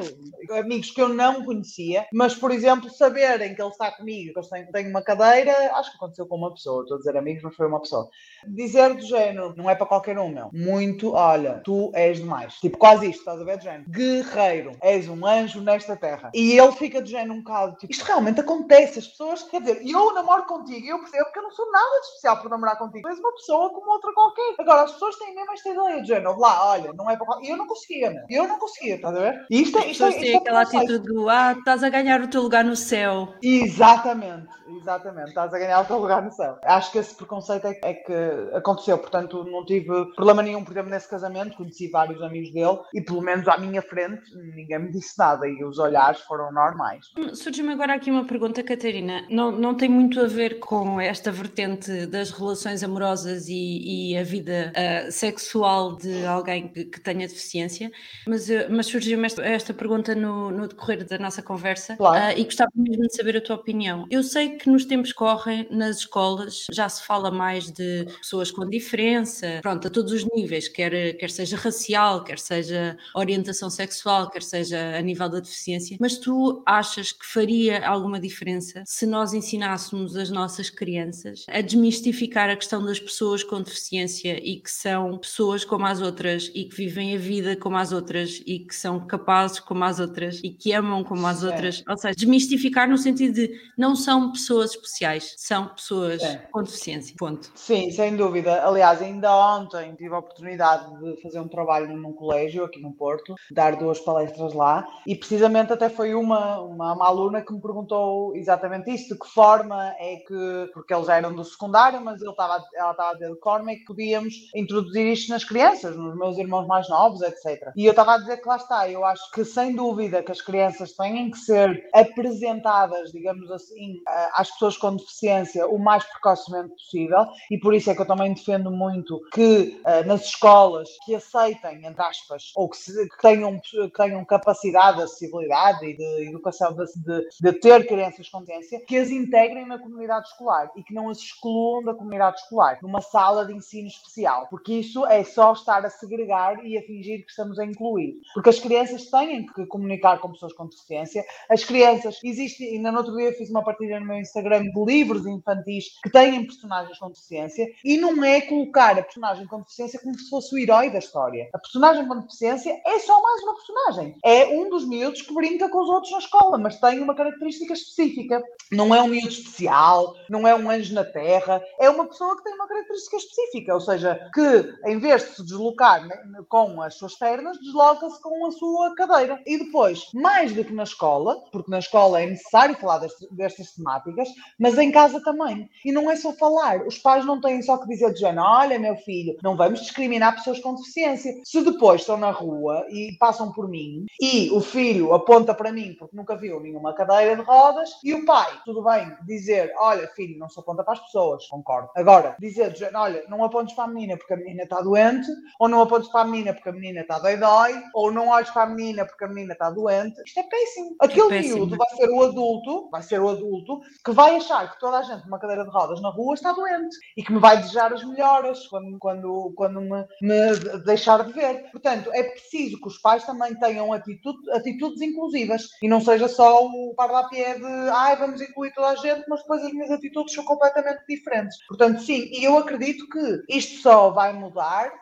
amigos 0.57 0.91
que 0.91 1.01
eu 1.01 1.09
não 1.09 1.43
conhecia, 1.43 2.07
mas, 2.13 2.33
por 2.33 2.51
exemplo, 2.51 2.89
saberem 2.89 3.53
que 3.53 3.61
ele 3.61 3.69
está 3.69 3.91
comigo, 3.91 4.31
que 4.31 4.39
eu 4.39 4.71
tenho 4.71 4.89
uma 4.89 5.01
cadeira, 5.01 5.51
acho 5.73 5.91
que 5.91 5.97
aconteceu 5.97 6.25
com 6.25 6.37
uma 6.37 6.53
pessoa, 6.53 6.83
estou 6.83 6.95
a 6.95 6.99
dizer 6.99 7.17
amigos, 7.17 7.43
mas 7.43 7.53
foi 7.53 7.67
uma 7.67 7.81
pessoa. 7.81 8.07
Dizer 8.47 8.93
do 8.93 9.01
género, 9.01 9.53
não 9.57 9.69
é 9.69 9.75
para 9.75 9.85
qualquer 9.85 10.17
um, 10.17 10.29
meu. 10.29 10.49
Muito, 10.53 11.11
olha, 11.11 11.59
tu 11.65 11.91
és 11.93 12.17
demais. 12.17 12.53
Tipo, 12.53 12.77
quase 12.77 13.09
isto, 13.09 13.19
estás 13.19 13.41
a 13.41 13.43
ver, 13.43 13.57
do 13.57 13.63
género. 13.63 13.89
Guerreiro, 13.89 14.71
és 14.81 15.09
um 15.09 15.25
anjo 15.25 15.59
nesta 15.59 15.97
terra. 15.97 16.31
E 16.33 16.57
ele 16.57 16.71
fica 16.71 17.01
do 17.01 17.09
género 17.09 17.33
um 17.33 17.43
bocado, 17.43 17.75
tipo, 17.75 17.91
isto 17.91 18.05
realmente 18.05 18.39
acontece. 18.39 18.99
As 18.99 19.07
pessoas, 19.07 19.43
quer 19.43 19.59
dizer, 19.59 19.81
eu 19.85 20.13
namoro 20.13 20.45
contigo, 20.45 20.87
eu 20.87 20.99
percebo 20.99 21.29
que 21.33 21.39
eu 21.39 21.43
não 21.43 21.51
sou 21.51 21.69
nada 21.69 21.99
de 21.99 22.05
especial 22.05 22.41
por 22.41 22.49
namorar 22.49 22.77
contigo. 22.77 23.05
Tu 23.05 23.09
és 23.09 23.19
uma 23.19 23.33
pessoa 23.33 23.69
como 23.71 23.91
outra 23.91 24.13
qualquer. 24.13 24.55
Agora, 24.59 24.83
as 24.83 24.93
pessoas 24.93 25.17
têm 25.17 25.24
mesmo 25.33 25.53
esta 25.53 25.69
ideia 25.69 26.01
do 26.01 26.07
género, 26.07 26.39
lá, 26.39 26.71
olha, 26.71 26.93
não 26.93 27.09
é 27.09 27.15
para 27.15 27.25
qualquer. 27.25 27.49
Eu 27.49 27.57
não 27.57 27.67
conseguia, 27.67 28.11
meu. 28.11 28.25
Eu 28.29 28.47
não 28.47 28.59
conseguia, 28.59 28.95
estás 28.95 29.15
a 29.15 29.19
ver? 29.19 29.45
E 29.49 29.61
isto 29.61 29.77
é, 29.77 29.87
isto 29.87 30.03
é, 30.03 30.09
isto 30.09 30.23
é 30.23 30.35
aquela 30.35 30.61
atitude 30.61 30.99
do, 30.99 31.29
ah, 31.29 31.55
estás 31.57 31.83
a 31.83 31.89
ganhar 31.89 32.21
o 32.21 32.27
teu 32.27 32.41
lugar 32.41 32.63
no 32.63 32.75
céu. 32.75 33.33
Exatamente, 33.41 34.47
exatamente. 34.67 35.29
Estás 35.29 35.53
a 35.53 35.59
ganhar 35.59 35.81
o 35.81 35.85
teu 35.85 35.99
lugar 35.99 36.21
no 36.21 36.31
céu. 36.31 36.57
Acho 36.63 36.91
que 36.91 36.97
esse 36.97 37.15
preconceito 37.15 37.65
é, 37.65 37.79
é 37.81 37.93
que 37.93 38.13
aconteceu. 38.53 38.97
Portanto, 38.97 39.43
não 39.43 39.65
tive 39.65 40.05
problema 40.15 40.41
nenhum, 40.41 40.63
por 40.63 40.71
exemplo, 40.71 40.91
nesse 40.91 41.09
casamento. 41.09 41.57
Conheci 41.57 41.89
vários 41.89 42.21
amigos 42.21 42.51
dele 42.51 42.79
e, 42.93 43.01
pelo 43.01 43.21
menos 43.21 43.47
à 43.47 43.57
minha 43.57 43.81
frente, 43.81 44.23
ninguém 44.55 44.79
me 44.79 44.91
disse 44.91 45.17
nada 45.17 45.47
e 45.47 45.63
os 45.63 45.79
olhares 45.79 46.19
foram 46.21 46.51
normais. 46.51 47.05
Surge-me 47.33 47.73
agora 47.73 47.93
aqui 47.93 48.11
uma 48.11 48.25
pergunta, 48.25 48.63
Catarina. 48.63 49.25
Não, 49.29 49.51
não 49.51 49.75
tem 49.75 49.89
muito 49.89 50.19
a 50.19 50.27
ver 50.27 50.59
com 50.59 50.99
esta 50.99 51.31
vertente 51.31 52.05
das 52.07 52.31
relações 52.31 52.83
amorosas 52.83 53.47
e, 53.47 54.11
e 54.11 54.17
a 54.17 54.23
vida 54.23 54.71
uh, 54.75 55.11
sexual 55.15 55.95
de 55.95 56.25
alguém 56.25 56.67
que, 56.67 56.85
que 56.85 56.99
tenha 56.99 57.27
deficiência, 57.27 57.91
mas, 58.27 58.49
uh, 58.49 58.67
mas 58.69 58.87
surgiu-me 58.87 59.25
esta, 59.25 59.43
esta, 59.43 59.73
pergunta 59.73 60.13
no, 60.13 60.51
no, 60.51 60.67
decorrer 60.67 61.05
da 61.05 61.17
nossa 61.17 61.41
conversa 61.41 61.95
claro. 61.95 62.35
uh, 62.35 62.39
e 62.39 62.43
gostava 62.43 62.71
mesmo 62.75 63.07
de 63.07 63.15
saber 63.15 63.37
a 63.37 63.41
tua 63.41 63.55
opinião. 63.55 64.05
Eu 64.09 64.23
sei 64.23 64.57
que 64.57 64.69
nos 64.69 64.85
tempos 64.85 65.13
correm, 65.13 65.67
nas 65.71 65.97
escolas, 65.97 66.65
já 66.71 66.87
se 66.89 67.03
fala 67.03 67.31
mais 67.31 67.71
de 67.71 68.05
pessoas 68.19 68.51
com 68.51 68.67
diferença, 68.69 69.59
pronto, 69.61 69.87
a 69.87 69.89
todos 69.89 70.11
os 70.11 70.25
níveis, 70.33 70.67
quer, 70.67 71.13
quer 71.13 71.29
seja 71.29 71.55
racial, 71.55 72.23
quer 72.23 72.39
seja 72.39 72.97
orientação 73.13 73.69
sexual, 73.69 74.29
quer 74.29 74.43
seja 74.43 74.97
a 74.97 75.01
nível 75.01 75.29
da 75.29 75.39
deficiência, 75.39 75.97
mas 75.99 76.17
tu 76.17 76.63
achas 76.65 77.11
que 77.11 77.25
faria 77.25 77.85
alguma 77.87 78.19
diferença 78.19 78.83
se 78.85 79.05
nós 79.05 79.33
ensinássemos 79.33 80.15
as 80.15 80.29
nossas 80.29 80.69
crianças 80.69 81.45
a 81.47 81.61
desmistificar 81.61 82.49
a 82.49 82.55
questão 82.55 82.83
das 82.83 82.99
pessoas 82.99 83.43
com 83.43 83.61
deficiência 83.61 84.39
e 84.43 84.59
que 84.59 84.71
são 84.71 85.04
pessoas 85.17 85.63
como 85.63 85.85
as 85.85 86.01
outras 86.01 86.51
e 86.53 86.65
que 86.65 86.75
vivem 86.75 87.15
a 87.15 87.17
vida 87.17 87.55
como 87.55 87.77
as 87.77 87.91
outras 87.91 88.41
e 88.45 88.59
que 88.59 88.75
são 88.75 89.05
capazes 89.05 89.59
como 89.59 89.83
as 89.83 89.99
outras 89.99 90.41
e 90.43 90.49
que 90.49 90.73
amam 90.73 91.03
como 91.03 91.25
as 91.27 91.43
outras, 91.43 91.83
ou 91.87 91.97
seja, 91.97 92.15
desmistificar 92.15 92.89
no 92.89 92.97
sentido 92.97 93.33
de 93.33 93.59
não 93.77 93.95
são 93.95 94.31
pessoas 94.31 94.71
especiais, 94.71 95.33
são 95.37 95.67
pessoas 95.67 96.21
com 96.51 96.63
deficiência, 96.63 97.15
ponto. 97.17 97.51
Sim, 97.55 97.91
sem 97.91 98.15
dúvida. 98.15 98.65
Aliás, 98.65 99.01
ainda 99.01 99.33
ontem 99.35 99.93
tive 99.95 100.13
a 100.13 100.19
oportunidade 100.19 100.85
de 100.99 101.21
fazer 101.21 101.39
um 101.39 101.47
trabalho 101.47 101.95
num 101.95 102.13
colégio 102.13 102.63
aqui 102.63 102.81
no 102.81 102.93
Porto, 102.93 103.35
dar 103.51 103.75
duas 103.75 103.99
palestras 103.99 104.53
lá 104.53 104.85
e 105.05 105.15
precisamente 105.15 105.73
até 105.73 105.89
foi 105.89 106.13
uma, 106.13 106.59
uma, 106.59 106.93
uma 106.93 107.07
aluna 107.07 107.41
que 107.41 107.53
me 107.53 107.61
perguntou 107.61 108.35
exatamente 108.35 108.91
isso, 108.91 109.13
de 109.13 109.19
que 109.19 109.27
forma 109.27 109.93
é 109.99 110.17
que, 110.17 110.71
porque 110.73 110.93
eles 110.93 111.07
já 111.07 111.17
eram 111.17 111.33
do 111.33 111.43
secundário, 111.43 112.01
mas 112.01 112.21
ele 112.21 112.31
estava, 112.31 112.63
ela 112.73 112.91
estava 112.91 113.09
a 113.11 113.13
dizer 113.13 113.29
de 113.29 113.35
que 113.35 113.43
forma 113.43 113.71
é 113.71 113.75
que 113.75 113.85
podíamos 113.85 114.33
introduzir 114.55 114.94
isto 115.01 115.29
nas 115.29 115.43
crianças, 115.43 115.95
nos 115.95 116.15
meus 116.15 116.37
irmãos 116.37 116.67
mais 116.67 116.87
novos, 116.89 117.21
etc. 117.21 117.71
E 117.75 117.85
eu 117.85 117.91
estava 117.91 118.13
a 118.13 118.17
dizer 118.17 118.37
que 118.37 118.47
lá 118.47 118.57
está, 118.57 118.89
eu 118.89 119.03
acho 119.05 119.31
que 119.31 119.43
sem 119.43 119.75
dúvida 119.75 120.23
que 120.23 120.31
as 120.31 120.41
crianças 120.41 120.93
têm 120.93 121.31
que 121.31 121.37
ser 121.37 121.89
apresentadas, 121.93 123.11
digamos 123.11 123.49
assim, 123.51 124.01
às 124.33 124.51
pessoas 124.51 124.77
com 124.77 124.95
deficiência 124.95 125.67
o 125.67 125.77
mais 125.77 126.03
precocemente 126.03 126.69
possível 126.69 127.25
e 127.49 127.59
por 127.59 127.73
isso 127.73 127.89
é 127.89 127.95
que 127.95 128.01
eu 128.01 128.05
também 128.05 128.33
defendo 128.33 128.71
muito 128.71 129.19
que 129.33 129.79
nas 130.05 130.25
escolas 130.25 130.89
que 131.05 131.15
aceitem, 131.15 131.85
entre 131.85 132.01
aspas, 132.01 132.51
ou 132.55 132.69
que, 132.69 132.77
se, 132.77 133.09
que, 133.09 133.17
tenham, 133.21 133.59
que 133.59 133.89
tenham 133.89 134.23
capacidade, 134.25 135.01
acessibilidade 135.01 135.85
e 135.85 135.95
de 135.95 136.29
educação 136.29 136.73
de, 136.73 136.85
de, 136.95 137.27
de 137.41 137.53
ter 137.59 137.87
crianças 137.87 138.29
com 138.29 138.39
deficiência, 138.39 138.85
que 138.85 138.97
as 138.97 139.09
integrem 139.09 139.65
na 139.67 139.79
comunidade 139.79 140.27
escolar 140.27 140.71
e 140.75 140.83
que 140.83 140.93
não 140.93 141.09
as 141.09 141.17
excluam 141.17 141.83
da 141.83 141.93
comunidade 141.93 142.39
escolar, 142.39 142.79
numa 142.81 143.01
sala 143.01 143.45
de 143.45 143.53
ensino 143.53 143.87
especial, 143.87 144.47
porque 144.49 144.73
isso 144.85 145.05
é 145.05 145.23
só 145.23 145.53
estar 145.53 145.85
a 145.85 145.89
segregar 145.89 146.65
e 146.65 146.77
a 146.77 146.81
fingir 146.81 147.23
que 147.25 147.29
estamos 147.29 147.59
a 147.59 147.65
incluir. 147.65 148.15
Porque 148.33 148.49
as 148.49 148.59
crianças 148.59 149.09
têm 149.09 149.45
que 149.47 149.65
comunicar 149.65 150.19
com 150.19 150.31
pessoas 150.31 150.53
com 150.53 150.67
deficiência, 150.67 151.25
as 151.49 151.63
crianças, 151.63 152.19
existe, 152.23 152.63
ainda 152.63 152.91
no 152.91 152.99
outro 152.99 153.15
dia 153.15 153.33
fiz 153.33 153.49
uma 153.49 153.63
partilha 153.63 153.99
no 153.99 154.05
meu 154.05 154.17
Instagram 154.17 154.63
de 154.63 154.85
livros 154.85 155.25
infantis 155.25 155.85
que 156.03 156.09
têm 156.09 156.45
personagens 156.45 156.97
com 156.97 157.09
deficiência 157.09 157.67
e 157.83 157.97
não 157.97 158.23
é 158.23 158.41
colocar 158.41 158.97
a 158.97 159.03
personagem 159.03 159.45
com 159.47 159.59
deficiência 159.59 159.99
como 160.01 160.17
se 160.17 160.29
fosse 160.29 160.53
o 160.55 160.57
herói 160.57 160.89
da 160.89 160.99
história. 160.99 161.49
A 161.53 161.59
personagem 161.59 162.07
com 162.07 162.19
deficiência 162.19 162.79
é 162.85 162.99
só 162.99 163.21
mais 163.21 163.43
uma 163.43 163.55
personagem. 163.55 164.15
É 164.23 164.47
um 164.47 164.69
dos 164.69 164.87
miúdos 164.87 165.21
que 165.21 165.33
brinca 165.33 165.69
com 165.69 165.81
os 165.81 165.89
outros 165.89 166.11
na 166.11 166.19
escola, 166.19 166.57
mas 166.57 166.79
tem 166.79 166.99
uma 166.99 167.15
característica 167.15 167.73
específica. 167.73 168.43
Não 168.71 168.93
é 168.93 169.01
um 169.01 169.07
miúdo 169.07 169.29
especial, 169.29 170.15
não 170.29 170.47
é 170.47 170.55
um 170.55 170.69
anjo 170.69 170.93
na 170.93 171.03
terra, 171.03 171.61
é 171.79 171.89
uma 171.89 172.05
pessoa 172.07 172.35
que 172.37 172.43
tem 172.43 172.53
uma 172.53 172.67
característica 172.67 173.17
específica, 173.17 173.73
ou 173.73 173.81
seja, 173.81 174.29
que 174.33 174.74
em 174.85 174.99
vez 174.99 175.23
de 175.23 175.35
se 175.35 175.43
deslocar 175.43 176.07
com 176.49 176.81
as 176.81 176.95
suas 176.95 177.15
pernas, 177.15 177.57
desloca-se 177.59 178.21
com 178.21 178.45
a 178.45 178.51
sua 178.51 178.95
cadeira. 178.95 179.41
E 179.45 179.57
depois, 179.57 180.09
mais 180.13 180.53
do 180.53 180.63
que 180.63 180.73
na 180.73 180.83
escola, 180.83 181.41
porque 181.51 181.71
na 181.71 181.79
escola 181.79 182.21
é 182.21 182.27
necessário 182.27 182.75
falar 182.75 182.99
destas, 182.99 183.29
destas 183.31 183.71
temáticas, 183.73 184.29
mas 184.59 184.77
em 184.77 184.91
casa 184.91 185.21
também. 185.23 185.69
E 185.83 185.91
não 185.91 186.09
é 186.09 186.15
só 186.15 186.33
falar, 186.33 186.85
os 186.85 186.97
pais 186.97 187.25
não 187.25 187.39
têm 187.39 187.61
só 187.61 187.77
que 187.77 187.87
dizer 187.87 188.13
de 188.13 188.25
olha 188.25 188.79
meu 188.79 188.95
filho, 188.97 189.37
não 189.43 189.55
vamos 189.55 189.81
discriminar 189.81 190.35
pessoas 190.35 190.59
com 190.59 190.75
deficiência. 190.75 191.33
Se 191.43 191.63
depois 191.63 192.01
estão 192.01 192.17
na 192.17 192.31
rua 192.31 192.85
e 192.89 193.15
passam 193.19 193.51
por 193.51 193.67
mim 193.67 194.05
e 194.19 194.49
o 194.51 194.61
filho 194.61 195.13
aponta 195.13 195.53
para 195.53 195.71
mim 195.71 195.95
porque 195.97 196.15
nunca 196.15 196.35
viu 196.35 196.59
nenhuma 196.59 196.93
cadeira 196.93 197.35
de 197.35 197.41
rodas 197.41 197.91
e 198.03 198.13
o 198.13 198.25
pai, 198.25 198.51
tudo 198.65 198.83
bem, 198.83 199.15
dizer, 199.25 199.73
olha 199.77 200.07
filho, 200.09 200.37
não 200.39 200.49
se 200.49 200.59
aponta 200.59 200.83
para 200.83 200.93
as 200.93 200.99
pessoas, 200.99 201.47
concordo. 201.47 201.89
Agora, 201.95 202.35
dizer 202.39 202.71
de 202.71 202.85
olha, 202.95 203.23
não 203.27 203.43
apontes 203.43 203.75
para 203.75 203.85
a 203.85 203.87
menina 203.87 204.17
porque 204.17 204.33
a 204.33 204.37
menina 204.37 204.64
está 204.65 204.81
doente, 204.81 205.27
ou 205.59 205.67
não 205.67 205.81
apontes 205.81 206.09
para 206.09 206.21
a 206.21 206.25
menina 206.25 206.53
porque 206.53 206.69
a 206.69 206.73
menina 206.73 207.01
está 207.01 207.19
dói-dói, 207.19 207.73
ou 207.93 208.11
não 208.11 208.29
olhes 208.29 208.49
para 208.49 208.63
a 208.63 208.67
menina 208.67 209.05
porque 209.05 209.23
a 209.23 209.27
menina 209.27 209.53
está 209.53 209.69
doente, 209.69 210.21
isto 210.25 210.39
é 210.39 210.43
péssimo. 210.43 210.95
Aquele 210.99 211.37
é 211.37 211.41
miúdo 211.41 211.77
vai 211.77 211.89
ser 211.89 212.09
o 212.09 212.23
adulto, 212.23 212.89
vai 212.89 213.01
ser 213.01 213.21
o 213.21 213.29
adulto 213.29 213.81
que 214.03 214.11
vai 214.11 214.35
achar 214.35 214.71
que 214.71 214.79
toda 214.79 214.99
a 214.99 215.03
gente 215.03 215.25
numa 215.25 215.39
cadeira 215.39 215.63
de 215.63 215.69
rodas 215.69 216.01
na 216.01 216.09
rua 216.09 216.33
está 216.33 216.51
doente 216.51 216.95
e 217.17 217.23
que 217.23 217.31
me 217.31 217.39
vai 217.39 217.57
desejar 217.57 217.93
as 217.93 218.03
melhoras 218.03 218.67
quando, 218.67 218.97
quando, 218.99 219.53
quando 219.55 219.81
me, 219.81 220.05
me 220.21 220.79
deixar 220.85 221.23
de 221.23 221.33
ver. 221.33 221.69
Portanto, 221.71 222.09
é 222.13 222.23
preciso 222.23 222.79
que 222.79 222.87
os 222.87 222.97
pais 222.97 223.25
também 223.25 223.55
tenham 223.59 223.91
atitude, 223.93 224.51
atitudes 224.51 225.01
inclusivas 225.01 225.69
e 225.81 225.87
não 225.87 226.01
seja 226.01 226.27
só 226.27 226.65
o 226.65 226.93
parlapié 226.95 227.55
de 227.55 227.89
ai, 227.91 228.15
vamos 228.15 228.41
incluir 228.41 228.73
toda 228.73 228.89
a 228.89 228.95
gente, 228.95 229.25
mas 229.27 229.41
depois 229.41 229.63
as 229.63 229.71
minhas 229.71 229.91
atitudes 229.91 230.33
são 230.33 230.43
completamente 230.45 231.03
diferentes. 231.07 231.57
Portanto, 231.67 232.01
sim, 232.01 232.29
e 232.31 232.43
eu 232.43 232.57
acredito 232.57 233.07
que 233.09 233.43
isto 233.49 233.81
só 233.81 234.11
vai 234.11 234.33
mudar 234.33 234.44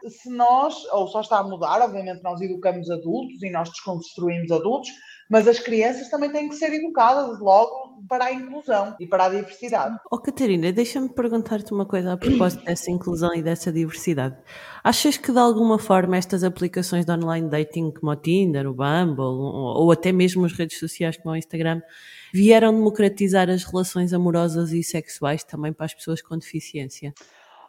se 0.08 0.30
nós, 0.30 0.76
ou 0.92 1.08
só 1.08 1.22
está 1.22 1.40
a 1.40 1.44
mudar, 1.44 1.82
obviamente 1.82 2.22
nós 2.24 2.40
educamos 2.42 2.90
adultos 2.90 3.42
e 3.42 3.50
nós 3.50 3.70
desconstruímos 3.70 4.52
adultos, 4.52 4.90
mas 5.30 5.48
as 5.48 5.60
crianças 5.60 6.10
também 6.10 6.32
têm 6.32 6.50
que 6.50 6.56
ser 6.56 6.74
educadas 6.74 7.40
logo 7.40 8.04
para 8.08 8.26
a 8.26 8.34
inclusão 8.34 8.96
e 9.00 9.08
para 9.08 9.26
a 9.26 9.30
diversidade. 9.30 9.98
Oh, 10.12 10.20
Catarina, 10.20 10.72
deixa-me 10.72 11.10
perguntar-te 11.10 11.74
uma 11.74 11.86
coisa 11.86 12.14
a 12.14 12.18
propósito 12.18 12.64
dessa 12.66 12.92
inclusão 12.92 13.34
e 13.34 13.42
dessa 13.42 13.72
diversidade. 13.72 14.38
Achas 14.84 15.18
que 15.18 15.32
de 15.32 15.40
alguma 15.40 15.80
forma 15.80 16.18
estas 16.18 16.44
aplicações 16.44 17.06
de 17.06 17.12
online 17.12 17.50
dating 17.50 17.92
como 17.92 18.12
o 18.12 18.16
Tinder, 18.16 18.68
o 18.68 18.74
Bumble 18.74 19.24
ou 19.24 19.92
até 19.92 20.12
mesmo 20.12 20.46
as 20.46 20.54
redes 20.54 20.78
sociais 20.78 21.18
como 21.18 21.34
o 21.34 21.38
Instagram 21.38 21.82
vieram 22.34 22.74
democratizar 22.74 23.50
as 23.50 23.64
relações 23.64 24.14
amorosas 24.14 24.72
e 24.72 24.84
sexuais 24.84 25.44
também 25.44 25.72
para 25.72 25.86
as 25.86 25.94
pessoas 25.94 26.22
com 26.22 26.38
deficiência? 26.38 27.14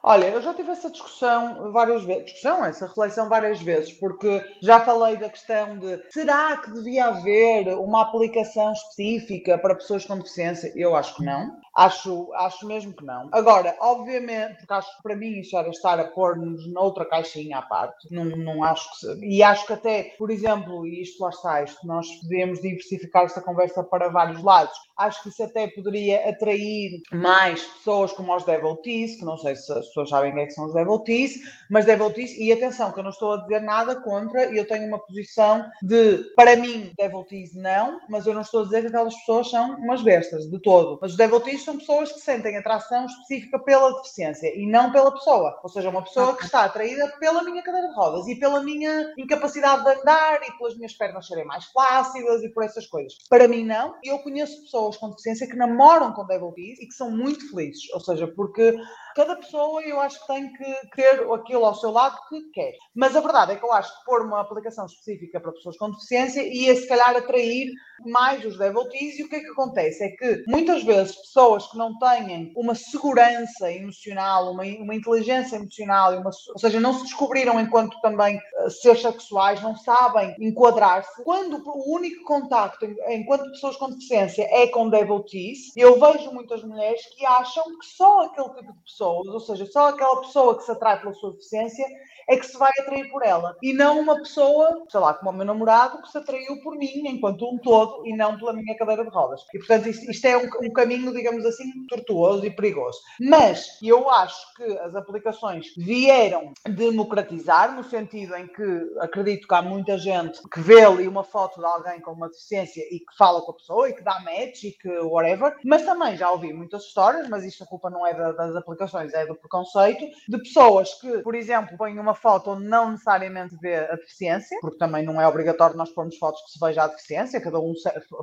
Olha, 0.06 0.26
eu 0.26 0.42
já 0.42 0.52
tive 0.52 0.70
essa 0.70 0.90
discussão 0.90 1.72
várias 1.72 2.04
vezes, 2.04 2.24
discussão, 2.26 2.62
essa 2.62 2.86
reflexão 2.86 3.26
várias 3.26 3.62
vezes, 3.62 3.90
porque 3.90 4.44
já 4.60 4.78
falei 4.80 5.16
da 5.16 5.30
questão 5.30 5.78
de 5.78 5.98
será 6.10 6.58
que 6.58 6.70
devia 6.74 7.06
haver 7.06 7.68
uma 7.78 8.02
aplicação 8.02 8.70
específica 8.74 9.56
para 9.56 9.74
pessoas 9.74 10.04
com 10.04 10.18
deficiência? 10.18 10.70
Eu 10.76 10.94
acho 10.94 11.16
que 11.16 11.24
não. 11.24 11.56
Acho, 11.74 12.32
acho 12.34 12.66
mesmo 12.66 12.92
que 12.92 13.04
não. 13.04 13.28
Agora, 13.32 13.76
obviamente, 13.80 14.58
porque 14.58 14.72
acho 14.72 14.96
que 14.96 15.02
para 15.02 15.16
mim 15.16 15.40
isso 15.40 15.56
era 15.56 15.68
estar 15.68 15.98
a 15.98 16.04
pôr-nos 16.04 16.66
noutra 16.72 17.04
caixinha 17.04 17.58
à 17.58 17.62
parte. 17.62 18.06
Não, 18.12 18.24
não 18.24 18.62
acho 18.62 18.88
que. 19.00 19.26
E 19.26 19.42
acho 19.42 19.66
que 19.66 19.72
até, 19.72 20.14
por 20.16 20.30
exemplo, 20.30 20.86
e 20.86 21.02
isto 21.02 21.22
lá 21.22 21.30
está, 21.30 21.62
isto 21.62 21.84
nós 21.84 22.06
podemos 22.20 22.60
diversificar 22.60 23.24
esta 23.24 23.40
conversa 23.40 23.82
para 23.82 24.08
vários 24.08 24.42
lados. 24.42 24.74
Acho 24.96 25.24
que 25.24 25.28
isso 25.30 25.42
até 25.42 25.66
poderia 25.66 26.28
atrair 26.28 27.02
mais 27.12 27.64
pessoas 27.64 28.12
como 28.12 28.34
os 28.34 28.44
devotees, 28.44 29.16
que 29.16 29.24
não 29.24 29.36
sei 29.36 29.56
se 29.56 29.72
as 29.72 29.86
pessoas 29.88 30.10
sabem 30.10 30.32
quem 30.32 30.42
é 30.42 30.46
que 30.46 30.52
são 30.52 30.66
os 30.66 30.74
devotees, 30.74 31.40
mas 31.68 31.84
devotees, 31.84 32.38
e 32.38 32.52
atenção, 32.52 32.92
que 32.92 33.00
eu 33.00 33.02
não 33.02 33.10
estou 33.10 33.32
a 33.32 33.36
dizer 33.38 33.60
nada 33.60 34.00
contra, 34.00 34.52
e 34.52 34.56
eu 34.56 34.66
tenho 34.66 34.86
uma 34.86 35.00
posição 35.00 35.64
de, 35.82 36.18
para 36.36 36.54
mim, 36.54 36.92
devotees 36.96 37.52
não, 37.54 37.98
mas 38.08 38.26
eu 38.26 38.34
não 38.34 38.42
estou 38.42 38.60
a 38.60 38.64
dizer 38.64 38.82
que 38.82 38.86
aquelas 38.88 39.14
pessoas 39.16 39.50
são 39.50 39.74
umas 39.76 40.02
bestas, 40.02 40.48
de 40.48 40.60
todo. 40.60 40.98
Mas 41.02 41.10
os 41.12 41.16
devotees 41.16 41.63
são 41.64 41.78
pessoas 41.78 42.12
que 42.12 42.20
sentem 42.20 42.56
atração 42.56 43.06
específica 43.06 43.58
pela 43.58 43.94
deficiência 43.96 44.52
e 44.54 44.66
não 44.66 44.92
pela 44.92 45.12
pessoa. 45.12 45.58
Ou 45.62 45.68
seja, 45.68 45.90
uma 45.90 46.02
pessoa 46.02 46.36
que 46.36 46.44
está 46.44 46.64
atraída 46.64 47.08
pela 47.18 47.42
minha 47.42 47.62
cadeira 47.62 47.88
de 47.88 47.94
rodas 47.94 48.26
e 48.28 48.36
pela 48.36 48.62
minha 48.62 49.12
incapacidade 49.18 49.84
de 49.84 49.90
andar 49.90 50.40
e 50.42 50.52
pelas 50.58 50.76
minhas 50.76 50.92
pernas 50.92 51.26
serem 51.26 51.44
mais 51.44 51.64
flácidas 51.66 52.42
e 52.42 52.48
por 52.48 52.64
essas 52.64 52.86
coisas. 52.86 53.14
Para 53.28 53.48
mim, 53.48 53.64
não. 53.64 53.94
E 54.02 54.08
eu 54.08 54.18
conheço 54.20 54.62
pessoas 54.62 54.96
com 54.96 55.10
deficiência 55.10 55.46
que 55.46 55.56
namoram 55.56 56.12
com 56.12 56.26
devotees 56.26 56.78
e 56.80 56.86
que 56.86 56.94
são 56.94 57.10
muito 57.10 57.50
felizes. 57.50 57.90
Ou 57.92 58.00
seja, 58.00 58.26
porque 58.26 58.76
cada 59.14 59.36
pessoa 59.36 59.82
eu 59.82 60.00
acho 60.00 60.20
que 60.20 60.26
tem 60.26 60.52
que 60.52 60.96
ter 60.96 61.32
aquilo 61.32 61.64
ao 61.64 61.74
seu 61.74 61.90
lado 61.90 62.16
que 62.28 62.40
quer. 62.52 62.72
Mas 62.94 63.14
a 63.16 63.20
verdade 63.20 63.52
é 63.52 63.56
que 63.56 63.64
eu 63.64 63.72
acho 63.72 63.96
que 63.98 64.04
pôr 64.04 64.22
uma 64.22 64.40
aplicação 64.40 64.86
específica 64.86 65.40
para 65.40 65.52
pessoas 65.52 65.76
com 65.76 65.90
deficiência 65.90 66.42
ia 66.42 66.74
se 66.74 66.86
calhar 66.86 67.16
atrair 67.16 67.70
mais 68.06 68.44
os 68.44 68.58
devotees 68.58 69.18
e 69.18 69.24
o 69.24 69.28
que 69.28 69.36
é 69.36 69.40
que 69.40 69.50
acontece? 69.50 70.04
É 70.04 70.08
que 70.10 70.44
muitas 70.46 70.82
vezes 70.82 71.16
pessoas 71.16 71.66
que 71.66 71.78
não 71.78 71.98
têm 71.98 72.52
uma 72.56 72.74
segurança 72.74 73.70
emocional, 73.70 74.52
uma, 74.52 74.64
uma 74.64 74.94
inteligência 74.94 75.56
emocional, 75.56 76.12
uma, 76.18 76.30
ou 76.50 76.58
seja, 76.58 76.80
não 76.80 76.94
se 76.94 77.04
descobriram 77.04 77.60
enquanto 77.60 78.00
também 78.00 78.36
uh, 78.36 78.70
seres 78.70 79.02
sexuais, 79.02 79.62
não 79.62 79.76
sabem 79.76 80.34
enquadrar-se, 80.40 81.22
quando 81.22 81.62
o 81.64 81.94
único 81.94 82.24
contacto 82.24 82.84
enquanto 83.08 83.50
pessoas 83.50 83.76
com 83.76 83.90
deficiência 83.90 84.46
é 84.50 84.66
com 84.68 84.88
devotees, 84.88 85.76
eu 85.76 85.98
vejo 85.98 86.32
muitas 86.32 86.62
mulheres 86.62 87.00
que 87.14 87.24
acham 87.24 87.64
que 87.78 87.86
só 87.86 88.24
aquele 88.24 88.48
tipo 88.50 88.72
de 88.72 88.92
pessoas, 89.04 89.28
ou 89.28 89.40
seja, 89.40 89.66
só 89.66 89.88
aquela 89.88 90.20
pessoa 90.20 90.56
que 90.56 90.64
se 90.64 90.70
atrai 90.70 91.00
pela 91.00 91.12
sua 91.12 91.32
deficiência 91.32 91.86
é 92.28 92.36
que 92.36 92.46
se 92.46 92.58
vai 92.58 92.70
atrair 92.78 93.10
por 93.10 93.22
ela. 93.24 93.56
E 93.62 93.72
não 93.72 94.00
uma 94.00 94.16
pessoa, 94.16 94.84
sei 94.88 95.00
lá, 95.00 95.14
como 95.14 95.30
o 95.30 95.32
meu 95.32 95.44
namorado, 95.44 96.02
que 96.02 96.10
se 96.10 96.18
atraiu 96.18 96.60
por 96.62 96.76
mim 96.76 97.06
enquanto 97.06 97.48
um 97.48 97.58
todo 97.58 98.06
e 98.06 98.16
não 98.16 98.36
pela 98.38 98.52
minha 98.52 98.76
cadeira 98.76 99.04
de 99.04 99.10
rodas. 99.10 99.42
E 99.54 99.58
portanto, 99.58 99.88
isto, 99.88 100.10
isto 100.10 100.24
é 100.26 100.36
um, 100.36 100.48
um, 100.62 100.72
caminho, 100.72 101.12
digamos 101.12 101.44
assim, 101.44 101.64
tortuoso 101.88 102.44
e 102.44 102.50
perigoso. 102.50 102.98
Mas 103.20 103.78
eu 103.82 104.08
acho 104.10 104.54
que 104.54 104.64
as 104.78 104.94
aplicações 104.94 105.72
vieram 105.76 106.52
democratizar, 106.68 107.74
no 107.74 107.84
sentido 107.84 108.36
em 108.36 108.46
que 108.46 108.64
acredito 109.00 109.46
que 109.46 109.54
há 109.54 109.62
muita 109.62 109.98
gente 109.98 110.40
que 110.48 110.60
vê 110.60 110.84
ali 110.84 111.06
uma 111.08 111.24
foto 111.24 111.60
de 111.60 111.66
alguém 111.66 112.00
com 112.00 112.12
uma 112.12 112.28
deficiência 112.28 112.82
e 112.90 113.00
que 113.00 113.16
fala 113.16 113.40
com 113.42 113.52
a 113.52 113.56
pessoa 113.56 113.88
e 113.88 113.94
que 113.94 114.02
dá 114.02 114.20
match 114.20 114.64
e 114.64 114.72
que 114.72 114.88
whatever, 115.00 115.56
mas 115.64 115.84
também 115.84 116.16
já 116.16 116.30
ouvi 116.30 116.52
muitas 116.52 116.84
histórias, 116.84 117.28
mas 117.28 117.44
isto 117.44 117.64
a 117.64 117.66
culpa 117.66 117.90
não 117.90 118.06
é 118.06 118.14
da, 118.14 118.32
das 118.32 118.56
aplicações, 118.56 119.12
é 119.14 119.26
do 119.26 119.34
preconceito, 119.34 120.06
de 120.28 120.38
pessoas 120.38 120.94
que, 121.00 121.18
por 121.18 121.34
exemplo, 121.34 121.76
põem 121.76 121.98
uma 121.98 122.13
foto 122.14 122.50
onde 122.50 122.66
não 122.66 122.92
necessariamente 122.92 123.56
vê 123.60 123.76
a 123.76 123.96
deficiência, 123.96 124.58
porque 124.60 124.78
também 124.78 125.04
não 125.04 125.20
é 125.20 125.26
obrigatório 125.26 125.76
nós 125.76 125.90
pormos 125.90 126.16
fotos 126.16 126.40
que 126.42 126.52
se 126.52 126.58
veja 126.60 126.84
a 126.84 126.86
deficiência, 126.88 127.40
cada 127.40 127.60
um 127.60 127.74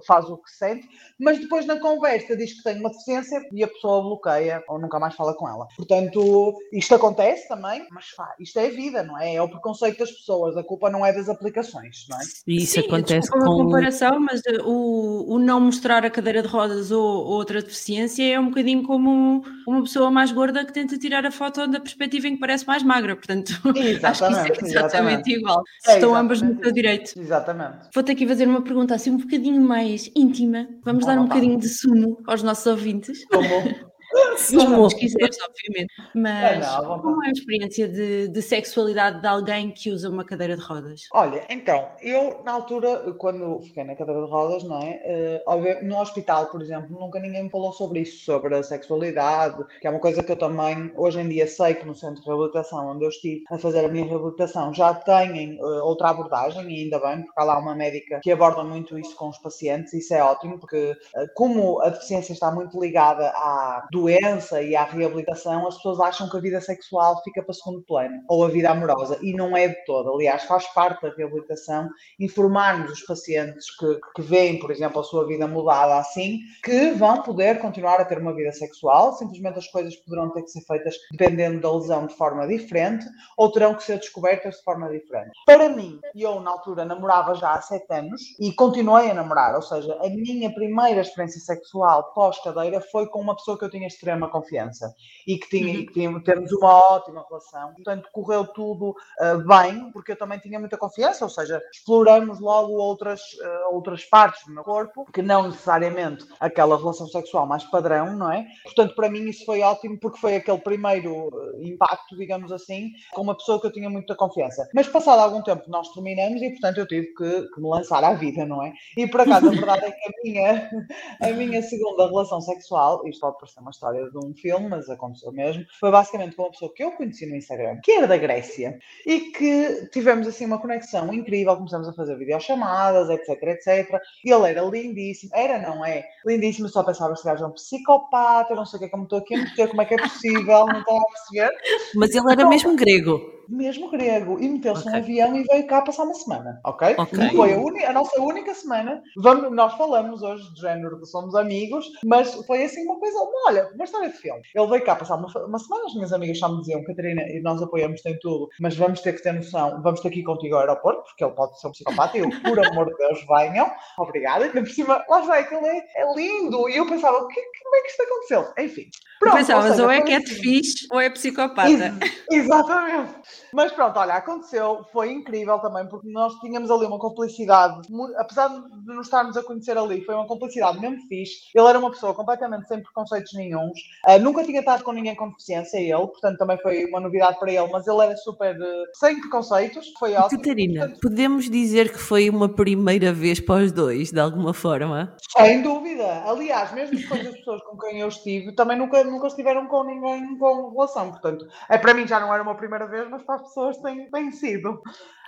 faz 0.06 0.26
o 0.30 0.38
que 0.38 0.52
sente, 0.52 0.88
mas 1.20 1.40
depois 1.40 1.66
na 1.66 1.80
conversa 1.80 2.36
diz 2.36 2.54
que 2.54 2.64
tem 2.64 2.80
uma 2.80 2.90
deficiência 2.90 3.42
e 3.52 3.64
a 3.64 3.68
pessoa 3.68 4.02
bloqueia 4.02 4.64
ou 4.68 4.80
nunca 4.80 5.00
mais 5.00 5.16
fala 5.16 5.34
com 5.34 5.48
ela. 5.48 5.68
Portanto, 5.76 6.56
isto 6.72 6.96
acontece 6.96 7.48
também, 7.48 7.86
mas 7.92 8.12
pá, 8.16 8.36
isto 8.40 8.60
é 8.60 8.70
vida, 8.70 9.04
não 9.04 9.20
é? 9.20 9.36
É 9.36 9.42
o 9.42 9.50
preconceito 9.50 10.00
das 10.00 10.12
pessoas, 10.12 10.58
a 10.58 10.64
culpa 10.64 10.90
não 10.90 11.06
é 11.06 11.14
das 11.14 11.30
aplicações, 11.30 12.06
não 12.10 12.20
é? 12.20 12.24
E 12.48 12.58
isso 12.58 12.74
Sim, 12.74 12.88
acontece 12.88 13.30
com... 13.30 13.40
com... 13.40 13.46
a 13.46 13.64
comparação, 13.64 14.20
mas 14.20 14.42
o, 14.64 15.36
o 15.36 15.40
não 15.40 15.60
mostrar 15.60 16.06
a 16.06 16.10
cadeira 16.10 16.42
de 16.42 16.48
rodas 16.48 16.92
ou, 16.92 17.04
ou 17.04 17.34
outra 17.34 17.62
deficiência 17.62 18.34
é 18.34 18.40
um 18.40 18.50
bocadinho 18.50 18.84
como 18.84 19.44
uma 19.68 19.82
pessoa 19.82 20.12
mais 20.12 20.32
gorda 20.32 20.66
que 20.66 20.74
tenta 20.74 20.98
tirar 20.98 21.26
a 21.26 21.32
foto 21.32 21.68
da 21.68 21.80
perspectiva 21.80 22.28
em 22.28 22.34
que 22.34 22.40
parece 22.40 22.66
mais 22.66 22.84
magra, 22.84 23.16
portanto 23.16 23.52
Exatamente, 23.90 24.40
acho 24.40 24.52
que 24.52 24.66
isso 24.66 24.78
é 24.78 24.80
exatamente 24.80 25.32
igual. 25.32 25.62
É, 25.88 25.96
Estão 25.96 26.16
ambas 26.16 26.42
no 26.42 26.58
seu 26.62 26.72
direito. 26.72 27.20
Exatamente. 27.20 27.90
Vou 27.94 28.04
ter 28.04 28.16
que 28.16 28.28
fazer 28.28 28.48
uma 28.48 28.62
pergunta 28.62 28.96
assim 28.96 29.12
um 29.12 29.18
bocadinho 29.18 29.62
mais 29.62 30.10
íntima. 30.16 30.68
Vamos 30.84 31.06
dar 31.06 31.20
um 31.20 31.24
bocadinho 31.24 31.60
de 31.60 31.70
sumo 31.70 32.18
aos 32.28 32.44
nossos 32.44 32.66
ouvintes. 32.66 33.26
Como? 33.28 33.46
Mas 34.14 34.52
vamos, 34.52 34.94
quiseres, 34.94 35.38
obviamente. 35.42 35.94
É, 36.00 36.04
Mas 36.14 36.68
não, 36.68 36.76
à 36.76 36.82
vontade. 36.82 37.02
como 37.02 37.24
é 37.24 37.28
a 37.28 37.32
experiência 37.32 37.88
de, 37.88 38.28
de 38.28 38.42
sexualidade 38.42 39.22
de 39.22 39.28
alguém 39.28 39.72
que 39.72 39.90
usa 39.90 40.10
uma 40.10 40.26
cadeira 40.26 40.56
de 40.56 40.64
rodas? 40.64 41.02
Olha, 41.14 41.46
então, 41.50 41.90
eu 42.02 42.42
na 42.44 42.52
altura, 42.52 43.14
quando 43.18 43.62
fiquei 43.62 43.84
na 43.84 43.96
cadeira 43.96 44.24
de 44.24 44.30
rodas, 44.30 44.64
não 44.64 44.80
é? 44.80 45.42
Óbvio, 45.48 45.84
no 45.84 46.00
hospital, 46.00 46.48
por 46.48 46.62
exemplo, 46.62 46.98
nunca 47.00 47.20
ninguém 47.20 47.44
me 47.44 47.50
falou 47.50 47.72
sobre 47.72 48.02
isso, 48.02 48.24
sobre 48.26 48.56
a 48.56 48.64
sexualidade, 48.64 49.64
que 49.80 49.88
é 49.88 49.90
uma 49.90 50.00
coisa 50.00 50.24
que 50.24 50.32
eu 50.32 50.36
também, 50.36 50.92
hoje 50.96 51.20
em 51.20 51.30
dia, 51.30 51.48
sei 51.48 51.76
que 51.76 51.86
no 51.86 51.96
centro 51.96 52.22
de 52.22 52.28
reabilitação, 52.28 52.90
onde 52.90 53.06
eu 53.06 53.10
estive 53.10 53.44
a 53.50 53.58
fazer 53.58 53.86
a 53.86 53.88
minha 53.88 54.06
reabilitação, 54.06 54.74
já 54.74 54.94
têm 54.94 55.58
eh, 55.58 55.82
outra 55.82 56.10
abordagem, 56.10 56.70
e 56.70 56.84
ainda 56.84 57.00
bem, 57.00 57.24
porque 57.24 57.40
há 57.40 57.44
lá 57.44 57.60
uma 57.60 57.76
médica 57.76 58.20
que 58.22 58.32
aborda 58.32 58.64
muito 58.64 58.98
isso 58.98 59.16
com 59.16 59.30
os 59.30 59.38
pacientes, 59.38 59.94
isso 59.94 60.14
é 60.14 60.24
ótimo, 60.24 60.60
porque 60.60 60.96
eh, 61.16 61.28
como 61.36 61.82
a 61.82 61.90
deficiência 61.90 62.34
está 62.34 62.52
muito 62.52 62.80
ligada 62.80 63.28
à 63.30 63.88
doença 63.92 64.01
e 64.10 64.76
à 64.76 64.84
reabilitação, 64.84 65.68
as 65.68 65.76
pessoas 65.76 66.00
acham 66.00 66.30
que 66.30 66.38
a 66.38 66.42
vida 66.42 66.62
sexual 66.62 67.22
fica 67.24 67.42
para 67.42 67.54
segundo 67.54 67.82
plano, 67.84 68.22
ou 68.28 68.46
a 68.46 68.50
vida 68.50 68.70
amorosa, 68.70 69.18
e 69.22 69.34
não 69.34 69.56
é 69.56 69.68
de 69.68 69.86
todo. 69.86 70.14
Aliás, 70.14 70.44
faz 70.44 70.66
parte 70.74 71.02
da 71.02 71.14
reabilitação 71.14 71.90
informarmos 72.20 72.92
os 72.92 73.02
pacientes 73.02 73.66
que, 73.78 74.00
que 74.16 74.22
veem, 74.22 74.60
por 74.60 74.72
exemplo, 74.72 75.02
a 75.02 75.04
sua 75.04 75.26
vida 75.28 75.48
mudada 75.48 75.98
assim, 75.98 76.40
que 76.64 76.92
vão 76.92 77.22
poder 77.24 77.60
continuar 77.60 78.00
a 78.00 78.06
ter 78.06 78.18
uma 78.18 78.34
vida 78.34 78.52
sexual, 78.52 79.14
simplesmente 79.14 79.60
as 79.60 79.68
coisas 79.68 79.96
poderão 79.98 80.30
ter 80.32 80.44
que 80.44 80.52
ser 80.52 80.62
feitas 80.62 80.96
dependendo 81.12 81.60
da 81.62 81.72
lesão 81.72 82.06
de 82.06 82.16
forma 82.16 82.48
diferente, 82.48 83.06
ou 83.38 83.52
terão 83.52 83.76
que 83.76 83.84
ser 83.84 83.98
descobertas 83.98 84.58
de 84.58 84.64
forma 84.64 84.90
diferente. 84.90 85.32
Para 85.46 85.70
mim, 85.70 86.00
eu 86.16 86.40
na 86.40 86.52
altura 86.52 86.86
namorava 86.86 87.36
já 87.36 87.54
há 87.54 87.62
sete 87.62 87.92
anos 87.92 88.22
e 88.40 88.54
continuei 88.54 89.10
a 89.10 89.14
namorar, 89.14 89.56
ou 89.56 89.62
seja, 89.62 89.98
a 90.02 90.10
minha 90.10 90.54
primeira 90.54 91.02
experiência 91.02 91.42
sexual 91.42 92.12
pós-cadeira 92.14 92.82
foi 92.92 93.08
com 93.08 93.20
uma 93.20 93.36
pessoa 93.36 93.58
que 93.58 93.66
eu 93.66 93.70
tinha 93.70 93.88
extrema 93.92 94.30
confiança 94.30 94.94
e 95.28 95.38
que 95.38 95.50
tinha, 95.50 95.74
e 95.74 95.86
que 95.86 95.94
tinha 95.94 96.12
temos 96.24 96.52
uma 96.52 96.74
ótima 96.94 97.26
relação. 97.28 97.74
Portanto, 97.74 98.10
correu 98.12 98.46
tudo 98.46 98.96
ah, 99.20 99.36
bem, 99.36 99.92
porque 99.92 100.14
eu 100.14 100.16
também 100.16 100.40
tinha 100.40 100.60
muita 100.60 100.78
confiança, 100.78 101.24
ou 101.24 101.30
seja, 101.30 101.62
exploramos 101.72 102.40
logo 102.40 102.74
outras, 102.74 103.22
ah, 103.44 103.70
outras 103.72 104.06
partes 104.06 104.46
do 104.46 104.54
meu 104.54 104.64
corpo, 104.64 105.06
que 105.12 105.22
não 105.22 105.48
necessariamente 105.48 106.26
aquela 106.40 106.78
relação 106.78 107.08
sexual 107.08 107.46
mais 107.46 107.64
padrão, 107.66 108.16
não 108.16 108.32
é? 108.32 108.48
Portanto, 108.64 108.96
para 108.96 109.10
mim 109.10 109.30
isso 109.30 109.46
foi 109.46 109.62
ótimo, 109.62 110.00
porque 110.00 110.20
foi 110.20 110.36
aquele 110.36 110.60
primeiro 110.60 111.30
ah, 111.34 111.52
impacto, 111.62 112.18
digamos 112.18 112.52
assim, 112.52 112.92
com 113.14 113.22
uma 113.22 113.36
pessoa 113.36 113.60
que 113.60 113.68
eu 113.68 113.72
tinha 113.72 113.90
muita 113.90 114.16
confiança. 114.16 114.68
Mas 114.74 114.88
passado 114.88 115.20
algum 115.20 115.42
tempo 115.42 115.64
nós 115.68 115.90
terminamos 115.90 116.42
e, 116.42 116.50
portanto, 116.52 116.78
eu 116.78 116.88
tive 116.88 117.08
que, 117.08 117.50
que 117.54 117.62
me 117.62 117.70
lançar 117.70 118.04
à 118.04 118.14
vida, 118.14 118.46
não 118.46 118.64
é? 118.64 118.74
E 118.98 119.08
por 119.08 119.22
acaso, 119.22 119.48
a 119.48 119.52
verdade 119.52 119.86
é 119.86 119.92
que 119.92 120.08
a 120.08 120.12
minha, 120.24 120.70
a 121.22 121.28
minha 121.34 121.62
segunda 121.62 122.08
relação 122.08 122.42
sexual, 122.42 123.08
isto 123.08 123.22
pode 123.22 123.38
parecer 123.38 123.60
uma 123.60 123.72
história 123.82 124.10
de 124.10 124.18
um 124.18 124.34
filme, 124.36 124.70
mas 124.70 124.90
aconteceu 124.90 125.32
mesmo, 125.32 125.66
foi 125.80 125.90
basicamente 125.90 126.36
com 126.36 126.44
uma 126.44 126.52
pessoa 126.52 126.72
que 126.74 126.84
eu 126.84 126.92
conheci 126.92 127.26
no 127.26 127.36
Instagram, 127.36 127.80
que 127.84 127.92
era 127.92 128.08
da 128.08 128.18
Grécia, 128.18 128.78
e 129.06 129.32
que 129.32 129.90
tivemos 129.92 130.28
assim 130.28 130.46
uma 130.46 130.60
conexão 130.60 131.12
incrível, 131.12 131.58
começamos 131.58 131.88
a 131.88 131.94
fazer 131.94 132.16
videochamadas, 132.18 133.10
etc, 133.10 133.42
etc. 133.44 134.00
E 134.24 134.32
ele 134.32 134.50
era 134.50 134.62
lindíssimo, 134.62 135.32
era, 135.34 135.60
não 135.60 135.84
é? 135.84 136.06
Lindíssimo, 136.26 136.70
só 136.70 136.84
pensava 136.84 137.14
que 137.14 137.20
este 137.20 137.26
gajo 137.26 137.44
é 137.44 137.48
um 137.48 137.52
psicopata, 137.52 138.54
eu 138.54 138.58
não 138.58 138.66
sei 138.66 138.78
o 138.78 138.80
que 138.80 138.86
é 138.86 138.90
que 138.90 138.96
eu 138.96 139.00
me 139.00 139.06
estou 139.06 139.20
aqui 139.20 139.36
a 139.36 139.38
meter, 139.40 139.70
como 139.70 139.82
é 139.82 139.86
que 139.86 139.94
é 139.96 139.98
possível, 139.98 140.66
não 140.68 140.80
estava 140.80 141.00
a 141.00 141.12
perceber. 141.12 141.52
Mas 141.96 142.10
ele 142.12 142.32
era 142.32 142.48
mesmo 142.48 142.76
grego. 142.76 143.41
Mesmo 143.52 143.90
grego, 143.92 144.40
e 144.40 144.48
meteu-se 144.48 144.82
Ok. 144.82 144.92
num 144.92 144.98
avião 144.98 145.36
e 145.36 145.44
veio 145.44 145.68
cá 145.68 145.82
passar 145.82 146.04
uma 146.04 146.14
semana, 146.14 146.60
ok? 146.66 146.96
Ok. 146.98 147.20
E 147.20 147.36
foi 147.36 147.54
a, 147.54 147.58
uni- 147.58 147.84
a 147.84 147.94
nossa 147.94 148.22
única 148.22 148.54
semana. 148.54 149.02
Vamos, 149.18 149.52
nós 149.52 149.74
falamos 149.76 150.22
hoje 150.22 150.54
de 150.54 150.62
género 150.62 151.00
que 151.00 151.06
somos 151.06 151.36
amigos, 151.36 151.86
mas 152.06 152.34
foi 152.46 152.64
assim 152.64 152.86
uma 152.86 153.00
coisa, 153.00 153.18
olha, 153.48 153.70
uma 153.76 153.84
história 153.84 154.10
de 154.10 154.18
filme. 154.18 154.42
Ele 154.56 154.68
veio 154.68 154.84
cá 154.86 154.96
passar 154.96 155.16
uma, 155.16 155.28
uma 155.46 155.60
semana, 155.60 155.86
as 155.86 155.94
minhas 155.94 156.14
amigas 156.14 156.40
só 156.40 156.50
me 156.50 156.60
diziam, 156.62 156.84
Catarina, 156.84 157.22
e 157.24 157.42
nós 157.42 157.62
apoiamos-te 157.62 158.08
em 158.10 158.18
tudo, 158.20 158.48
mas 158.60 158.76
vamos 158.76 159.02
ter 159.02 159.14
que 159.14 159.22
ter 159.24 159.34
noção, 159.34 159.82
vamos 159.82 160.00
ter 160.00 160.10
que 160.10 160.20
ir 160.20 160.24
contigo 160.24 160.56
ao 160.56 160.62
aeroporto, 160.62 161.04
porque 161.04 161.24
ele 161.24 161.34
pode 161.34 161.60
ser 161.60 161.68
um 161.68 161.72
psicopata, 161.72 162.18
e 162.18 162.22
eu, 162.22 162.30
por 162.42 162.60
amor 162.66 162.88
de 162.88 162.96
Deus, 162.98 163.26
venham, 163.28 163.70
obrigada. 163.98 164.46
E 164.48 164.50
por 164.52 164.68
cima, 164.68 165.04
lá 165.10 165.22
está, 165.22 165.36
aquele 165.40 165.68
é, 165.68 165.78
é 165.96 166.14
lindo, 166.16 166.70
e 166.70 166.78
eu 166.78 166.88
pensava, 166.88 167.18
o 167.18 167.28
que, 167.28 167.42
como 167.64 167.76
é 167.76 167.82
que 167.82 167.88
isto 167.90 168.04
aconteceu? 168.04 168.54
Enfim. 168.60 168.90
Pronto, 169.20 169.36
Pensavas, 169.38 169.72
seja, 169.72 169.84
ou 169.84 169.92
é 169.92 170.02
que 170.02 170.12
é 170.14 170.18
assim. 170.18 170.34
fixe 170.36 170.88
ou 170.92 171.00
é 171.00 171.10
psicopata. 171.10 171.70
Ex- 171.70 172.24
exatamente. 172.32 173.14
Mas 173.54 173.72
pronto, 173.72 173.98
olha, 174.00 174.14
aconteceu, 174.14 174.86
foi 174.92 175.12
incrível 175.12 175.60
também, 175.60 175.88
porque 175.88 176.10
nós 176.10 176.34
tínhamos 176.40 176.70
ali 176.70 176.86
uma 176.86 177.00
complicidade, 177.00 177.88
apesar 178.18 178.50
de 178.50 178.94
nos 178.94 179.08
estarmos 179.08 179.38
a 179.38 179.44
conhecer 179.44 179.78
ali, 179.78 180.04
foi 180.04 180.16
uma 180.16 180.28
complicidade 180.28 180.80
mesmo 180.80 181.02
fixe. 181.08 181.50
Ele 181.54 181.68
era 181.68 181.80
uma 181.80 181.92
pessoa 181.92 182.14
completamente 182.14 182.68
sem 182.68 182.82
preconceitos 182.82 183.34
nenhuns, 183.34 183.80
Ah, 184.06 184.18
nunca 184.18 184.44
tinha 184.44 184.60
estado 184.60 184.84
com 184.84 184.92
ninguém 184.92 185.16
com 185.16 185.30
deficiência, 185.30 185.78
ele, 185.78 186.08
portanto 186.08 186.38
também 186.38 186.58
foi 186.58 186.86
uma 186.86 187.00
novidade 187.00 187.40
para 187.40 187.52
ele, 187.52 187.68
mas 187.72 187.88
ele 187.88 188.02
era 188.02 188.18
super 188.18 188.56
eh, 188.60 188.84
sem 188.94 189.20
preconceitos, 189.20 189.92
foi 190.00 190.14
ótimo. 190.14 190.42
Catarina, 190.42 190.80
Portanto, 190.82 191.00
podemos 191.02 191.50
dizer 191.50 191.92
que 191.92 191.98
foi 191.98 192.30
uma 192.30 192.50
primeira 192.50 193.14
vez 193.14 193.40
para 193.40 193.64
os 193.64 193.72
dois, 193.72 194.12
de 194.12 194.20
alguma 194.20 194.54
forma? 194.54 195.16
Sem 195.38 195.62
dúvida. 195.62 196.24
Aliás, 196.26 196.72
mesmo 196.74 196.98
depois 196.98 197.24
das 197.24 197.36
pessoas 197.36 197.62
com 197.64 197.78
quem 197.78 198.00
eu 198.00 198.08
estive, 198.08 198.52
também 198.54 198.78
nunca, 198.78 199.04
nunca 199.04 199.28
estiveram 199.28 199.68
com 199.68 199.84
ninguém 199.84 200.38
com 200.38 200.70
relação. 200.72 201.12
Portanto, 201.12 201.48
é, 201.70 201.78
para 201.78 201.94
mim 201.94 202.08
já 202.08 202.20
não 202.20 202.34
era 202.34 202.44
uma 202.44 202.56
primeira 202.56 202.86
vez, 202.88 203.10
mas 203.10 203.24
para 203.32 203.36
as 203.38 203.48
pessoas 203.48 203.78
tem, 203.78 204.10
tem 204.10 204.32
sido. 204.32 204.82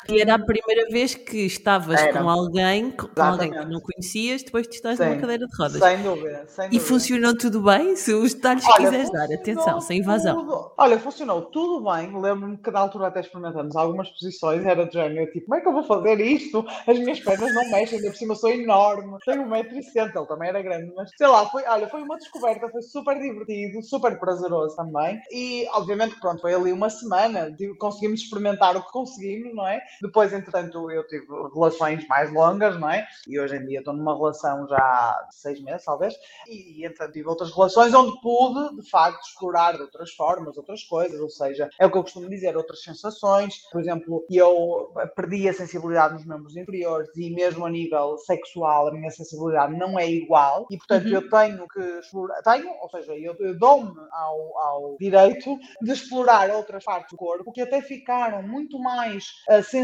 E 0.10 0.22
era 0.22 0.36
a 0.36 0.40
primeira 0.40 0.88
vez 0.90 1.16
que 1.16 1.46
estavas 1.46 2.00
Era. 2.02 2.20
com 2.22 2.30
alguém, 2.30 2.92
com 2.92 3.22
alguém 3.22 3.52
que 3.52 3.66
não 3.66 3.80
conhecias, 3.80 4.44
depois 4.44 4.68
de 4.68 4.76
estás 4.76 5.00
numa 5.00 5.16
cadeira 5.16 5.46
de 5.48 5.56
rodas. 5.58 5.80
Sem 5.82 6.02
dúvida. 6.02 6.46
Sem 6.48 6.66
E 6.66 6.70
dúvida. 6.70 6.86
funcionou 6.86 7.38
tudo 7.38 7.62
bem? 7.62 7.96
Se 7.96 8.14
os 8.14 8.34
detalhes 8.34 8.66
Olha, 8.66 8.76
quiseres 8.78 9.12
dar, 9.12 9.26
atenção, 9.34 9.82
sem 9.82 10.00
invasão. 10.00 10.36
tudo. 10.42 10.72
Olha, 10.78 11.00
funcionou 11.00 11.42
tudo 11.44 11.90
bem. 11.92 12.08
Lembro-me 12.20 12.58
que 12.58 12.72
na 12.72 12.80
altura 12.80 13.08
até 13.08 13.22
experimentamos 13.22 13.76
algumas 13.76 14.10
posições, 14.10 14.66
era 14.66 14.86
de 14.86 14.94
género, 14.94 15.32
tipo, 15.32 15.46
como 15.46 15.56
é 15.56 15.62
que 15.62 15.68
eu 15.68 15.74
vou 15.74 15.84
fazer 15.84 16.20
isto? 16.20 16.66
As 16.88 17.00
minhas 17.00 17.20
pernas 17.20 17.54
não 17.54 17.72
mexem, 17.72 17.98
ainda 18.00 18.10
por 18.12 18.18
cima 18.18 18.36
sou 18.36 18.50
enorme, 18.52 19.18
tenho 19.26 19.46
1,60m, 19.48 20.16
ele 20.16 20.26
também 20.28 20.50
era 20.50 20.62
grande, 20.62 20.92
mas 20.96 21.10
sei 21.18 21.28
lá, 21.28 21.46
foi, 21.48 21.64
olha, 21.66 21.88
foi 21.88 22.02
uma 22.02 22.18
descoberta, 22.18 22.70
foi 22.70 22.82
super 22.82 23.20
divertido, 23.20 23.82
super 23.84 24.20
prazeroso 24.20 24.76
também. 24.76 25.20
E 25.32 25.66
obviamente, 25.74 26.20
pronto, 26.20 26.42
foi 26.42 26.54
ali 26.54 26.72
uma 26.72 26.90
semana, 26.90 27.56
conseguimos 27.80 28.22
experimentar 28.22 28.76
o 28.76 28.84
que 28.84 28.92
conseguimos, 28.92 29.54
não 29.56 29.68
é? 29.68 29.82
Depois, 30.02 30.34
entretanto, 30.34 30.90
eu 30.92 31.06
tive 31.08 31.26
relações 31.54 32.08
mais 32.08 32.32
longas, 32.32 32.80
não 32.80 32.90
é? 32.90 33.08
E 33.28 33.40
hoje 33.40 33.56
em 33.56 33.66
dia 33.66 33.80
estou 33.80 33.94
numa 33.94 34.16
relação 34.16 34.68
já 34.68 34.78
há 34.78 35.28
seis 35.32 35.62
meses, 35.62 35.86
talvez, 35.86 36.16
e 36.48 36.86
entretanto 36.86 37.14
tive 37.14 37.28
outras 37.28 37.54
relações 37.54 37.94
onde 37.94 38.20
pude, 38.22 38.82
de 38.82 38.90
facto, 38.90 39.22
explorar 39.26 39.76
de 39.76 39.82
outras 39.82 40.12
formas, 40.12 40.58
outras 40.58 40.84
coisas, 40.84 41.20
ou 41.20 41.30
seja, 41.30 41.70
é 41.80 41.86
o 41.86 41.92
que 41.92 41.98
eu 41.98 42.04
costumo 42.04 42.30
dizer, 42.30 42.56
outras 42.56 42.84
sensações. 42.84 43.64
Por 43.72 43.82
exemplo, 43.82 44.26
eu 44.30 44.94
perdi 45.16 45.48
a 45.48 45.54
sensibilidade 45.54 46.14
nos 46.16 46.26
membros 46.26 46.56
inferiores 46.56 47.10
e 47.16 47.30
mesmo 47.30 47.66
a 47.66 47.70
nível 47.70 48.18
sexual 48.18 48.88
a 48.88 48.92
minha 48.92 49.10
sensibilidade 49.12 49.76
não 49.76 49.98
é 49.98 50.10
igual 50.10 50.66
e, 50.70 50.78
portanto, 50.78 51.08
eu 51.08 51.30
tenho 51.30 51.68
que 51.68 51.80
explorar, 52.00 52.42
tenho, 52.42 52.70
ou 52.82 52.90
seja, 52.90 53.16
eu, 53.16 53.36
eu 53.40 53.58
dou-me 53.58 53.94
ao, 54.12 54.58
ao 54.58 54.98
direito 55.00 55.58
de 55.82 55.92
explorar 55.92 56.50
outras 56.52 56.84
partes 56.84 57.12
do 57.12 57.18
corpo 57.18 57.52
que 57.52 57.62
até 57.62 57.82
ficaram 57.82 58.42
muito 58.44 58.80
mais 58.80 59.26
ah, 59.50 59.62
sensíveis, 59.62 59.83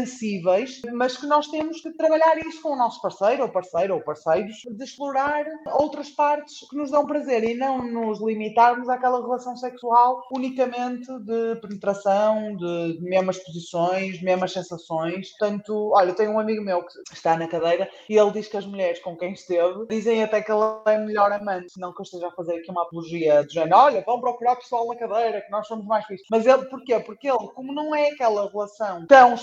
mas 0.92 1.16
que 1.16 1.26
nós 1.26 1.48
temos 1.48 1.80
que 1.80 1.90
trabalhar 1.92 2.38
isso 2.38 2.62
com 2.62 2.72
o 2.72 2.76
nosso 2.76 3.00
parceiro 3.00 3.42
ou 3.42 3.48
parceiro 3.48 3.94
ou 3.94 4.00
parceiros, 4.00 4.62
de 4.70 4.84
explorar 4.84 5.44
outras 5.78 6.10
partes 6.10 6.68
que 6.68 6.76
nos 6.76 6.90
dão 6.90 7.06
prazer 7.06 7.44
e 7.44 7.54
não 7.54 7.82
nos 7.82 8.20
limitarmos 8.20 8.88
àquela 8.88 9.20
relação 9.20 9.56
sexual 9.56 10.22
unicamente 10.32 11.06
de 11.20 11.56
penetração, 11.60 12.56
de, 12.56 12.98
mesmas 13.00 13.38
posições, 13.38 14.20
mesmas 14.22 14.52
sensações. 14.52 15.30
Portanto, 15.30 15.90
olha, 15.94 16.14
tenho 16.14 16.32
um 16.32 16.38
amigo 16.38 16.62
meu 16.62 16.82
que 16.84 16.92
está 17.12 17.36
na 17.36 17.48
cadeira 17.48 17.88
e 18.08 18.16
ele 18.16 18.30
diz 18.32 18.48
que 18.48 18.56
as 18.56 18.66
mulheres 18.66 19.00
com 19.00 19.16
quem 19.16 19.32
esteve 19.32 19.86
dizem 19.88 20.22
até 20.22 20.42
que 20.42 20.50
ele 20.50 20.60
é 20.86 20.98
melhor 20.98 21.32
amante, 21.32 21.78
não 21.78 21.92
que 21.92 22.00
eu 22.00 22.04
esteja 22.04 22.28
a 22.28 22.32
fazer 22.32 22.56
aqui 22.56 22.70
uma 22.70 22.82
apologia 22.82 23.42
do 23.42 23.52
género, 23.52 23.76
olha, 23.76 24.02
vão 24.02 24.20
procurar 24.20 24.56
pessoal 24.56 24.86
na 24.86 24.96
cadeira, 24.96 25.40
que 25.40 25.50
nós 25.50 25.66
somos 25.66 25.86
mais 25.86 26.04
fixos. 26.06 26.26
Mas 26.30 26.46
ele, 26.46 26.64
porquê? 26.66 26.98
Porque 27.00 27.28
ele, 27.28 27.48
como 27.54 27.72
não 27.72 27.94
é 27.94 28.10
aquela 28.10 28.48
relação 28.48 29.06
tão 29.06 29.34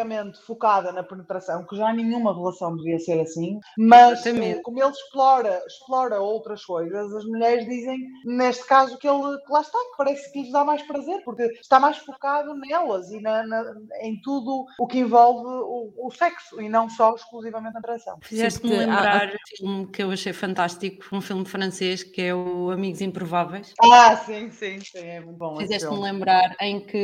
especificamente 0.00 0.38
focada 0.42 0.92
na 0.92 1.02
penetração, 1.02 1.64
que 1.64 1.76
já 1.76 1.92
nenhuma 1.92 2.34
relação 2.34 2.76
devia 2.76 2.98
ser 2.98 3.20
assim, 3.20 3.58
mas 3.78 4.20
Exatamente. 4.26 4.62
como 4.62 4.82
ele 4.82 4.90
explora, 4.90 5.62
explora 5.66 6.20
outras 6.20 6.64
coisas, 6.64 7.14
as 7.14 7.24
mulheres 7.24 7.64
dizem, 7.66 7.98
neste 8.24 8.66
caso, 8.66 8.98
que 8.98 9.08
ele, 9.08 9.38
que 9.44 9.52
lá 9.52 9.60
está, 9.60 9.78
que 9.78 9.96
parece 9.96 10.32
que 10.32 10.42
lhes 10.42 10.52
dá 10.52 10.64
mais 10.64 10.82
prazer, 10.82 11.22
porque 11.24 11.42
está 11.60 11.78
mais 11.78 11.98
focado 11.98 12.54
nelas 12.54 13.10
e 13.10 13.20
na- 13.20 13.46
na- 13.46 13.74
em 14.02 14.20
tudo 14.22 14.64
o 14.78 14.86
que 14.86 14.98
envolve 14.98 15.46
o, 15.46 16.06
o 16.06 16.10
sexo 16.10 16.60
e 16.60 16.68
não 16.68 16.88
só 16.88 17.14
exclusivamente 17.14 17.76
a 17.76 17.80
penetração. 17.80 18.18
Fizeste-me 18.22 18.74
há- 18.74 18.78
lembrar 18.78 19.28
um 19.28 19.56
filme 19.56 19.86
que 19.88 20.02
eu 20.02 20.10
achei 20.10 20.32
fantástico, 20.32 21.04
um 21.14 21.20
filme 21.20 21.44
francês 21.44 22.02
que 22.02 22.22
é 22.22 22.34
o 22.34 22.70
Amigos 22.70 23.00
Improváveis. 23.00 23.72
Ah, 23.82 24.16
sim, 24.16 24.50
sim, 24.50 24.80
sim, 24.80 24.98
é 24.98 25.20
muito 25.20 25.36
bom. 25.38 25.56
Fizeste-me 25.56 25.98
lembrar 26.00 26.54
em 26.60 26.80
que 26.80 26.96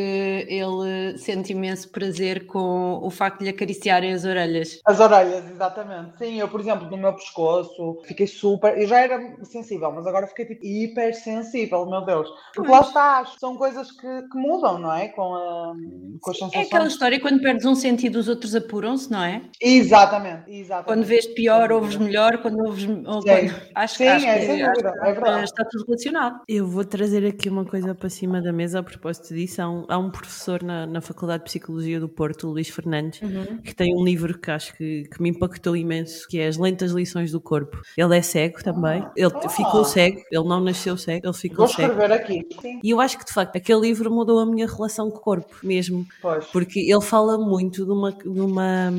ele 0.49 1.19
sente 1.19 1.53
imenso 1.53 1.91
prazer 1.91 2.47
com 2.47 2.86
o 3.03 3.11
facto 3.11 3.39
de 3.39 3.45
lhe 3.45 3.51
acariciarem 3.51 4.13
as 4.13 4.25
orelhas. 4.25 4.81
As 4.87 5.01
orelhas, 5.01 5.49
exatamente. 5.51 6.19
Sim, 6.19 6.39
eu, 6.41 6.49
por 6.49 6.61
exemplo, 6.61 6.89
no 6.91 6.97
meu 6.97 7.13
pescoço, 7.15 8.01
fiquei 8.05 8.27
super. 8.27 8.79
Eu 8.79 8.87
já 8.87 9.01
era 9.01 9.19
sensível, 9.45 9.91
mas 9.93 10.07
agora 10.07 10.27
fiquei 10.27 10.47
tipo 10.47 10.65
hipersensível, 10.65 11.87
meu 11.87 12.05
Deus. 12.05 12.29
Porque 12.55 12.71
lá 12.71 12.81
está, 12.81 13.19
acho 13.21 13.35
que 13.35 13.41
são 13.41 13.57
coisas 13.57 13.91
que, 13.93 14.23
que 14.31 14.39
mudam, 14.39 14.79
não 14.79 14.93
é? 14.93 15.09
Com, 15.09 15.35
a, 15.35 15.73
com 16.21 16.31
as 16.31 16.37
É 16.37 16.41
sensações. 16.41 16.67
aquela 16.67 16.87
história 16.87 17.21
quando 17.21 17.41
perdes 17.41 17.65
um 17.65 17.75
sentido, 17.75 18.17
os 18.17 18.29
outros 18.29 18.55
apuram-se, 18.55 19.11
não 19.11 19.23
é? 19.23 19.43
Exatamente, 19.61 20.51
exatamente. 20.51 20.87
Quando 20.87 21.05
vês 21.05 21.27
pior, 21.27 21.71
ouves 21.73 21.97
melhor, 21.97 22.39
quando 22.43 22.59
ouves. 22.65 22.85
Ou 22.85 23.23
Sim. 23.23 23.29
quando... 23.29 23.55
Acho, 23.75 23.95
Sim, 23.97 24.07
acho 24.09 24.27
é, 24.27 24.39
que 24.39 24.47
sem 24.47 24.63
acho 24.63 24.73
dúvida, 24.73 24.93
que 24.93 24.99
é 24.99 25.13
verdade. 25.13 25.45
está 25.45 25.65
tudo 25.65 25.85
relacionado. 25.87 26.41
Eu 26.49 26.67
vou 26.67 26.85
trazer 26.85 27.27
aqui 27.27 27.49
uma 27.49 27.65
coisa 27.65 27.95
para 27.95 28.09
cima 28.09 28.41
da 28.41 28.53
mesa 28.53 28.81
a 28.81 28.83
propósito 28.83 29.35
disso. 29.35 29.61
Há 29.63 29.69
um, 29.71 29.85
há 29.89 29.99
um 29.99 30.11
professor 30.11 30.63
na, 30.63 30.87
na 30.87 31.01
Faculdade 31.01 31.45
de 31.45 31.45
Psicologia 31.51 32.01
do 32.01 32.09
Porto, 32.09 32.49
o 32.49 32.53
Luís 32.67 32.69
Fernandes, 32.71 33.21
que 33.65 33.75
tem 33.75 33.95
um 33.95 34.05
livro 34.05 34.39
que 34.39 34.51
acho 34.51 34.75
que, 34.77 35.05
que 35.05 35.23
me 35.23 35.31
impactou 35.31 35.77
imenso, 35.77 36.27
que 36.29 36.39
é 36.39 36.47
As 36.49 36.57
Lentas 36.57 36.91
Lições 36.93 37.31
do 37.33 37.41
Corpo. 37.41 37.81
Ele 37.97 38.17
é 38.17 38.23
cego 38.23 38.63
também. 38.63 39.05
Ele 39.17 39.33
Ah. 39.35 39.49
ficou 39.49 39.85
cego, 39.85 40.21
ele 40.31 40.45
não 40.49 40.61
nasceu 40.61 40.97
cego, 40.97 41.27
ele 41.27 41.35
ficou 41.35 41.67
Vou 41.67 41.75
cego. 41.75 41.93
escrever 41.93 42.13
aqui. 42.15 42.47
Sim, 42.61 42.81
E 42.83 42.91
eu 42.91 43.01
acho 43.01 43.19
que 43.19 43.25
de 43.25 43.33
facto 43.33 43.57
aquele 43.57 43.81
livro 43.81 44.11
mudou 44.11 44.39
a 44.41 44.47
minha 44.47 44.67
relação 44.67 45.11
com 45.11 45.19
o 45.19 45.21
corpo 45.21 45.57
mesmo. 45.63 46.07
pois. 46.21 46.45
Porque 46.47 46.81
ele 46.81 47.01
fala 47.01 47.39
muito 47.39 47.85
de 47.85 47.91
uma, 47.93 48.13
de 48.13 48.29
uma, 48.41 48.91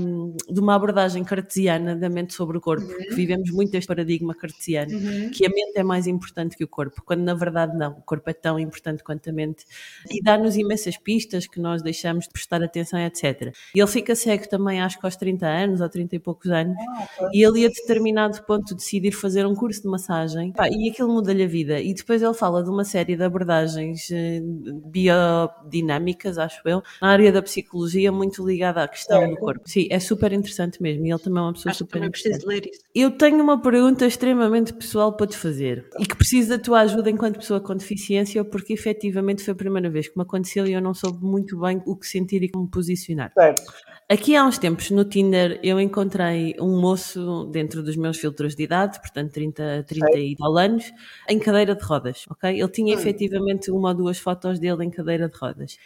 de 0.49 0.59
uma 0.59 0.76
abordagem 0.76 1.24
cartesiana 1.24 1.95
da 1.95 2.09
mente 2.09 2.34
sobre 2.34 2.57
o 2.57 2.61
corpo. 2.61 2.86
Uhum. 2.86 2.97
que 2.97 3.15
Vivemos 3.15 3.49
muito 3.51 3.74
este 3.76 3.88
paradigma 3.88 4.34
cartesiano, 4.36 4.91
que 5.32 5.45
a 5.45 5.49
mente 5.49 5.74
é 5.78 5.84
mais 5.84 6.07
importante 6.07 6.55
que 6.55 6.63
o 6.63 6.68
corpo, 6.68 7.01
quando 7.05 7.22
na 7.22 7.34
verdade 7.34 7.76
não. 7.78 7.91
O 7.93 8.01
corpo 8.01 8.30
é 8.30 8.34
tão 8.34 8.59
importante 8.59 9.03
quanto 9.03 9.30
a 9.30 9.34
mente 9.34 9.65
e 10.09 10.22
dá-nos 10.22 10.55
imensas 10.55 10.97
pistas 10.97 11.47
que 11.47 11.59
nós 11.59 11.82
deixamos 11.82 12.26
de 12.26 12.32
prestar 12.32 12.61
atenção, 12.63 12.99
etc. 12.99 13.53
E 13.75 13.79
ele 13.79 13.87
fica 13.87 14.15
cego 14.15 14.47
também, 14.49 14.81
acho 14.81 14.99
que 14.99 15.05
aos 15.05 15.15
30 15.15 15.45
anos 15.45 15.81
ou 15.81 15.89
30 15.89 16.15
e 16.15 16.19
poucos 16.19 16.49
anos, 16.49 16.75
Ah, 16.89 17.29
e 17.33 17.45
ele 17.45 17.65
a 17.65 17.69
determinado 17.69 18.41
ponto 18.43 18.73
decidir 18.75 19.11
fazer 19.11 19.45
um 19.45 19.53
curso 19.55 19.81
de 19.81 19.87
massagem 19.87 20.51
pá, 20.51 20.67
e 20.69 20.89
aquilo 20.89 21.09
muda-lhe 21.13 21.43
a 21.43 21.47
vida. 21.47 21.79
E 21.79 21.93
depois 21.93 22.21
ele 22.21 22.33
fala 22.33 22.63
de 22.63 22.69
uma 22.69 22.83
série 22.83 23.15
de 23.15 23.23
abordagens 23.23 24.09
eh, 24.11 24.41
biodinâmicas, 24.85 26.37
acho 26.37 26.61
eu, 26.65 26.81
na 27.01 27.09
área 27.09 27.31
da 27.31 27.41
psicologia, 27.41 28.11
muito 28.11 28.45
ligada 28.45 28.83
à 28.83 28.87
questão 28.87 29.19
do 29.21 29.27
Certo. 29.27 29.39
corpo. 29.39 29.61
Sim, 29.65 29.87
é 29.89 29.99
super 29.99 30.31
interessante 30.33 30.81
mesmo. 30.81 31.05
E 31.05 31.11
ele 31.11 31.19
também 31.19 31.39
é 31.39 31.41
uma 31.43 31.53
pessoa 31.53 31.71
Acho 31.71 31.79
super 31.79 31.93
também 31.93 32.11
preciso 32.11 32.35
interessante. 32.35 32.61
de 32.61 32.67
ler 32.67 32.71
isso. 32.73 32.81
Eu 32.95 33.11
tenho 33.11 33.41
uma 33.43 33.61
pergunta 33.61 34.05
extremamente 34.05 34.73
pessoal 34.73 35.15
para 35.15 35.27
te 35.27 35.37
fazer 35.37 35.87
e 35.99 36.05
que 36.05 36.15
preciso 36.15 36.49
da 36.49 36.59
tua 36.59 36.81
ajuda 36.81 37.09
enquanto 37.09 37.37
pessoa 37.39 37.59
com 37.59 37.75
deficiência, 37.75 38.43
porque 38.43 38.73
efetivamente 38.73 39.43
foi 39.43 39.51
a 39.53 39.55
primeira 39.55 39.89
vez 39.89 40.07
que 40.07 40.17
me 40.17 40.23
aconteceu 40.23 40.65
e 40.65 40.73
eu 40.73 40.81
não 40.81 40.93
soube 40.93 41.23
muito 41.23 41.59
bem 41.59 41.81
o 41.85 41.95
que 41.95 42.07
sentir 42.07 42.43
e 42.43 42.49
como 42.49 42.67
posicionar. 42.69 43.31
Certo. 43.47 43.87
Aqui 44.09 44.37
há 44.37 44.45
uns 44.45 44.57
tempos 44.57 44.89
no 44.89 45.03
Tinder 45.03 45.59
eu 45.61 45.81
encontrei 45.81 46.55
um 46.61 46.79
moço 46.79 47.43
dentro 47.51 47.83
dos 47.83 47.97
meus 47.97 48.17
filtros 48.17 48.55
de 48.55 48.63
idade, 48.63 48.99
portanto 49.01 49.33
30, 49.33 49.83
30 49.85 50.17
e 50.17 50.35
tal 50.37 50.57
anos, 50.57 50.93
em 51.27 51.37
cadeira 51.37 51.75
de 51.75 51.83
rodas, 51.83 52.23
ok? 52.29 52.57
Ele 52.57 52.69
tinha 52.69 52.93
efetivamente 52.93 53.69
uma 53.69 53.89
ou 53.89 53.95
duas 53.95 54.17
fotos 54.17 54.59
dele 54.59 54.85
em 54.85 54.89
cadeira 54.89 55.27
de 55.27 55.37
rodas. 55.37 55.77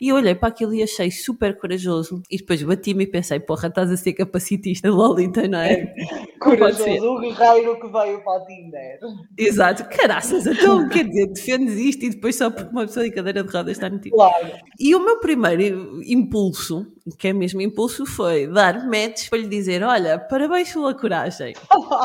E 0.00 0.08
eu 0.08 0.16
olhei 0.16 0.34
para 0.34 0.48
aquilo 0.48 0.74
e 0.74 0.82
achei 0.82 1.10
super 1.10 1.56
corajoso. 1.58 2.22
E 2.30 2.38
depois 2.38 2.62
bati-me 2.62 3.04
e 3.04 3.06
pensei, 3.06 3.38
porra, 3.38 3.68
estás 3.68 3.90
a 3.90 3.96
ser 3.96 4.14
capacitista, 4.14 4.90
Lolita, 4.90 5.46
não 5.46 5.58
é? 5.58 5.92
Corajoso, 6.40 7.04
o 7.04 7.20
guerreiro 7.20 7.78
que 7.78 7.88
veio 7.88 8.24
para 8.24 8.42
o 8.42 8.46
Tinder. 8.46 8.98
Exato, 9.36 9.84
caraças, 9.90 10.46
então 10.46 10.88
quer 10.88 11.04
dizer, 11.04 11.26
defendes 11.26 11.74
isto 11.76 12.04
e 12.06 12.10
depois 12.10 12.34
só 12.36 12.50
porque 12.50 12.70
uma 12.70 12.86
pessoa 12.86 13.06
em 13.06 13.10
cadeira 13.10 13.42
de 13.44 13.52
rodas 13.52 13.72
está 13.72 13.90
no 13.90 14.00
tipo. 14.00 14.16
Claro. 14.16 14.50
E 14.78 14.94
o 14.94 15.04
meu 15.04 15.20
primeiro 15.20 16.00
impulso, 16.02 16.86
que 17.18 17.28
é 17.28 17.32
mesmo 17.32 17.60
impulso, 17.60 18.06
foi 18.06 18.46
dar 18.46 18.86
match 18.86 19.28
para 19.28 19.38
lhe 19.38 19.48
dizer: 19.48 19.82
Olha, 19.82 20.18
parabéns 20.18 20.72
pela 20.72 20.94
coragem. 20.94 21.54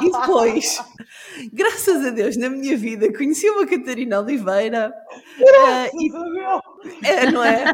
E 0.01 0.11
depois, 0.11 0.83
graças 1.53 2.05
a 2.05 2.09
Deus, 2.09 2.35
na 2.35 2.49
minha 2.49 2.75
vida, 2.75 3.11
conheci 3.13 3.49
uma 3.49 3.65
Catarina 3.65 4.19
Oliveira. 4.19 4.93
eh, 5.39 5.91
e 5.93 6.09
Meu. 6.09 6.74
É, 7.03 7.31
não 7.31 7.43
é? 7.43 7.65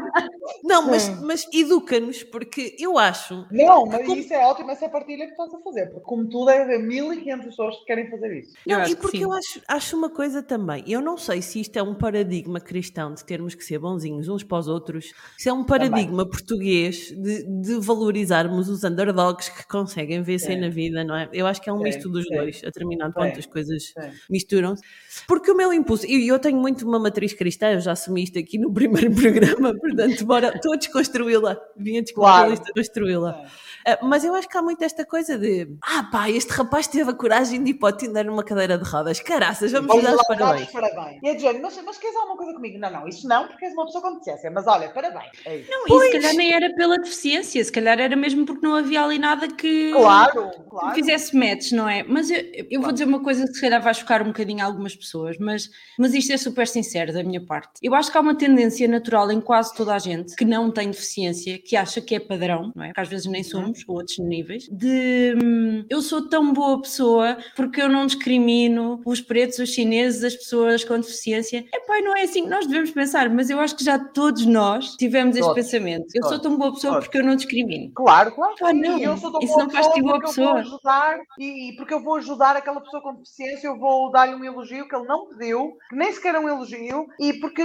Não, 0.64 0.88
mas, 0.88 1.10
mas 1.22 1.48
educa-nos, 1.54 2.24
porque 2.24 2.76
eu 2.80 2.98
acho. 2.98 3.46
Não, 3.52 3.86
mas 3.86 4.06
Como- 4.06 4.18
isso 4.20 4.34
é 4.34 4.46
ótimo, 4.46 4.72
essa 4.72 4.88
partilha 4.90 5.26
que 5.26 5.32
estás 5.32 5.54
a 5.54 5.60
fazer, 5.60 5.88
porque 5.88 6.06
como 6.06 6.28
tu 6.28 6.46
deve 6.46 6.64
haver 6.64 6.80
1500 6.80 7.46
pessoas 7.48 7.76
que 7.80 7.86
querem 7.86 8.10
fazer 8.10 8.40
isso. 8.40 8.54
Eu 8.68 8.80
Não, 8.80 8.86
e 8.86 8.90
que 8.90 9.02
porque 9.02 9.24
eu 9.24 9.32
acho, 9.32 9.62
acho 9.68 9.98
uma 9.98 10.10
coisa 10.10 10.42
também. 10.44 10.84
Eu 10.88 11.02
não 11.02 11.18
sei 11.18 11.42
se 11.42 11.60
isto 11.62 11.78
é 11.78 11.84
um 11.84 11.96
paradigma 11.96 12.60
cristão 12.60 13.14
de 13.14 13.24
termos 13.24 13.56
que 13.56 13.64
ser 13.64 13.80
bonzinhos 13.80 14.28
uns 14.28 14.44
para 14.44 14.58
os 14.60 14.68
outros, 14.68 15.14
se 15.38 15.50
é 15.50 15.54
um 15.54 15.64
paradigma 15.64 16.28
português 16.28 17.12
de, 17.12 17.44
de 17.44 17.80
valorizarmos 17.80 18.70
os 18.70 18.84
underdogs 18.84 19.50
que 19.50 19.68
conseguem 19.68 20.22
vencer 20.22 20.56
Sim. 20.56 20.62
na 20.62 20.70
vida, 20.70 21.04
não 21.04 21.16
é? 21.16 21.30
Eu 21.34 21.48
acho 21.48 21.62
que 21.62 21.70
é 21.70 21.74
um 21.74 21.78
Sim, 21.78 21.84
misto 21.84 22.10
dos 22.10 22.26
sim. 22.26 22.36
dois. 22.36 22.62
A 22.64 22.68
determinado 22.68 23.14
ponto 23.14 23.38
as 23.40 23.46
coisas 23.46 23.94
misturam-se. 24.30 24.84
Porque 25.28 25.52
o 25.52 25.56
meu 25.56 25.74
impulso, 25.74 26.06
e 26.06 26.28
eu 26.28 26.40
tenho 26.40 26.58
muito 26.58 26.88
uma 26.88 27.00
matriz 27.00 27.34
cristã, 27.34 27.72
eu 27.72 27.80
já 27.80 27.92
assumi 27.94 28.24
isto 28.24 28.38
aqui 28.40 28.58
no 28.58 28.72
primeiro 28.74 29.01
programa, 29.10 29.74
portanto, 29.74 30.26
bora, 30.26 30.52
estou 30.56 30.74
a 30.74 30.78
desconstruí-la. 30.78 31.58
Vim 31.76 31.98
a 31.98 32.02
desconstruí-la 32.02 32.56
Claro. 32.56 32.64
e 32.70 32.74
construí-la. 32.74 33.46
Ah, 33.88 33.98
mas 34.04 34.24
eu 34.24 34.36
acho 34.36 34.48
que 34.48 34.56
há 34.56 34.62
muito 34.62 34.84
esta 34.84 35.04
coisa 35.04 35.40
de 35.40 35.68
ah 35.82 36.08
pá, 36.12 36.30
este 36.30 36.52
rapaz 36.54 36.86
teve 36.86 37.10
a 37.10 37.14
coragem 37.16 37.64
de 37.64 37.72
ir 37.72 37.74
para 37.76 37.90
o 37.90 37.98
Tinder 37.98 38.24
numa 38.26 38.44
cadeira 38.44 38.78
de 38.78 38.84
rodas. 38.88 39.20
Caraças, 39.20 39.72
vamos 39.72 40.04
dar 40.04 40.12
lá, 40.12 40.18
os 40.22 40.28
parabéns. 40.28 40.70
parabéns. 40.72 41.20
E 41.24 41.30
a 41.30 41.38
Jane, 41.38 41.60
mas, 41.60 41.82
mas 41.84 41.98
queres 41.98 42.16
alguma 42.16 42.38
coisa 42.38 42.54
comigo? 42.54 42.78
Não, 42.78 42.92
não, 42.92 43.08
isso 43.08 43.28
não, 43.28 43.48
porque 43.48 43.66
és 43.66 43.74
uma 43.74 43.86
pessoa 43.86 44.04
com 44.04 44.12
deficiência. 44.14 44.52
Mas 44.52 44.68
olha, 44.68 44.88
parabéns. 44.90 45.32
É 45.46 45.58
isso. 45.58 45.72
Não, 45.72 45.98
e 45.98 46.02
se 46.06 46.12
calhar 46.12 46.34
nem 46.36 46.54
era 46.54 46.72
pela 46.76 46.98
deficiência, 47.00 47.64
se 47.64 47.72
calhar 47.72 48.00
era 48.00 48.16
mesmo 48.16 48.46
porque 48.46 48.64
não 48.66 48.76
havia 48.76 49.04
ali 49.04 49.18
nada 49.18 49.48
que, 49.48 49.92
Claro, 49.94 50.52
que 50.52 50.70
claro. 50.70 50.94
fizesse 50.96 51.36
match, 51.36 51.72
não 51.72 51.90
é? 51.90 52.04
Mas 52.04 52.30
eu, 52.30 52.38
eu 52.70 52.82
vou 52.82 52.92
dizer 52.92 53.06
uma 53.06 53.24
coisa 53.24 53.48
que 53.48 53.54
se 53.54 53.62
calhar 53.62 53.82
vai 53.82 53.96
chocar 53.96 54.22
um 54.22 54.26
bocadinho 54.28 54.64
algumas 54.64 54.96
pessoas, 54.96 55.38
mas, 55.40 55.68
mas 55.98 56.14
isto 56.14 56.32
é 56.32 56.38
super 56.38 56.68
sincero 56.68 57.12
da 57.14 57.24
minha 57.24 57.44
parte. 57.44 57.72
Eu 57.82 57.96
acho 57.96 58.12
que 58.12 58.18
há 58.18 58.22
uma 58.22 58.36
tendência 58.38 58.88
natural 58.92 59.32
em 59.32 59.42
quase 59.42 59.74
toda 59.74 59.96
a 59.96 60.00
gente 60.00 60.36
que 60.36 60.46
não 60.46 60.72
tem 60.72 60.92
deficiência, 60.92 61.58
que 61.58 61.76
acha 61.76 62.02
que 62.02 62.16
é 62.16 62.20
padrão, 62.20 62.72
não 62.76 62.84
é? 62.84 62.94
Que 62.94 63.00
às 63.00 63.08
vezes 63.08 63.26
nem 63.26 63.44
somos, 63.44 63.84
ou 63.88 63.98
outros 63.98 64.20
níveis, 64.20 64.68
de 64.70 65.36
hum, 65.42 65.86
eu 65.90 66.02
sou 66.02 66.28
tão 66.28 66.54
boa 66.54 66.82
pessoa 66.82 67.38
porque 67.56 67.82
eu 67.82 67.90
não 67.90 68.06
discrimino 68.06 69.02
os 69.06 69.22
pretos, 69.22 69.60
os 69.60 69.70
chineses, 69.70 70.24
as 70.24 70.36
pessoas 70.36 70.84
com 70.84 71.00
deficiência. 71.00 71.66
É 71.74 71.80
pá, 71.80 72.00
não 72.02 72.16
é 72.16 72.24
assim 72.24 72.44
que 72.44 72.50
nós 72.50 72.68
devemos 72.68 72.92
pensar, 72.92 73.30
mas 73.30 73.50
eu 73.50 73.60
acho 73.60 73.76
que 73.76 73.84
já 73.84 73.98
todos 73.98 74.46
nós 74.46 74.96
tivemos 74.96 75.36
este 75.36 75.54
pensamento. 75.54 76.06
Eu 76.14 76.24
sou 76.24 76.40
tão 76.40 76.58
boa 76.58 76.74
pessoa 76.74 76.94
todos. 76.94 77.08
porque 77.08 77.20
eu 77.20 77.26
não 77.26 77.36
discrimino. 77.36 77.92
Claro, 77.94 78.32
claro. 78.32 78.56
Ah, 78.62 78.74
não, 78.74 78.98
eu 79.00 79.18
sou 79.18 79.32
tão 79.32 79.42
isso 79.42 79.54
boa 79.54 79.64
não 79.64 79.72
faz-te 79.72 79.94
pessoa 79.94 80.04
boa 80.04 80.22
porque 80.22 80.40
eu 80.40 80.46
vou 80.46 80.56
pessoa. 80.56 80.76
ajudar 80.76 81.20
e, 81.40 81.74
porque 81.78 81.94
eu 81.94 82.04
vou 82.04 82.16
ajudar 82.16 82.56
aquela 82.56 82.82
pessoa 82.82 83.02
com 83.02 83.16
deficiência, 83.16 83.68
eu 83.68 83.78
vou 83.78 84.12
dar-lhe 84.12 84.36
um 84.36 84.44
elogio 84.44 84.88
que 84.88 84.96
ele 84.96 85.06
não 85.06 85.28
pediu, 85.28 85.78
que 85.90 85.96
nem 85.96 86.12
sequer 86.12 86.36
é 86.36 86.40
um 86.40 86.50
elogio, 86.50 87.08
e 87.20 87.34
porque 87.34 87.62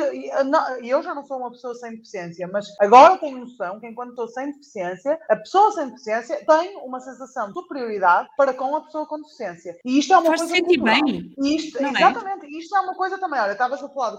eu 0.82 1.02
já 1.06 1.14
não 1.14 1.24
sou 1.24 1.38
uma 1.38 1.50
pessoa 1.50 1.74
sem 1.74 1.92
deficiência, 1.92 2.48
mas 2.48 2.66
agora 2.80 3.16
tenho 3.18 3.38
noção 3.38 3.80
que 3.80 3.86
enquanto 3.86 4.10
estou 4.10 4.28
sem 4.28 4.52
deficiência, 4.52 5.18
a 5.28 5.36
pessoa 5.36 5.72
sem 5.72 5.88
deficiência 5.88 6.44
tem 6.46 6.76
uma 6.78 7.00
sensação 7.00 7.48
de 7.48 7.54
superioridade 7.54 8.28
para 8.36 8.52
com 8.52 8.76
a 8.76 8.82
pessoa 8.82 9.06
com 9.06 9.20
deficiência. 9.20 9.76
E 9.84 9.98
isto 9.98 10.12
é 10.12 10.18
uma 10.18 10.26
Faz-te 10.26 10.46
coisa 10.46 10.54
sentir 10.56 10.78
cultural. 10.78 11.02
bem. 11.04 11.34
Isto, 11.38 11.78
é? 11.78 11.88
exatamente, 11.90 12.46
e 12.46 12.58
isto 12.58 12.76
é 12.76 12.80
uma 12.80 12.94
coisa 12.94 13.18
também. 13.18 13.40
Olha, 13.40 13.52
estavas 13.52 13.82
a 13.82 13.88
falar 13.88 14.16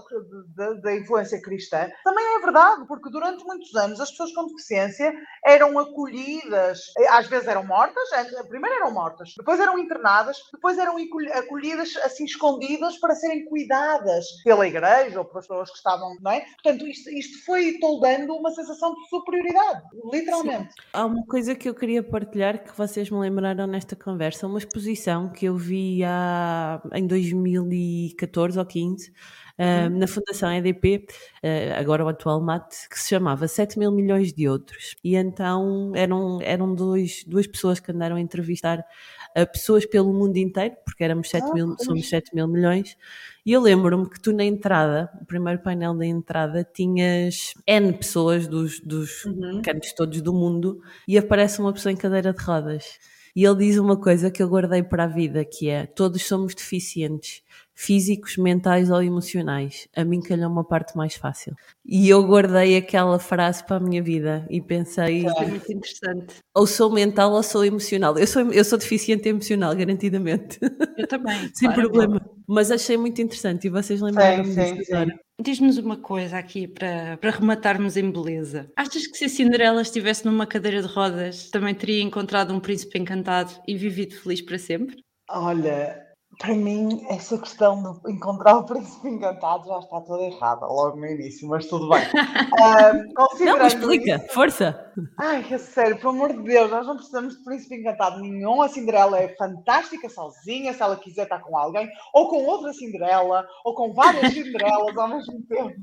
da 0.82 0.94
influência 0.96 1.40
cristã, 1.42 1.88
também 2.04 2.24
é 2.36 2.40
verdade, 2.40 2.86
porque 2.86 3.10
durante 3.10 3.44
muitos 3.44 3.74
anos 3.76 4.00
as 4.00 4.10
pessoas 4.10 4.32
com 4.32 4.46
deficiência 4.48 5.12
eram 5.44 5.78
acolhidas, 5.78 6.80
às 7.10 7.26
vezes 7.26 7.46
eram 7.48 7.64
mortas, 7.64 8.10
eh, 8.12 8.42
primeiro 8.48 8.76
eram 8.76 8.92
mortas, 8.92 9.34
depois 9.36 9.60
eram 9.60 9.78
internadas, 9.78 10.36
depois 10.52 10.78
eram 10.78 10.96
acolhi- 10.96 11.32
acolhidas 11.32 11.96
assim 12.04 12.24
escondidas 12.24 12.98
para 12.98 13.14
serem 13.14 13.44
cuidadas 13.46 14.24
pela 14.44 14.66
igreja 14.66 15.18
ou 15.18 15.24
pelas 15.24 15.46
pessoas 15.46 15.70
que 15.70 15.76
estavam, 15.76 16.16
não 16.20 16.30
é? 16.30 16.40
Portanto, 16.62 16.77
isto, 16.86 17.10
isto 17.10 17.44
foi 17.44 17.78
toldando 17.78 18.34
uma 18.34 18.50
sensação 18.50 18.94
de 18.94 19.08
superioridade, 19.08 19.82
literalmente. 20.12 20.74
Há 20.92 21.06
uma 21.06 21.24
coisa 21.26 21.54
que 21.54 21.68
eu 21.68 21.74
queria 21.74 22.02
partilhar 22.02 22.62
que 22.62 22.76
vocês 22.76 23.10
me 23.10 23.18
lembraram 23.18 23.66
nesta 23.66 23.96
conversa, 23.96 24.46
uma 24.46 24.58
exposição 24.58 25.30
que 25.30 25.46
eu 25.46 25.56
vi 25.56 26.02
há, 26.04 26.80
em 26.94 27.06
2014 27.06 28.58
ou 28.58 28.66
15 28.66 29.12
ah, 29.58 29.90
na 29.90 30.06
Fundação 30.06 30.52
EDP, 30.52 31.04
ah, 31.42 31.80
agora 31.80 32.04
o 32.04 32.08
atual 32.08 32.40
MAT, 32.40 32.88
que 32.88 32.98
se 32.98 33.08
chamava 33.08 33.48
7 33.48 33.76
mil 33.76 33.90
milhões 33.90 34.32
de 34.32 34.48
outros. 34.48 34.94
E 35.02 35.16
então 35.16 35.92
eram, 35.96 36.40
eram 36.40 36.72
dois, 36.74 37.24
duas 37.24 37.46
pessoas 37.46 37.80
que 37.80 37.90
andaram 37.90 38.16
a 38.16 38.20
entrevistar 38.20 38.84
ah, 39.36 39.46
pessoas 39.46 39.86
pelo 39.86 40.12
mundo 40.12 40.36
inteiro, 40.36 40.76
porque 40.84 41.04
éramos 41.04 41.28
7 41.30 41.50
Ah, 41.50 41.54
mil, 41.54 41.76
pois. 41.76 41.78
somos 41.78 42.08
7 42.08 42.34
mil 42.34 42.48
milhões, 42.48 42.96
e 43.44 43.52
eu 43.52 43.60
lembro-me 43.60 44.08
que 44.08 44.20
tu 44.20 44.32
na 44.32 44.44
entrada, 44.44 45.10
o 45.20 45.24
primeiro 45.26 45.62
painel 45.62 45.94
da 45.96 46.06
entrada, 46.06 46.64
tinhas 46.74 47.54
N 47.66 47.92
pessoas 47.92 48.46
dos, 48.46 48.80
dos 48.80 49.10
Uhum. 49.24 49.62
cantos 49.62 49.92
todos 49.94 50.20
do 50.22 50.32
mundo 50.32 50.80
e 51.06 51.18
aparece 51.18 51.60
uma 51.60 51.72
pessoa 51.72 51.92
em 51.92 51.96
cadeira 51.96 52.32
de 52.32 52.42
rodas. 52.42 52.98
E 53.34 53.44
ele 53.44 53.56
diz 53.56 53.76
uma 53.78 53.96
coisa 54.00 54.30
que 54.30 54.42
eu 54.42 54.48
guardei 54.48 54.82
para 54.82 55.04
a 55.04 55.06
vida, 55.06 55.44
que 55.44 55.68
é 55.68 55.86
todos 55.86 56.22
somos 56.26 56.54
deficientes, 56.54 57.42
físicos, 57.80 58.36
mentais 58.36 58.90
ou 58.90 59.00
emocionais. 59.00 59.86
A 59.94 60.04
mim 60.04 60.20
calhou 60.20 60.50
uma 60.50 60.64
parte 60.64 60.96
mais 60.96 61.14
fácil. 61.14 61.54
E 61.86 62.08
eu 62.08 62.26
guardei 62.26 62.76
aquela 62.76 63.20
frase 63.20 63.64
para 63.64 63.76
a 63.76 63.80
minha 63.80 64.02
vida 64.02 64.44
e 64.50 64.60
pensei, 64.60 65.24
É 65.24 65.46
muito 65.46 65.72
interessante. 65.72 66.34
ou 66.52 66.66
sou 66.66 66.90
mental 66.90 67.30
ou 67.30 67.42
sou 67.42 67.64
emocional. 67.64 68.18
Eu 68.18 68.26
sou, 68.26 68.52
eu 68.52 68.64
sou 68.64 68.76
deficiente 68.76 69.28
emocional, 69.28 69.76
garantidamente. 69.76 70.58
Eu 70.96 71.06
também. 71.06 71.38
Sem 71.54 71.68
claramente. 71.68 71.74
problema. 71.74 72.30
Mas 72.48 72.72
achei 72.72 72.96
muito 72.96 73.22
interessante 73.22 73.68
e 73.68 73.70
vocês 73.70 74.00
lembraram-me 74.00 74.52
sim, 74.52 74.74
disso 74.74 74.84
sim. 74.84 74.92
agora. 74.94 75.20
Diz-nos 75.40 75.78
uma 75.78 75.96
coisa 75.96 76.36
aqui 76.36 76.66
para, 76.66 77.16
para 77.18 77.30
rematarmos 77.30 77.96
em 77.96 78.10
beleza. 78.10 78.68
Achas 78.74 79.06
que 79.06 79.16
se 79.16 79.26
a 79.26 79.28
Cinderela 79.28 79.82
estivesse 79.82 80.24
numa 80.24 80.48
cadeira 80.48 80.82
de 80.82 80.88
rodas, 80.88 81.48
também 81.48 81.76
teria 81.76 82.02
encontrado 82.02 82.52
um 82.52 82.58
príncipe 82.58 82.98
encantado 82.98 83.52
e 83.68 83.76
vivido 83.76 84.16
feliz 84.16 84.42
para 84.42 84.58
sempre? 84.58 84.96
Olha, 85.30 86.07
para 86.38 86.54
mim, 86.54 87.04
essa 87.08 87.36
questão 87.38 88.00
de 88.04 88.12
encontrar 88.12 88.56
o 88.58 88.64
príncipe 88.64 89.08
encantado 89.08 89.66
já 89.66 89.78
está 89.78 90.00
toda 90.02 90.22
errada, 90.22 90.66
logo 90.66 90.96
no 90.96 91.06
início, 91.06 91.48
mas 91.48 91.66
tudo 91.66 91.88
bem. 91.88 92.02
Ahm, 92.62 93.12
Não, 93.44 93.58
mas 93.58 93.72
explica, 93.74 94.16
isso- 94.16 94.34
força! 94.34 94.84
Ai, 95.18 95.44
é 95.50 95.58
sério, 95.58 95.96
pelo 95.98 96.10
amor 96.10 96.32
de 96.32 96.42
Deus, 96.42 96.70
nós 96.70 96.86
não 96.86 96.96
precisamos 96.96 97.36
de 97.36 97.44
príncipe 97.44 97.76
encantado 97.76 98.20
nenhum. 98.20 98.60
A 98.62 98.68
Cinderela 98.68 99.18
é 99.18 99.28
fantástica 99.36 100.08
sozinha, 100.08 100.72
se 100.72 100.82
ela 100.82 100.96
quiser 100.96 101.22
estar 101.24 101.38
com 101.40 101.56
alguém, 101.56 101.88
ou 102.12 102.28
com 102.28 102.44
outra 102.44 102.72
Cinderela, 102.72 103.46
ou 103.64 103.74
com 103.74 103.92
várias 103.94 104.30
Cinderelas 104.34 104.96
ao 104.96 105.08
mesmo 105.08 105.40
tempo. 105.48 105.80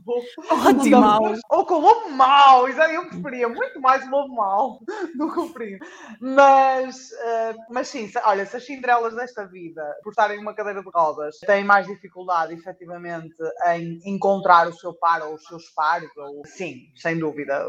Ótimo! 0.52 1.00
Não, 1.02 1.34
Ou 1.50 1.66
com 1.66 1.76
o 1.76 1.80
lobo 1.82 2.12
mau, 2.12 2.68
eu 2.68 3.08
preferia 3.08 3.48
muito 3.48 3.80
mais 3.82 4.06
o 4.06 4.10
lobo 4.10 4.36
mau 4.36 4.80
do 5.18 5.32
que 5.34 5.39
o 5.39 5.50
príncipe. 5.54 5.86
Mas, 6.20 7.12
eh, 7.12 7.56
mas 7.70 7.88
sim, 7.88 8.10
olha, 8.26 8.46
se 8.46 8.58
as 8.58 8.66
Cinderelas 8.66 9.16
desta 9.16 9.46
vida, 9.48 9.82
por 10.04 10.10
estarem 10.10 10.34
numa 10.38 10.53
cadeira 10.53 10.81
de 10.83 10.89
rodas, 10.93 11.38
têm 11.39 11.63
mais 11.63 11.88
dificuldade, 11.88 12.53
efetivamente, 12.53 13.36
em 13.67 13.99
encontrar 14.05 14.67
o 14.67 14.73
seu 14.73 14.93
par 14.93 15.21
ou 15.23 15.36
os 15.36 15.43
seus 15.45 15.69
pares, 15.75 16.09
ou, 16.17 16.41
sim, 16.45 16.75
sem 16.95 17.17
dúvida. 17.19 17.67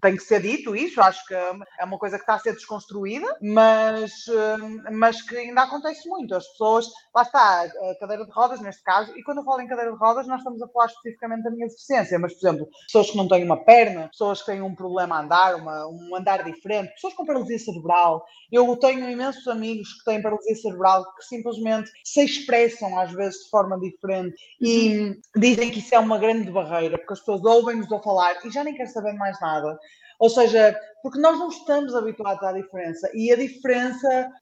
Tem 0.00 0.16
que 0.16 0.22
ser 0.22 0.40
dito 0.42 0.74
isso, 0.76 1.00
acho 1.00 1.24
que 1.26 1.34
é 1.34 1.84
uma 1.84 1.98
coisa 1.98 2.16
que 2.16 2.22
está 2.22 2.34
a 2.34 2.38
ser 2.38 2.52
desconstruída, 2.52 3.26
mas, 3.40 4.12
eh, 4.28 4.90
mas 4.92 5.22
que 5.22 5.36
ainda 5.36 5.62
acontece 5.62 6.08
muito. 6.08 6.34
As 6.34 6.46
pessoas, 6.48 6.86
lá 7.14 7.22
está, 7.22 7.68
cadeira 8.00 8.24
de 8.24 8.32
rodas, 8.32 8.60
neste 8.60 8.82
caso, 8.82 9.16
e 9.16 9.22
quando 9.22 9.38
eu 9.38 9.44
falo 9.44 9.60
em 9.60 9.68
cadeira 9.68 9.92
de 9.92 9.98
rodas, 9.98 10.26
nós 10.26 10.38
estamos 10.38 10.62
a 10.62 10.68
falar 10.68 10.86
especificamente 10.86 11.42
da 11.44 11.50
minha 11.50 11.66
deficiência, 11.66 12.18
mas, 12.18 12.32
por 12.34 12.46
exemplo, 12.48 12.68
pessoas 12.86 13.10
que 13.10 13.16
não 13.16 13.28
têm 13.28 13.44
uma 13.44 13.64
perna, 13.64 14.08
pessoas 14.08 14.40
que 14.40 14.46
têm 14.46 14.62
um 14.62 14.74
problema 14.74 15.16
a 15.16 15.20
andar, 15.22 15.54
uma- 15.56 15.86
um 15.88 16.16
andar 16.16 16.42
diferente, 16.44 16.92
pessoas 16.94 17.14
com 17.14 17.24
paralisia 17.26 17.58
cerebral. 17.58 18.24
Eu 18.50 18.76
tenho 18.76 19.08
imensos 19.10 19.46
amigos 19.48 19.92
que 19.94 20.04
têm 20.04 20.22
paralisia 20.22 20.54
cerebral 20.56 21.04
que 21.14 21.24
simplesmente 21.24 21.90
se 22.04 22.24
expressam 22.24 22.98
às 22.98 23.12
vezes 23.12 23.44
de 23.44 23.50
forma 23.50 23.78
diferente 23.78 24.36
e 24.60 25.16
dizem 25.36 25.70
que 25.70 25.78
isso 25.78 25.94
é 25.94 25.98
uma 25.98 26.18
grande 26.18 26.50
barreira, 26.50 26.98
porque 26.98 27.12
as 27.12 27.20
pessoas 27.20 27.44
ouvem-nos 27.44 27.90
a 27.92 28.00
falar 28.00 28.36
e 28.44 28.50
já 28.50 28.64
nem 28.64 28.74
querem 28.74 28.92
saber 28.92 29.12
mais 29.14 29.40
nada. 29.40 29.78
Ou 30.22 30.30
seja, 30.30 30.78
porque 31.02 31.18
nós 31.18 31.36
não 31.36 31.48
estamos 31.48 31.96
habituados 31.96 32.44
à 32.44 32.52
diferença 32.52 33.10
e 33.12 33.32
a 33.32 33.36
diferença 33.36 34.32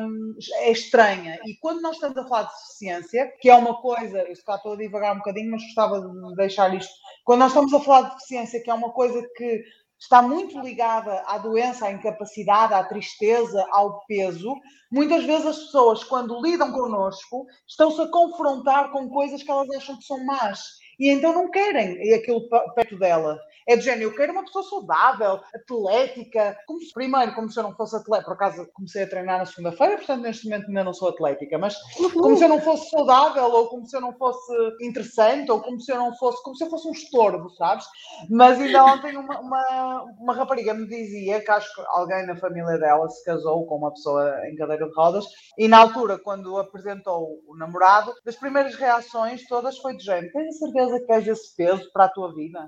hum, 0.00 0.36
é 0.58 0.70
estranha. 0.70 1.40
E 1.44 1.56
quando 1.56 1.82
nós 1.82 1.96
estamos 1.96 2.16
a 2.16 2.24
falar 2.28 2.44
de 2.44 2.52
deficiência, 2.52 3.32
que 3.40 3.50
é 3.50 3.56
uma 3.56 3.80
coisa, 3.80 4.18
eu 4.22 4.36
se 4.36 4.44
calhar 4.44 4.58
estou 4.58 4.74
a 4.74 4.76
divagar 4.76 5.12
um 5.12 5.18
bocadinho, 5.18 5.50
mas 5.50 5.64
gostava 5.64 6.00
de 6.00 6.36
deixar 6.36 6.72
isto. 6.72 6.92
Quando 7.24 7.40
nós 7.40 7.50
estamos 7.50 7.74
a 7.74 7.80
falar 7.80 8.02
de 8.02 8.14
deficiência, 8.14 8.62
que 8.62 8.70
é 8.70 8.74
uma 8.74 8.92
coisa 8.92 9.28
que 9.36 9.64
está 9.98 10.20
muito 10.20 10.58
ligada 10.60 11.22
à 11.26 11.38
doença, 11.38 11.86
à 11.86 11.92
incapacidade, 11.92 12.74
à 12.74 12.84
tristeza, 12.84 13.66
ao 13.70 14.04
peso, 14.06 14.54
muitas 14.90 15.24
vezes 15.24 15.46
as 15.46 15.58
pessoas, 15.58 16.04
quando 16.04 16.40
lidam 16.42 16.72
connosco, 16.72 17.46
estão-se 17.66 18.00
a 18.00 18.08
confrontar 18.08 18.90
com 18.90 19.08
coisas 19.08 19.42
que 19.42 19.50
elas 19.50 19.70
acham 19.70 19.96
que 19.96 20.04
são 20.04 20.24
más. 20.24 20.60
E 20.98 21.08
então 21.08 21.32
não 21.32 21.50
querem 21.50 22.14
aquilo 22.14 22.48
perto 22.74 22.98
dela. 22.98 23.38
É 23.66 23.76
do 23.76 23.82
género, 23.82 24.10
eu 24.10 24.14
quero 24.14 24.32
uma 24.32 24.44
pessoa 24.44 24.64
saudável, 24.64 25.40
atlética. 25.54 26.56
Como 26.66 26.80
se, 26.80 26.92
primeiro, 26.92 27.34
como 27.34 27.50
se 27.50 27.58
eu 27.58 27.62
não 27.62 27.74
fosse 27.74 27.96
atleta. 27.96 28.24
Por 28.24 28.34
acaso 28.34 28.68
comecei 28.74 29.04
a 29.04 29.08
treinar 29.08 29.38
na 29.38 29.46
segunda-feira, 29.46 29.96
portanto 29.96 30.22
neste 30.22 30.44
momento 30.44 30.68
ainda 30.68 30.84
não 30.84 30.92
sou 30.92 31.08
atlética. 31.08 31.58
Mas 31.58 31.76
como 32.12 32.36
se 32.36 32.44
eu 32.44 32.48
não 32.48 32.60
fosse 32.60 32.90
saudável, 32.90 33.44
ou 33.44 33.68
como 33.68 33.86
se 33.86 33.96
eu 33.96 34.00
não 34.00 34.12
fosse 34.12 34.52
interessante, 34.82 35.50
ou 35.50 35.60
como 35.60 35.80
se 35.80 35.90
eu 35.92 35.96
não 35.96 36.14
fosse, 36.16 36.42
como 36.42 36.56
se 36.56 36.64
eu 36.64 36.70
fosse 36.70 36.88
um 36.88 36.92
estorvo, 36.92 37.48
sabes? 37.50 37.86
Mas 38.30 38.60
ainda 38.60 38.84
ontem 38.84 39.16
uma, 39.16 39.40
uma, 39.40 40.04
uma 40.20 40.34
rapariga 40.34 40.74
me 40.74 40.86
dizia 40.86 41.40
que 41.40 41.50
acho 41.50 41.74
que 41.74 41.82
alguém 41.88 42.26
na 42.26 42.36
família 42.36 42.78
dela 42.78 43.08
se 43.08 43.24
casou 43.24 43.66
com 43.66 43.76
uma 43.76 43.92
pessoa 43.92 44.46
em 44.48 44.56
cadeira 44.56 44.86
de 44.86 44.94
rodas 44.94 45.24
e 45.56 45.68
na 45.68 45.78
altura, 45.78 46.18
quando 46.18 46.58
apresentou 46.58 47.40
o 47.46 47.56
namorado, 47.56 48.12
das 48.24 48.36
primeiras 48.36 48.74
reações 48.74 49.46
todas 49.46 49.78
foi 49.78 49.96
de 49.96 50.04
género: 50.04 50.32
tens 50.32 50.56
a 50.56 50.58
certeza 50.58 51.00
que 51.00 51.06
queres 51.06 51.28
esse 51.28 51.56
peso 51.56 51.90
para 51.92 52.04
a 52.04 52.08
tua 52.08 52.34
vida? 52.34 52.60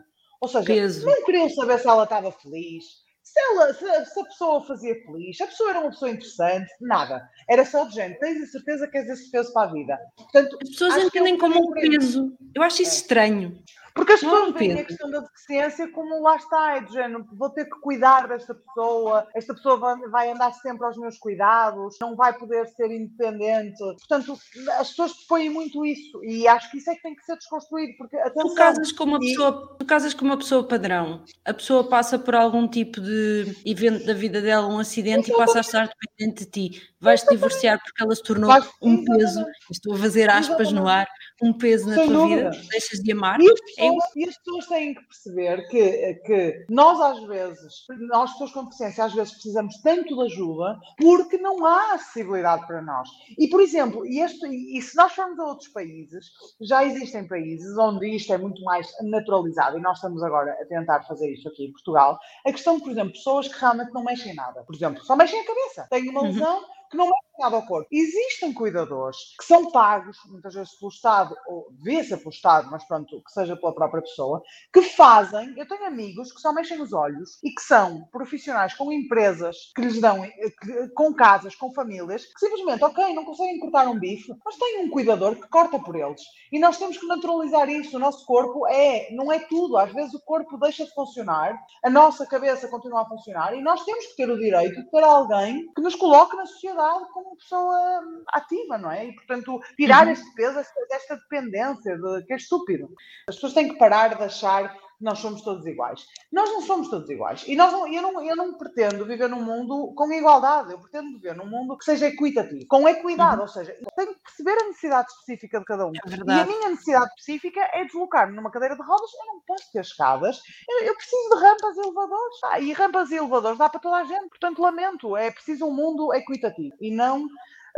Ou 0.47 0.63
seja, 0.63 0.65
Peso. 0.65 1.07
não 1.07 1.25
queriam 1.25 1.49
saber 1.51 1.79
se 1.79 1.89
ela 1.89 2.05
estava 2.05 2.31
feliz, 2.33 2.85
se, 3.23 3.41
ela, 3.41 3.75
se, 3.75 3.85
a- 3.85 4.05
se 4.05 4.21
a 4.21 4.25
pessoa 4.25 4.65
fazia 4.67 4.95
feliz, 5.05 5.37
se 5.37 5.43
a 5.43 5.47
pessoa 5.47 5.71
era 5.71 5.81
uma 5.81 5.91
pessoa 5.91 6.11
interessante, 6.11 6.71
nada. 6.81 7.29
Era 7.51 7.65
só 7.65 7.85
de 7.85 7.95
género: 7.95 8.19
tens 8.21 8.43
a 8.43 8.47
certeza 8.47 8.87
que 8.87 8.93
queres 8.93 9.11
esse 9.11 9.31
peso 9.31 9.53
para 9.53 9.69
a 9.69 9.73
vida? 9.73 9.99
Portanto, 10.17 10.57
As 10.63 10.69
pessoas 10.71 10.97
é 10.97 11.03
entendem 11.03 11.37
como 11.37 11.59
um 11.59 11.73
peso. 11.73 12.37
Eu 12.55 12.63
acho 12.63 12.83
isso 12.83 12.95
estranho. 12.97 13.61
Porque 13.97 14.13
as 14.13 14.23
Não 14.23 14.31
pessoas 14.31 14.55
veem 14.55 14.79
a 14.79 14.85
questão 14.85 15.11
da 15.11 15.21
deficiência 15.21 15.91
como 15.91 16.21
lá 16.23 16.37
está, 16.37 16.77
é 16.77 16.81
do 16.83 16.93
género, 16.93 17.25
vou 17.33 17.49
ter 17.49 17.65
que 17.65 17.81
cuidar 17.81 18.29
desta 18.29 18.55
pessoa, 18.55 19.27
esta 19.35 19.55
pessoa 19.55 19.77
vai, 20.11 20.31
andar 20.31 20.53
sempre 20.53 20.85
aos 20.85 20.99
meus 20.99 21.17
cuidados, 21.19 21.97
não 21.99 22.15
vai 22.15 22.37
poder 22.39 22.67
ser 22.69 22.91
independente. 22.91 23.79
Portanto, 23.79 24.39
as 24.79 24.91
pessoas 24.91 25.15
põem 25.27 25.49
muito 25.49 25.85
isso 25.87 26.23
e 26.23 26.47
acho 26.47 26.71
que 26.71 26.77
isso 26.77 26.91
é 26.91 26.95
que 26.95 27.03
tem 27.03 27.17
que 27.17 27.25
ser 27.25 27.37
desconstruído, 27.37 27.95
porque 27.97 28.17
atenção, 28.19 28.49
Tu 28.51 28.55
casas 28.55 28.93
com 28.93 29.05
uma 29.05 29.17
e- 29.17 29.29
pessoa, 29.31 29.77
tu 29.79 29.87
casas 29.87 30.13
com 30.15 30.25
uma 30.27 30.37
pessoa 30.37 30.63
padrão. 30.69 31.25
A 31.45 31.55
pessoa 31.55 31.89
passa 31.89 32.19
por 32.19 32.35
algum 32.35 32.69
tipo 32.69 33.01
de 33.01 33.57
evento 33.65 34.05
da 34.05 34.13
vida 34.13 34.43
dela, 34.43 34.67
um 34.67 34.79
acidente, 34.79 35.31
e 35.33 35.37
passa 35.37 35.59
a 35.59 35.61
estar 35.63 35.89
dependente 35.89 36.45
de 36.45 36.51
ti. 36.51 36.83
Vais-te 37.01 37.31
divorciar 37.31 37.81
porque 37.83 38.03
ela 38.03 38.15
se 38.15 38.23
tornou 38.23 38.51
um 38.83 39.05
peso, 39.05 39.47
estou 39.71 39.95
a 39.95 39.99
fazer 39.99 40.29
aspas 40.29 40.71
no 40.71 40.87
ar, 40.87 41.07
um 41.43 41.53
peso 41.53 41.89
na 41.89 41.95
Sem 41.95 42.07
tua 42.09 42.17
dúvida. 42.23 42.51
vida, 42.51 42.65
deixas 42.71 42.99
de 43.01 43.13
amar. 43.13 43.39
As, 43.41 43.47
É 43.79 43.86
pessoas, 43.95 44.17
e 44.17 44.29
as 44.29 44.37
pessoas 44.39 44.67
têm 44.67 44.95
que 44.95 45.03
perceber 45.05 45.69
que, 45.69 46.15
que 46.27 46.67
nós, 46.71 47.01
às 47.01 47.23
vezes, 47.27 47.85
nós, 48.09 48.33
pessoas 48.33 48.53
com 48.53 48.65
deficiência, 48.65 49.05
às 49.05 49.15
vezes 49.15 49.33
precisamos 49.35 49.81
tanto 49.83 50.15
de 50.17 50.23
ajuda 50.33 50.79
porque 50.99 51.39
não 51.39 51.65
há 51.65 51.95
acessibilidade 51.95 52.67
para 52.67 52.83
nós. 52.83 53.09
E, 53.39 53.49
por 53.49 53.61
exemplo, 53.61 54.07
e, 54.07 54.21
este, 54.21 54.47
e 54.47 54.81
se 54.83 54.97
nós 54.97 55.13
formos 55.13 55.39
a 55.39 55.45
outros 55.45 55.69
países, 55.69 56.27
já 56.61 56.85
existem 56.85 57.27
países 57.27 57.77
onde 57.79 58.09
isto 58.15 58.33
é 58.33 58.39
muito 58.39 58.63
mais 58.63 58.89
naturalizado 59.03 59.79
e 59.79 59.83
nós 59.83 59.99
estamos 59.99 60.23
agora 60.23 60.53
a 60.61 60.67
tentar 60.67 61.03
fazer 61.05 61.33
isto 61.33 61.49
aqui 61.49 61.67
em 61.67 61.73
Portugal. 61.73 62.19
A 62.47 62.53
questão, 62.53 62.81
por 62.81 62.91
exemplo, 62.91 63.13
pessoas 63.13 63.49
que 63.49 63.59
realmente 63.59 63.93
não 63.93 64.05
mexem 64.05 64.35
nada. 64.35 64.63
Por 64.65 64.75
exemplo, 64.75 65.05
só 65.05 65.17
mexem 65.17 65.41
a 65.41 65.47
cabeça. 65.47 65.87
Têm 65.91 66.09
uma 66.11 66.23
Uhum. 66.23 66.29
lesão 66.29 66.61
que 66.91 66.97
não 66.97 67.07
mexe 67.07 67.26
nada 67.39 67.57
ao 67.57 67.67
corpo. 67.67 67.89
Existem 67.93 68.53
cuidadores 68.53 69.17
que 69.39 69.45
são 69.45 69.71
pagos, 69.71 70.17
muitas 70.27 70.55
vezes 70.55 70.75
pelo 70.79 70.91
Estado, 70.91 71.35
ou 71.47 71.69
devia 71.73 72.03
ser 72.05 72.19
pelo 72.19 72.31
Estado, 72.31 72.69
mas 72.71 72.85
pronto, 72.85 73.23
que 73.23 73.33
seja 73.33 73.57
pela 73.57 73.75
própria 73.75 74.03
pessoa, 74.03 74.43
que 74.73 74.83
fazem. 74.83 75.55
Eu 75.57 75.67
tenho 75.69 75.85
amigos 75.87 76.33
que 76.33 76.41
só 76.41 76.53
mexem 76.53 76.81
os 76.81 76.93
olhos 76.93 77.39
e 77.43 77.51
que 77.51 77.63
são 77.63 78.05
profissionais 78.13 78.75
com 78.75 78.93
empresas 78.93 79.57
que 79.75 79.83
lhes 79.83 80.01
dão, 80.01 80.25
eh, 80.25 80.31
que- 80.61 80.89
com 80.95 81.13
casas, 81.15 81.55
com 81.55 81.73
famílias, 81.73 82.25
que 82.27 82.41
simplesmente, 82.41 82.85
ok, 82.85 83.15
não 83.15 83.25
conseguem 83.25 83.59
cortar 83.59 83.89
um 83.89 83.99
bife, 83.99 84.33
mas 84.45 84.57
têm 84.57 84.85
um 84.85 84.91
cuidador 84.91 85.37
que 85.37 85.49
corta 85.49 85.79
por 85.79 85.97
eles. 85.97 86.21
E 86.53 86.59
nós 86.59 86.79
temos 86.79 86.97
que 86.99 87.07
naturalizar 87.07 87.69
isso. 87.69 87.97
O 87.97 88.01
nosso 88.01 88.25
corpo 88.27 88.67
é, 88.67 89.09
não 89.13 89.33
é 89.33 89.39
tudo. 89.41 89.77
Às 89.77 89.93
vezes 89.93 90.15
o 90.15 90.21
corpo 90.25 90.59
deixa 90.59 90.85
de 90.85 90.93
funcionar, 90.95 91.59
a 91.85 91.91
nossa 91.91 92.27
cabeça 92.27 92.69
continua 92.69 93.03
a 93.03 93.07
funcionar 93.09 93.55
e 93.55 93.61
nós 93.63 93.85
temos 93.85 94.07
que 94.07 94.17
ter 94.17 94.31
o 94.31 94.39
direito 94.39 94.77
de 94.83 94.91
ter 94.91 95.03
alguém 95.03 95.67
que 95.75 95.83
nos 95.83 95.95
coloque 95.95 96.37
na 96.37 96.47
sociedade 96.47 97.05
como 97.27 97.31
uma 97.31 97.37
pessoa 97.37 98.01
hum, 98.01 98.23
ativa, 98.29 98.79
não 98.79 98.91
é? 98.91 99.07
E, 99.07 99.13
portanto, 99.15 99.61
tirar 99.77 100.09
este 100.09 100.33
peso, 100.35 100.59
esta, 100.59 101.17
dependência, 101.17 101.99
de, 101.99 102.25
que 102.25 102.33
é 102.33 102.37
estúpido. 102.37 102.89
As 103.29 103.35
pessoas 103.35 103.55
têm 103.55 103.69
que 103.69 103.79
parar 103.79 104.17
de 104.17 104.23
achar 104.23 104.77
nós 105.01 105.19
somos 105.19 105.43
todos 105.43 105.67
iguais. 105.67 106.07
Nós 106.33 106.49
não 106.51 106.63
somos 106.63 106.89
todos 106.89 107.09
iguais. 107.11 107.45
E 107.47 107.55
nós 107.57 107.73
não- 107.73 107.87
eu, 107.93 108.03
não, 108.03 108.23
eu 108.23 108.37
não 108.37 108.55
pretendo 108.55 109.05
viver 109.05 109.29
num 109.29 109.43
mundo 109.43 109.93
com 109.95 110.11
igualdade. 110.13 110.73
Eu 110.73 110.79
pretendo 110.81 111.11
viver 111.13 111.35
num 111.37 111.47
mundo 111.47 111.77
que 111.77 111.85
seja 111.85 112.07
equitativo, 112.07 112.67
com 112.69 112.89
equidade. 112.89 113.41
Ou 113.41 113.49
seja, 113.49 113.73
eu 113.81 113.87
tenho 113.97 114.15
que 114.15 114.21
perceber 114.23 114.53
a 114.63 114.67
necessidade 114.69 115.09
específica 115.11 115.59
de 115.59 115.65
cada 115.65 115.87
um. 115.87 115.93
É 115.95 116.01
E 116.37 116.41
a 116.41 116.47
minha 116.47 116.69
necessidade 116.71 117.07
específica 117.19 117.61
é 117.73 117.85
deslocar-me 117.85 118.35
numa 118.35 118.51
cadeira 118.51 118.75
de 118.77 118.83
rodas. 118.83 119.11
Eu 119.15 119.27
não 119.35 119.41
posso 119.47 119.71
ter 119.73 119.81
escadas. 119.81 120.41
Eu, 120.69 120.85
eu 120.87 120.95
preciso 120.95 121.29
de 121.31 121.43
rampas 121.43 121.77
e 121.77 121.81
elevadores. 121.81 122.37
Ah, 122.45 122.61
e 122.61 122.73
rampas 122.73 123.11
e 123.11 123.17
elevadores 123.17 123.59
dá 123.59 123.69
para 123.69 123.81
toda 123.81 123.97
a 123.97 124.05
gente. 124.05 124.29
Portanto, 124.29 124.63
lamento. 124.63 125.17
É 125.17 125.31
preciso 125.31 125.67
um 125.67 125.73
mundo 125.75 126.13
equitativo 126.15 126.75
e 126.81 126.91
não 126.95 127.27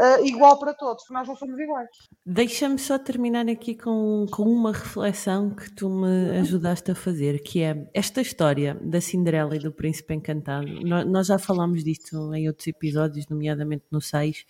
ah, 0.01 0.20
igual 0.22 0.59
para 0.59 0.72
todos, 0.74 1.05
nós 1.11 1.26
não 1.26 1.34
somos 1.36 1.59
iguais. 1.59 1.88
Deixa-me 2.24 2.78
só 2.78 2.99
terminar 2.99 3.49
aqui 3.49 3.74
com, 3.74 4.26
com 4.30 4.42
uma 4.44 4.72
reflexão 4.72 5.51
que 5.51 5.70
tu 5.74 5.88
me 5.90 6.38
ajudaste 6.38 6.90
a 6.90 6.94
fazer, 6.94 7.40
que 7.42 7.62
é 7.62 7.88
esta 7.94 8.20
história 8.20 8.74
da 8.82 9.01
Cinderela 9.01 9.57
e 9.57 9.59
do 9.59 9.72
Príncipe 9.72 10.14
Encantado. 10.14 10.66
No- 10.68 11.05
Nós 11.05 11.26
já 11.26 11.38
falámos 11.38 11.82
disto 11.82 12.32
em 12.34 12.46
outros 12.49 12.66
episódios, 12.68 13.26
nomeadamente 13.28 13.84
no 13.90 14.01
6, 14.01 14.44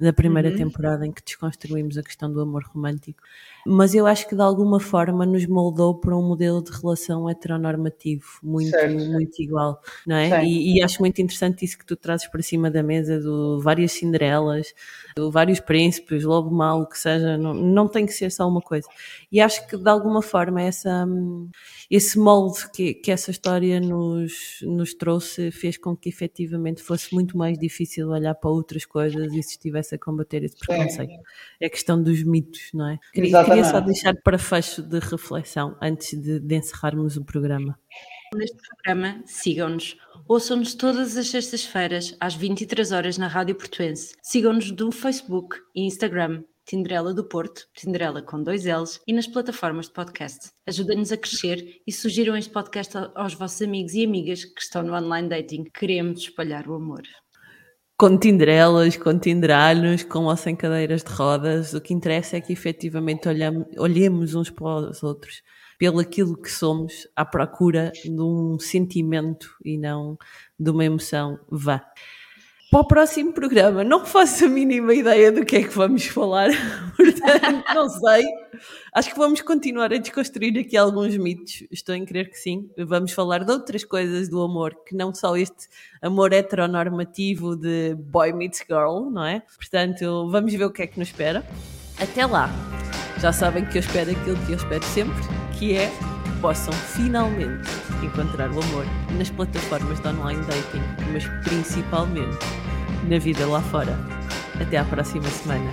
da 0.00 0.12
primeira 0.12 0.50
Uhum. 0.50 0.56
temporada, 0.56 1.06
em 1.06 1.12
que 1.12 1.22
desconstruímos 1.24 1.96
a 1.98 2.02
questão 2.02 2.32
do 2.32 2.40
amor 2.40 2.64
romântico. 2.72 3.22
Mas 3.66 3.94
eu 3.94 4.06
acho 4.06 4.28
que 4.28 4.34
de 4.34 4.42
alguma 4.42 4.78
forma 4.78 5.24
nos 5.24 5.46
moldou 5.46 5.94
para 5.98 6.16
um 6.16 6.22
modelo 6.22 6.62
de 6.62 6.70
relação 6.70 7.28
heteronormativo, 7.28 8.24
muito, 8.42 8.70
Certo. 8.70 9.04
muito 9.10 9.40
igual, 9.42 9.80
não 10.06 10.16
é? 10.16 10.44
E, 10.44 10.76
e 10.78 10.82
acho 10.82 11.00
muito 11.00 11.20
interessante 11.20 11.64
isso 11.64 11.78
que 11.78 11.86
tu 11.86 11.96
trazes 11.96 12.26
para 12.26 12.42
cima 12.42 12.70
da 12.70 12.82
mesa, 12.82 13.18
do 13.20 13.60
várias 13.60 13.92
Cinderelas, 13.92 14.74
do 15.16 15.30
vários 15.30 15.60
príncipes, 15.60 16.24
lobo 16.24 16.50
mau, 16.50 16.82
o 16.82 16.86
que 16.86 16.98
seja, 16.98 17.36
não, 17.38 17.54
não 17.54 17.88
tem 17.88 18.04
que 18.06 18.12
ser 18.12 18.30
só 18.30 18.46
uma 18.48 18.60
coisa. 18.60 18.86
E 19.32 19.40
acho 19.40 19.66
que 19.66 19.76
de 19.76 19.88
alguma 19.90 20.20
forma 20.22 20.60
essa, 20.62 21.06
esse 21.90 22.18
molde 22.18 22.70
que, 22.72 22.94
que 22.94 23.10
essa 23.10 23.30
história 23.30 23.80
nos, 23.80 24.58
nos 24.62 24.94
trouxe 24.94 25.50
fez 25.50 25.76
com 25.76 25.96
que 25.96 26.08
efetivamente 26.08 26.82
fosse 26.82 27.12
muito 27.14 27.36
mais 27.36 27.58
difícil 27.58 28.08
olhar 28.08 28.34
para 28.34 28.50
outras 28.50 28.84
coisas 28.84 29.32
e 29.32 29.42
se 29.42 29.52
estivesse 29.52 29.83
a 29.92 29.98
combater 29.98 30.42
esse 30.44 30.56
preconceito. 30.56 31.20
É 31.60 31.66
a 31.66 31.70
questão 31.70 32.02
dos 32.02 32.22
mitos, 32.22 32.70
não 32.72 32.88
é? 32.88 32.98
Queria, 33.12 33.44
queria 33.44 33.64
só 33.64 33.80
deixar 33.80 34.14
para 34.22 34.38
fecho 34.38 34.82
de 34.82 34.98
reflexão 34.98 35.76
antes 35.82 36.20
de, 36.20 36.40
de 36.40 36.54
encerrarmos 36.54 37.16
o 37.16 37.24
programa. 37.24 37.78
Neste 38.34 38.56
programa, 38.56 39.22
sigam-nos. 39.26 39.96
Ouçam-nos 40.26 40.74
todas 40.74 41.16
as 41.16 41.28
sextas-feiras, 41.28 42.16
às 42.18 42.34
23 42.34 42.92
horas 42.92 43.18
na 43.18 43.28
Rádio 43.28 43.54
Portuense. 43.54 44.16
Sigam-nos 44.22 44.70
do 44.70 44.90
Facebook 44.90 45.56
e 45.74 45.82
Instagram, 45.86 46.42
Tinderela 46.66 47.12
do 47.12 47.24
Porto, 47.24 47.68
Tinderela 47.74 48.22
com 48.22 48.42
dois 48.42 48.64
L's, 48.64 49.00
e 49.06 49.12
nas 49.12 49.26
plataformas 49.26 49.86
de 49.86 49.92
podcast. 49.92 50.50
Ajudem-nos 50.66 51.12
a 51.12 51.16
crescer 51.16 51.82
e 51.86 51.92
sugiram 51.92 52.36
este 52.36 52.50
podcast 52.50 52.94
aos 53.14 53.34
vossos 53.34 53.60
amigos 53.62 53.92
e 53.94 54.04
amigas 54.04 54.44
que 54.44 54.62
estão 54.62 54.82
no 54.82 54.94
online 54.94 55.28
dating. 55.28 55.64
Queremos 55.64 56.20
espalhar 56.20 56.66
o 56.68 56.74
amor. 56.74 57.02
Com 57.98 58.18
tinderelas, 58.18 58.96
com 58.96 59.18
tinderalhos, 59.18 60.02
com 60.04 60.24
ou 60.24 60.36
sem 60.36 60.56
cadeiras 60.56 61.02
de 61.04 61.10
rodas. 61.12 61.74
O 61.74 61.80
que 61.80 61.94
interessa 61.94 62.36
é 62.36 62.40
que 62.40 62.52
efetivamente 62.52 63.28
olham- 63.28 63.66
olhemos 63.78 64.34
uns 64.34 64.50
para 64.50 64.90
os 64.90 65.02
outros 65.02 65.42
pelo 65.78 65.98
aquilo 66.00 66.40
que 66.40 66.50
somos 66.50 67.06
à 67.16 67.24
procura 67.24 67.90
de 68.04 68.20
um 68.20 68.58
sentimento 68.60 69.48
e 69.64 69.76
não 69.76 70.16
de 70.58 70.70
uma 70.70 70.84
emoção. 70.84 71.38
Vá. 71.50 71.84
Para 72.74 72.80
o 72.80 72.84
próximo 72.84 73.32
programa, 73.32 73.84
não 73.84 74.04
faço 74.04 74.46
a 74.46 74.48
mínima 74.48 74.92
ideia 74.92 75.30
do 75.30 75.44
que 75.44 75.54
é 75.54 75.62
que 75.62 75.68
vamos 75.68 76.06
falar, 76.06 76.48
portanto, 76.96 77.64
não 77.72 77.88
sei. 77.88 78.24
Acho 78.92 79.10
que 79.10 79.16
vamos 79.16 79.40
continuar 79.42 79.92
a 79.92 79.96
desconstruir 79.96 80.58
aqui 80.58 80.76
alguns 80.76 81.16
mitos, 81.16 81.62
estou 81.70 81.94
em 81.94 82.04
crer 82.04 82.28
que 82.28 82.36
sim. 82.36 82.68
Vamos 82.76 83.12
falar 83.12 83.44
de 83.44 83.52
outras 83.52 83.84
coisas 83.84 84.28
do 84.28 84.42
amor, 84.42 84.74
que 84.84 84.96
não 84.96 85.14
só 85.14 85.36
este 85.36 85.68
amor 86.02 86.32
heteronormativo 86.32 87.54
de 87.54 87.94
boy 87.94 88.32
meets 88.32 88.64
girl, 88.68 89.08
não 89.08 89.24
é? 89.24 89.44
Portanto, 89.56 90.28
vamos 90.28 90.52
ver 90.52 90.64
o 90.64 90.72
que 90.72 90.82
é 90.82 90.88
que 90.88 90.98
nos 90.98 91.10
espera. 91.10 91.46
Até 92.00 92.26
lá! 92.26 92.50
Já 93.20 93.32
sabem 93.32 93.64
que 93.66 93.78
eu 93.78 93.82
espero 93.82 94.10
aquilo 94.10 94.36
que 94.46 94.50
eu 94.50 94.56
espero 94.56 94.82
sempre, 94.86 95.22
que 95.56 95.76
é 95.76 95.86
que 95.86 96.40
possam 96.40 96.72
finalmente 96.72 97.70
encontrar 98.02 98.50
o 98.50 98.60
amor 98.60 98.84
nas 99.16 99.30
plataformas 99.30 100.00
de 100.00 100.08
online 100.08 100.42
dating, 100.42 100.82
mas 101.12 101.24
principalmente 101.44 102.63
na 103.08 103.18
vida 103.18 103.46
lá 103.46 103.60
fora. 103.60 103.98
Até 104.60 104.78
à 104.78 104.84
próxima 104.84 105.28
semana. 105.28 105.70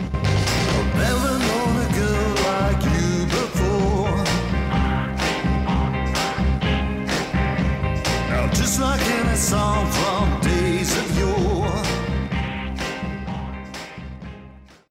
Just 8.54 8.80
like 8.80 9.02
in 9.02 9.28
a 9.28 9.36
song 9.36 9.86
from 9.88 10.40
David 10.42 10.72